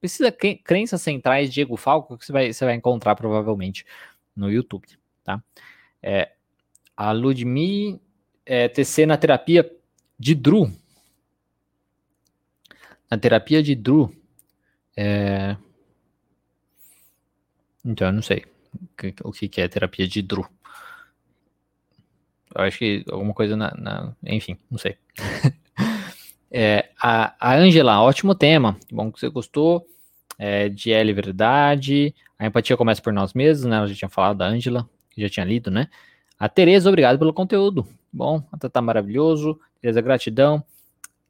Pesquisa 0.00 0.32
crenças 0.32 1.02
centrais 1.02 1.52
Diego 1.52 1.76
Falco 1.76 2.18
que 2.18 2.24
você 2.24 2.32
vai, 2.32 2.52
você 2.52 2.64
vai 2.64 2.74
encontrar 2.74 3.14
provavelmente 3.14 3.84
no 4.34 4.50
YouTube, 4.50 4.86
tá? 5.22 5.42
É, 6.02 6.32
a 6.96 7.12
Ludmi 7.12 8.00
é, 8.44 8.68
TC 8.68 9.06
na 9.06 9.16
terapia 9.16 9.70
de 10.18 10.34
Drew. 10.34 10.70
Na 13.10 13.18
terapia 13.18 13.62
de 13.62 13.74
Drew. 13.74 14.14
É... 14.96 15.56
Então, 17.84 18.08
eu 18.08 18.12
não 18.12 18.22
sei 18.22 18.44
o 19.22 19.32
que, 19.32 19.48
que 19.48 19.60
é 19.60 19.68
terapia 19.68 20.06
de 20.06 20.22
Drew. 20.22 20.46
Eu 22.54 22.62
acho 22.62 22.78
que 22.78 23.04
alguma 23.10 23.34
coisa 23.34 23.56
na. 23.56 23.74
na 23.76 24.16
enfim, 24.24 24.56
não 24.70 24.78
sei. 24.78 24.96
é, 26.56 26.90
a 27.02 27.56
Angela, 27.56 28.00
ótimo 28.00 28.32
tema. 28.32 28.76
Bom 28.92 29.10
que 29.10 29.18
você 29.18 29.28
gostou. 29.28 29.84
É, 30.38 30.68
de 30.68 30.92
L 30.92 31.12
Verdade. 31.12 32.14
A 32.38 32.46
empatia 32.46 32.76
começa 32.76 33.02
por 33.02 33.12
nós 33.12 33.34
mesmos, 33.34 33.68
né? 33.68 33.80
Eu 33.80 33.88
já 33.88 33.94
tinha 33.96 34.08
falado 34.08 34.38
da 34.38 34.46
Angela, 34.46 34.88
já 35.18 35.28
tinha 35.28 35.44
lido, 35.44 35.68
né? 35.68 35.88
A 36.38 36.48
Tereza, 36.48 36.88
obrigado 36.88 37.18
pelo 37.18 37.32
conteúdo. 37.32 37.84
Bom, 38.12 38.40
a 38.52 38.56
Tata 38.56 38.80
maravilhoso. 38.80 39.58
Tereza, 39.80 40.00
gratidão. 40.00 40.62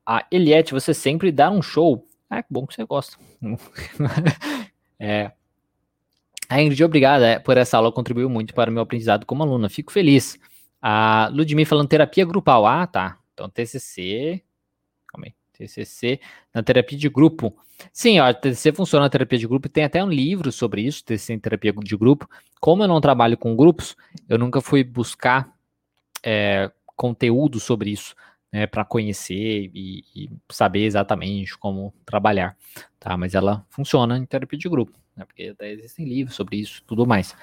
A 0.05 0.27
Eliette, 0.31 0.75
você 0.75 0.93
sempre 0.93 1.33
dá 1.33 1.51
um 1.51 1.63
show. 1.63 2.07
Ah, 2.29 2.43
que 2.43 2.49
bom 2.51 2.67
que 2.67 2.75
você 2.75 2.85
gosta. 2.85 3.17
é. 5.01 5.33
A 6.51 6.61
Ingrid, 6.61 6.85
obrigada 6.85 7.27
é, 7.27 7.39
por 7.39 7.57
essa 7.57 7.79
aula, 7.79 7.91
contribuiu 7.91 8.29
muito 8.29 8.53
para 8.53 8.71
o 8.71 8.73
meu 8.75 8.83
aprendizado 8.83 9.25
como 9.25 9.43
aluna. 9.43 9.71
Fico 9.71 9.91
feliz. 9.91 10.39
A 10.83 11.31
Ludmilla 11.33 11.67
falando 11.67 11.89
terapia 11.89 12.27
grupal. 12.27 12.67
Ah, 12.67 12.87
tá. 12.87 13.19
Então, 13.33 13.49
TCC. 13.49 14.43
TCC 15.57 16.21
na 16.53 16.63
terapia 16.63 16.99
de 16.99 17.09
grupo. 17.09 17.57
Sim, 17.93 18.19
a 18.19 18.33
TCC 18.35 18.73
funciona 18.73 19.07
na 19.07 19.11
terapia 19.11 19.39
de 19.39 19.47
grupo. 19.47 19.69
Tem 19.69 19.85
até 19.85 20.03
um 20.03 20.09
livro 20.09 20.53
sobre 20.53 20.83
isso, 20.83 21.05
TCC 21.05 21.35
em 21.35 21.39
terapia 21.39 21.73
de 21.73 21.97
grupo. 21.97 22.29
Como 22.61 22.83
eu 22.83 22.89
não 22.89 23.01
trabalho 23.01 23.37
com 23.37 23.57
grupos, 23.57 23.97
eu 24.29 24.39
nunca 24.39 24.61
fui 24.61 24.85
buscar 24.85 25.53
é, 26.23 26.71
conteúdo 26.97 27.61
sobre 27.61 27.91
isso, 27.91 28.15
né, 28.53 28.67
para 28.67 28.85
conhecer 28.85 29.71
e, 29.75 30.05
e, 30.15 30.31
saber 30.51 30.85
exatamente 30.85 31.59
como 31.59 31.93
trabalhar, 32.07 32.57
tá? 32.99 33.17
Mas 33.17 33.35
ela 33.35 33.67
funciona 33.69 34.17
em 34.17 34.25
terapia 34.25 34.59
de 34.59 34.69
grupo, 34.69 34.93
né, 35.17 35.25
porque 35.25 35.49
até 35.49 35.73
existem 35.73 36.07
livros 36.07 36.37
sobre 36.37 36.57
isso, 36.57 36.83
tudo 36.87 37.07
mais. 37.07 37.37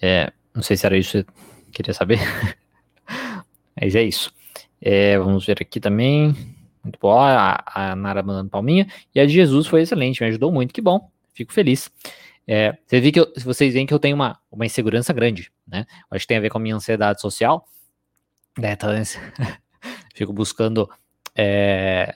É, 0.00 0.32
não 0.54 0.62
sei 0.62 0.76
se 0.76 0.86
era 0.86 0.96
isso 0.96 1.24
que 1.24 1.32
você 1.32 1.72
queria 1.72 1.94
saber. 1.94 2.18
Mas 3.78 3.94
é 3.94 4.02
isso. 4.02 4.32
É, 4.80 5.18
vamos 5.18 5.44
ver 5.44 5.58
aqui 5.60 5.78
também. 5.80 6.34
Muito 6.86 6.98
bom. 7.00 7.18
A, 7.18 7.62
a 7.66 7.96
Nara 7.96 8.22
mandando 8.22 8.48
palminha. 8.48 8.86
E 9.14 9.20
a 9.20 9.26
de 9.26 9.32
Jesus 9.32 9.66
foi 9.66 9.82
excelente, 9.82 10.22
me 10.22 10.28
ajudou 10.28 10.52
muito. 10.52 10.72
Que 10.72 10.80
bom. 10.80 11.10
Fico 11.34 11.52
feliz. 11.52 11.90
É, 12.46 12.78
você 12.86 13.00
vê 13.00 13.10
que 13.10 13.18
eu, 13.18 13.32
vocês 13.44 13.74
veem 13.74 13.84
que 13.84 13.92
eu 13.92 13.98
tenho 13.98 14.14
uma, 14.14 14.38
uma 14.50 14.64
insegurança 14.64 15.12
grande, 15.12 15.50
né? 15.66 15.84
Acho 16.08 16.22
que 16.22 16.28
tem 16.28 16.36
a 16.36 16.40
ver 16.40 16.48
com 16.48 16.58
a 16.58 16.60
minha 16.60 16.76
ansiedade 16.76 17.20
social. 17.20 17.66
Né, 18.56 18.76
tá, 18.76 18.88
fico 20.14 20.32
buscando 20.32 20.88
é, 21.34 22.14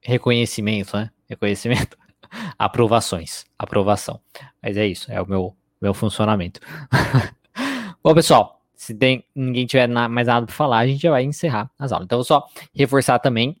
reconhecimento, 0.00 0.96
né? 0.96 1.10
Reconhecimento. 1.28 1.98
Aprovações. 2.58 3.44
Aprovação. 3.58 4.20
Mas 4.62 4.76
é 4.76 4.86
isso, 4.86 5.12
é 5.12 5.20
o 5.20 5.26
meu, 5.26 5.54
meu 5.80 5.92
funcionamento. 5.92 6.60
Bom, 8.02 8.14
pessoal, 8.14 8.62
se 8.74 8.94
tem, 8.94 9.24
ninguém 9.34 9.66
tiver 9.66 9.86
na, 9.86 10.08
mais 10.08 10.28
nada 10.28 10.46
para 10.46 10.54
falar, 10.54 10.78
a 10.78 10.86
gente 10.86 11.02
já 11.02 11.10
vai 11.10 11.24
encerrar 11.24 11.70
as 11.78 11.92
aulas. 11.92 12.06
Então, 12.06 12.18
vou 12.18 12.24
só 12.24 12.46
reforçar 12.74 13.18
também 13.18 13.56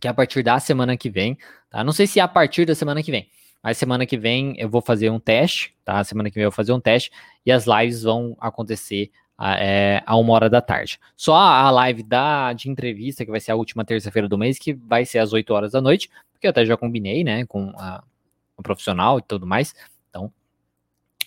que 0.00 0.08
a 0.08 0.14
partir 0.14 0.42
da 0.42 0.58
semana 0.58 0.96
que 0.96 1.10
vem, 1.10 1.36
tá? 1.70 1.82
Não 1.82 1.92
sei 1.92 2.06
se 2.06 2.18
é 2.20 2.22
a 2.22 2.28
partir 2.28 2.64
da 2.64 2.74
semana 2.74 3.02
que 3.02 3.10
vem, 3.10 3.28
mas 3.62 3.78
semana 3.78 4.06
que 4.06 4.16
vem 4.16 4.54
eu 4.58 4.68
vou 4.68 4.80
fazer 4.80 5.10
um 5.10 5.18
teste, 5.18 5.74
tá? 5.84 6.02
Semana 6.04 6.30
que 6.30 6.34
vem 6.34 6.44
eu 6.44 6.50
vou 6.50 6.56
fazer 6.56 6.72
um 6.72 6.80
teste 6.80 7.10
e 7.44 7.52
as 7.52 7.66
lives 7.66 8.02
vão 8.02 8.36
acontecer 8.40 9.10
a, 9.36 9.58
é, 9.58 10.02
a 10.06 10.16
uma 10.16 10.32
hora 10.32 10.48
da 10.48 10.60
tarde. 10.60 10.98
Só 11.16 11.34
a 11.34 11.70
live 11.70 12.02
da, 12.02 12.52
de 12.52 12.70
entrevista, 12.70 13.24
que 13.24 13.30
vai 13.30 13.40
ser 13.40 13.52
a 13.52 13.56
última 13.56 13.84
terça-feira 13.84 14.28
do 14.28 14.38
mês, 14.38 14.58
que 14.58 14.72
vai 14.72 15.04
ser 15.04 15.18
às 15.18 15.32
8 15.32 15.52
horas 15.52 15.72
da 15.72 15.80
noite, 15.80 16.10
porque 16.32 16.46
eu 16.46 16.50
até 16.50 16.64
já 16.64 16.76
combinei, 16.76 17.24
né, 17.24 17.44
com 17.46 17.70
a, 17.76 18.02
o 18.56 18.62
profissional 18.62 19.18
e 19.18 19.22
tudo 19.22 19.46
mais 19.46 19.74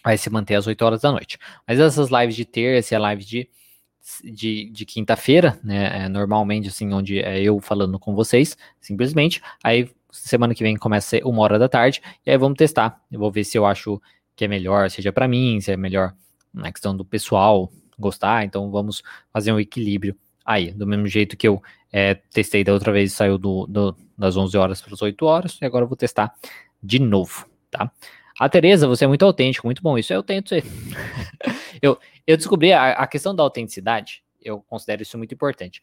vai 0.04 0.18
se 0.18 0.30
manter 0.30 0.56
às 0.56 0.68
8 0.68 0.82
horas 0.82 1.02
da 1.02 1.12
noite. 1.12 1.38
Mas 1.68 1.80
essas 1.80 2.10
lives 2.10 2.36
de 2.36 2.46
terça 2.46 2.94
e 2.94 2.96
a 2.96 3.00
live 3.00 3.24
de, 3.24 3.50
de, 4.24 4.70
de 4.70 4.86
quinta-feira, 4.86 5.60
né, 5.64 6.06
é 6.06 6.10
normalmente 6.10 6.68
assim, 6.70 6.92
onde 6.94 7.20
é 7.20 7.42
eu 7.42 7.60
falando 7.60 8.00
com 8.00 8.14
vocês, 8.14 8.58
simplesmente, 8.80 9.42
aí 9.64 9.90
semana 10.12 10.56
que 10.56 10.64
vem 10.64 10.76
começa 10.76 11.08
a 11.08 11.10
ser 11.10 11.26
uma 11.26 11.42
hora 11.42 11.60
da 11.60 11.70
tarde, 11.70 12.02
e 12.26 12.32
aí 12.32 12.38
vamos 12.38 12.58
testar, 12.58 13.02
eu 13.12 13.20
vou 13.20 13.32
ver 13.32 13.44
se 13.44 13.58
eu 13.58 13.66
acho 13.66 14.02
que 14.36 14.46
é 14.46 14.48
melhor, 14.48 14.90
seja 14.90 15.12
para 15.12 15.28
mim, 15.28 15.60
se 15.62 15.72
é 15.72 15.78
melhor 15.78 16.14
na 16.54 16.72
questão 16.72 16.96
do 16.96 17.06
pessoal 17.06 17.72
gostar, 17.98 18.46
então 18.46 18.72
vamos 18.72 19.04
fazer 19.32 19.52
um 19.52 19.60
equilíbrio 19.60 20.16
aí, 20.46 20.72
do 20.72 20.88
mesmo 20.88 21.06
jeito 21.08 21.38
que 21.38 21.48
eu 21.48 21.62
é, 21.92 22.16
testei 22.16 22.64
da 22.64 22.74
outra 22.74 22.92
vez, 22.92 23.14
saiu 23.14 23.38
do, 23.38 23.68
do, 23.68 23.96
das 24.18 24.36
11 24.36 24.58
horas 24.58 24.82
para 24.82 24.94
as 24.94 25.02
8 25.02 25.26
horas, 25.26 25.58
e 25.62 25.66
agora 25.66 25.84
eu 25.84 25.88
vou 25.88 25.98
testar 25.98 26.34
de 26.82 27.00
novo, 27.00 27.46
tá? 27.70 27.92
A 28.40 28.48
Tereza, 28.48 28.88
você 28.88 29.04
é 29.04 29.08
muito 29.08 29.26
autêntico, 29.26 29.68
muito 29.68 29.84
bom. 29.84 29.98
Isso 29.98 30.14
eu 30.14 30.24
tento 30.24 30.48
ser. 30.48 30.64
eu, 31.82 32.00
eu 32.30 32.38
descobri 32.38 32.72
a, 32.72 32.92
a 32.92 33.08
questão 33.08 33.34
da 33.34 33.42
autenticidade, 33.42 34.24
eu 34.40 34.62
considero 34.62 35.02
isso 35.02 35.18
muito 35.18 35.34
importante. 35.34 35.82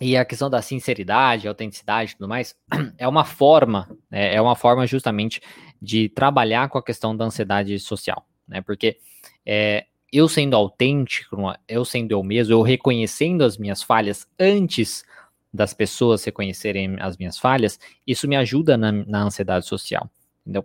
E 0.00 0.16
a 0.16 0.24
questão 0.24 0.48
da 0.48 0.62
sinceridade, 0.62 1.48
autenticidade 1.48 2.12
e 2.12 2.14
tudo 2.14 2.28
mais, 2.28 2.54
é 2.96 3.08
uma 3.08 3.24
forma, 3.24 3.90
né, 4.08 4.32
é 4.32 4.40
uma 4.40 4.54
forma 4.54 4.86
justamente 4.86 5.42
de 5.82 6.08
trabalhar 6.08 6.68
com 6.68 6.78
a 6.78 6.82
questão 6.82 7.16
da 7.16 7.24
ansiedade 7.24 7.76
social, 7.80 8.24
né? 8.46 8.60
Porque 8.60 8.96
é, 9.44 9.86
eu 10.12 10.28
sendo 10.28 10.54
autêntico, 10.54 11.36
eu 11.66 11.84
sendo 11.84 12.12
eu 12.12 12.22
mesmo, 12.22 12.54
eu 12.54 12.62
reconhecendo 12.62 13.42
as 13.42 13.58
minhas 13.58 13.82
falhas 13.82 14.28
antes 14.38 15.04
das 15.52 15.74
pessoas 15.74 16.22
reconhecerem 16.22 16.96
as 17.00 17.16
minhas 17.16 17.38
falhas, 17.38 17.80
isso 18.06 18.28
me 18.28 18.36
ajuda 18.36 18.76
na, 18.76 18.92
na 18.92 19.24
ansiedade 19.24 19.66
social, 19.66 20.08
entendeu? 20.42 20.64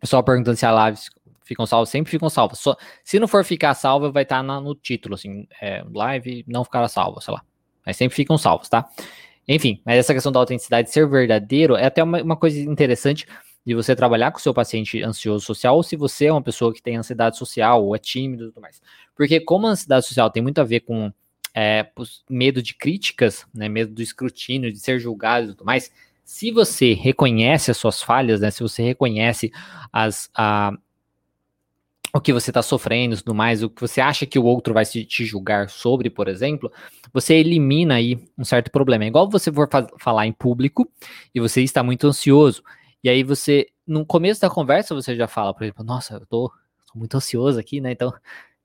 Pessoal 0.00 0.24
perguntando 0.24 0.56
se 0.56 0.64
a 0.64 0.86
lives 0.86 1.10
ficam 1.46 1.64
salvas, 1.64 1.88
sempre 1.88 2.10
ficam 2.10 2.28
salvas. 2.28 2.58
Só, 2.58 2.76
se 3.04 3.18
não 3.18 3.28
for 3.28 3.44
ficar 3.44 3.72
salva, 3.74 4.10
vai 4.10 4.24
estar 4.24 4.44
tá 4.44 4.60
no 4.60 4.74
título, 4.74 5.14
assim, 5.14 5.46
é, 5.62 5.84
live 5.94 6.44
não 6.46 6.64
ficará 6.64 6.88
salva, 6.88 7.20
sei 7.20 7.32
lá. 7.32 7.42
Mas 7.84 7.96
sempre 7.96 8.16
ficam 8.16 8.36
salvos, 8.36 8.68
tá? 8.68 8.88
Enfim, 9.48 9.80
mas 9.84 9.96
essa 9.96 10.12
questão 10.12 10.32
da 10.32 10.40
autenticidade 10.40 10.90
ser 10.90 11.08
verdadeiro 11.08 11.76
é 11.76 11.86
até 11.86 12.02
uma, 12.02 12.20
uma 12.20 12.36
coisa 12.36 12.58
interessante 12.58 13.26
de 13.64 13.74
você 13.74 13.94
trabalhar 13.94 14.30
com 14.32 14.38
o 14.38 14.40
seu 14.40 14.52
paciente 14.52 15.02
ansioso 15.02 15.44
social, 15.44 15.76
ou 15.76 15.82
se 15.82 15.96
você 15.96 16.26
é 16.26 16.32
uma 16.32 16.42
pessoa 16.42 16.72
que 16.72 16.82
tem 16.82 16.96
ansiedade 16.96 17.36
social, 17.36 17.84
ou 17.84 17.94
é 17.94 17.98
tímido 17.98 18.44
e 18.44 18.48
tudo 18.48 18.60
mais. 18.60 18.80
Porque 19.14 19.40
como 19.40 19.66
a 19.66 19.70
ansiedade 19.70 20.06
social 20.06 20.30
tem 20.30 20.42
muito 20.42 20.60
a 20.60 20.64
ver 20.64 20.80
com 20.80 21.12
é, 21.54 21.88
medo 22.28 22.62
de 22.62 22.74
críticas, 22.74 23.46
né, 23.54 23.68
medo 23.68 23.92
do 23.92 24.02
escrutínio, 24.02 24.72
de 24.72 24.78
ser 24.78 25.00
julgado 25.00 25.46
e 25.46 25.48
tudo 25.54 25.64
mais, 25.64 25.90
se 26.22 26.50
você 26.50 26.92
reconhece 26.92 27.70
as 27.70 27.76
suas 27.76 28.02
falhas, 28.02 28.40
né, 28.40 28.50
se 28.50 28.62
você 28.62 28.82
reconhece 28.82 29.50
as, 29.92 30.28
a, 30.34 30.72
o 32.16 32.20
que 32.20 32.32
você 32.32 32.50
está 32.50 32.62
sofrendo 32.62 33.14
e 33.14 33.18
tudo 33.18 33.34
mais, 33.34 33.62
o 33.62 33.70
que 33.70 33.80
você 33.80 34.00
acha 34.00 34.26
que 34.26 34.38
o 34.38 34.44
outro 34.44 34.74
vai 34.74 34.84
te 34.84 35.24
julgar 35.24 35.68
sobre, 35.68 36.10
por 36.10 36.28
exemplo, 36.28 36.70
você 37.12 37.34
elimina 37.34 37.94
aí 37.94 38.18
um 38.36 38.44
certo 38.44 38.70
problema. 38.70 39.04
É 39.04 39.08
igual 39.08 39.28
você 39.28 39.52
for 39.52 39.68
falar 39.98 40.26
em 40.26 40.32
público 40.32 40.88
e 41.34 41.40
você 41.40 41.62
está 41.62 41.82
muito 41.82 42.06
ansioso. 42.06 42.62
E 43.02 43.08
aí 43.08 43.22
você, 43.22 43.66
no 43.86 44.04
começo 44.04 44.40
da 44.40 44.50
conversa, 44.50 44.94
você 44.94 45.14
já 45.14 45.28
fala, 45.28 45.54
por 45.54 45.64
exemplo, 45.64 45.84
nossa, 45.84 46.14
eu 46.14 46.26
tô, 46.26 46.52
tô 46.92 46.98
muito 46.98 47.16
ansioso 47.16 47.58
aqui, 47.58 47.80
né? 47.80 47.92
Então, 47.92 48.12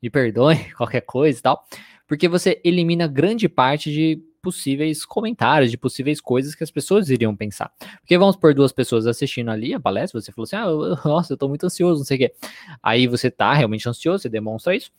me 0.02 0.10
perdoe 0.10 0.56
qualquer 0.76 1.02
coisa 1.02 1.38
e 1.38 1.42
tal 1.42 1.66
porque 2.12 2.28
você 2.28 2.60
elimina 2.66 3.08
grande 3.08 3.48
parte 3.48 3.90
de 3.90 4.22
possíveis 4.42 5.06
comentários, 5.06 5.70
de 5.70 5.78
possíveis 5.78 6.20
coisas 6.20 6.56
que 6.56 6.64
as 6.64 6.72
pessoas 6.72 7.10
iriam 7.10 7.36
pensar. 7.36 7.72
Porque 8.00 8.18
vamos 8.18 8.36
por 8.36 8.54
duas 8.54 8.72
pessoas 8.72 9.08
assistindo 9.08 9.50
ali 9.50 9.74
a 9.74 9.80
palestra, 9.80 10.20
você 10.20 10.32
falou 10.32 10.44
assim, 10.44 10.56
ah, 10.56 10.66
eu, 10.66 10.98
nossa, 11.10 11.34
eu 11.34 11.38
tô 11.38 11.48
muito 11.48 11.66
ansioso, 11.66 12.00
não 12.00 12.06
sei 12.06 12.18
o 12.18 12.20
quê. 12.20 12.34
Aí 12.82 13.08
você 13.08 13.30
tá 13.30 13.54
realmente 13.54 13.88
ansioso, 13.88 14.24
você 14.24 14.30
demonstra 14.30 14.76
isso. 14.76 14.92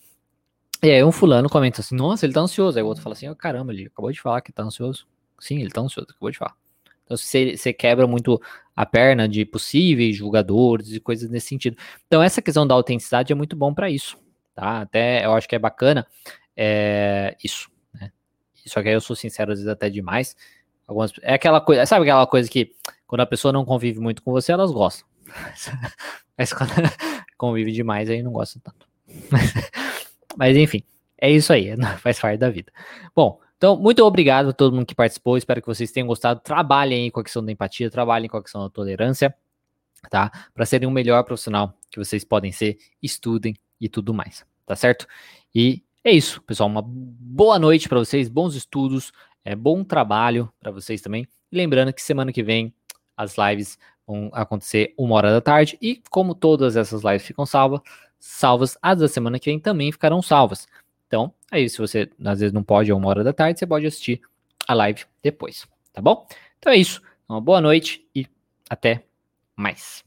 E 0.82 0.90
aí 0.90 1.05
um 1.05 1.12
fulano 1.12 1.49
comenta 1.49 1.80
assim, 1.80 1.95
nossa, 1.95 2.26
ele 2.26 2.32
tá 2.32 2.40
ansioso. 2.40 2.78
Aí 2.78 2.82
o 2.82 2.86
outro 2.86 3.03
fala 3.03 3.14
assim, 3.14 3.28
oh, 3.28 3.36
caramba, 3.36 3.72
ele 3.72 3.86
acabou 3.86 4.11
de 4.11 4.20
falar 4.20 4.40
que 4.40 4.53
tá 4.53 4.62
ansioso. 4.62 5.07
Sim, 5.38 5.61
ele 5.61 5.70
tá 5.70 5.80
ansioso, 5.80 6.09
acabou 6.11 6.30
de 6.30 6.38
falar. 6.38 6.55
Então 7.05 7.16
você, 7.16 7.57
você 7.57 7.72
quebra 7.72 8.07
muito 8.07 8.40
a 8.74 8.86
perna 8.86 9.28
de 9.28 9.45
possíveis 9.45 10.16
julgadores 10.16 10.93
e 10.93 11.01
coisas 11.01 11.28
nesse 11.30 11.49
sentido. 11.49 11.76
Então 12.07 12.22
essa 12.22 12.40
questão 12.40 12.66
da 12.66 12.74
autenticidade 12.74 13.32
é 13.32 13.36
muito 13.36 13.57
bom 13.57 13.74
para 13.74 13.90
isso, 13.90 14.16
tá? 14.55 14.80
Até 14.80 15.24
eu 15.24 15.32
acho 15.34 15.49
que 15.49 15.55
é 15.55 15.59
bacana 15.59 16.07
é 16.57 17.36
isso? 17.43 17.70
Só 18.68 18.82
que 18.82 18.88
aí 18.88 18.94
eu 18.94 19.00
sou 19.00 19.16
sincero, 19.16 19.52
às 19.52 19.58
vezes 19.58 19.70
até 19.70 19.88
demais. 19.88 20.36
Algumas, 20.86 21.12
é 21.22 21.34
aquela 21.34 21.60
coisa, 21.60 21.86
sabe 21.86 22.02
aquela 22.02 22.26
coisa 22.26 22.48
que 22.48 22.72
quando 23.06 23.20
a 23.20 23.26
pessoa 23.26 23.52
não 23.52 23.64
convive 23.64 24.00
muito 24.00 24.22
com 24.22 24.32
você, 24.32 24.52
elas 24.52 24.70
gostam. 24.70 25.06
Mas 26.36 26.52
quando 26.52 26.70
convive 27.36 27.72
demais, 27.72 28.08
aí 28.08 28.22
não 28.22 28.32
gosta 28.32 28.60
tanto. 28.62 28.86
Mas 30.36 30.56
enfim, 30.56 30.82
é 31.18 31.30
isso 31.30 31.52
aí, 31.52 31.74
faz 31.98 32.18
parte 32.18 32.38
da 32.38 32.50
vida. 32.50 32.72
Bom, 33.14 33.38
então, 33.62 33.76
muito 33.76 34.04
obrigado 34.04 34.48
a 34.48 34.52
todo 34.52 34.74
mundo 34.74 34.86
que 34.86 34.94
participou. 34.94 35.36
Espero 35.36 35.60
que 35.60 35.68
vocês 35.68 35.92
tenham 35.92 36.08
gostado. 36.08 36.40
Trabalhem 36.40 37.04
aí 37.04 37.10
com 37.12 37.20
a 37.20 37.22
questão 37.22 37.44
da 37.44 37.52
empatia, 37.52 37.88
trabalhem 37.88 38.28
com 38.28 38.36
a 38.36 38.42
questão 38.42 38.64
da 38.64 38.68
tolerância, 38.68 39.32
tá? 40.10 40.32
Para 40.52 40.66
serem 40.66 40.88
o 40.88 40.90
melhor 40.90 41.22
profissional 41.22 41.72
que 41.88 41.96
vocês 41.96 42.24
podem 42.24 42.50
ser, 42.50 42.76
estudem 43.00 43.54
e 43.80 43.88
tudo 43.88 44.12
mais, 44.12 44.44
tá 44.66 44.74
certo? 44.74 45.06
E 45.54 45.84
é 46.05 46.12
isso, 46.12 46.42
pessoal. 46.42 46.68
Uma 46.68 46.82
boa 46.84 47.59
noite 47.59 47.88
para 47.88 47.98
vocês, 47.98 48.28
bons 48.28 48.55
estudos, 48.55 49.12
é, 49.44 49.55
bom 49.55 49.84
trabalho 49.84 50.53
para 50.61 50.70
vocês 50.70 51.00
também. 51.00 51.26
Lembrando 51.50 51.92
que 51.92 52.03
semana 52.03 52.32
que 52.32 52.42
vem 52.42 52.74
as 53.16 53.36
lives 53.36 53.78
vão 54.07 54.30
acontecer 54.32 54.94
uma 54.96 55.14
hora 55.14 55.30
da 55.30 55.40
tarde 55.40 55.78
e 55.80 56.03
como 56.11 56.34
todas 56.34 56.76
essas 56.76 57.03
lives 57.03 57.26
ficam 57.26 57.46
salvas, 57.46 57.80
salvas 58.18 58.76
as 58.82 58.98
da 58.98 59.09
semana 59.09 59.38
que 59.38 59.50
vem 59.50 59.61
também 59.61 59.92
ficarão 59.92 60.22
salvas. 60.22 60.66
Então, 61.07 61.32
aí 61.50 61.68
se 61.68 61.78
você 61.78 62.11
às 62.24 62.40
vezes 62.40 62.53
não 62.53 62.62
pode 62.62 62.90
a 62.90 62.96
uma 62.96 63.09
hora 63.09 63.22
da 63.22 63.32
tarde, 63.32 63.59
você 63.59 63.66
pode 63.66 63.86
assistir 63.86 64.20
a 64.66 64.74
live 64.74 65.05
depois, 65.22 65.66
tá 65.92 66.00
bom? 66.00 66.26
Então 66.59 66.72
é 66.72 66.76
isso. 66.76 67.03
Uma 67.28 67.40
boa 67.40 67.61
noite 67.61 68.07
e 68.14 68.26
até 68.68 69.05
mais. 69.57 70.05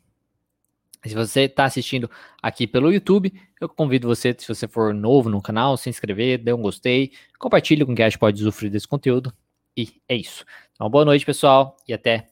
Se 1.08 1.16
você 1.16 1.42
está 1.42 1.66
assistindo 1.66 2.10
aqui 2.42 2.66
pelo 2.66 2.92
YouTube, 2.92 3.34
eu 3.60 3.70
convido 3.70 4.08
você, 4.08 4.36
se 4.38 4.48
você 4.48 4.68
for 4.68 4.94
novo 4.94 5.30
no 5.30 5.42
canal, 5.42 5.78
se 5.78 5.90
inscrever, 5.90 6.38
dê 6.38 6.54
um 6.54 6.62
gostei, 6.62 7.12
compartilhe 7.40 7.86
com 7.86 7.96
quem 7.96 8.06
acha 8.06 8.16
que 8.16 8.20
pode 8.20 8.42
usufruir 8.42 8.72
desse 8.72 8.88
conteúdo. 8.88 9.34
E 9.78 10.02
é 10.08 10.16
isso. 10.16 10.46
Então, 10.74 10.90
boa 10.90 11.06
noite, 11.06 11.26
pessoal, 11.26 11.78
e 11.88 11.94
até 11.94 12.30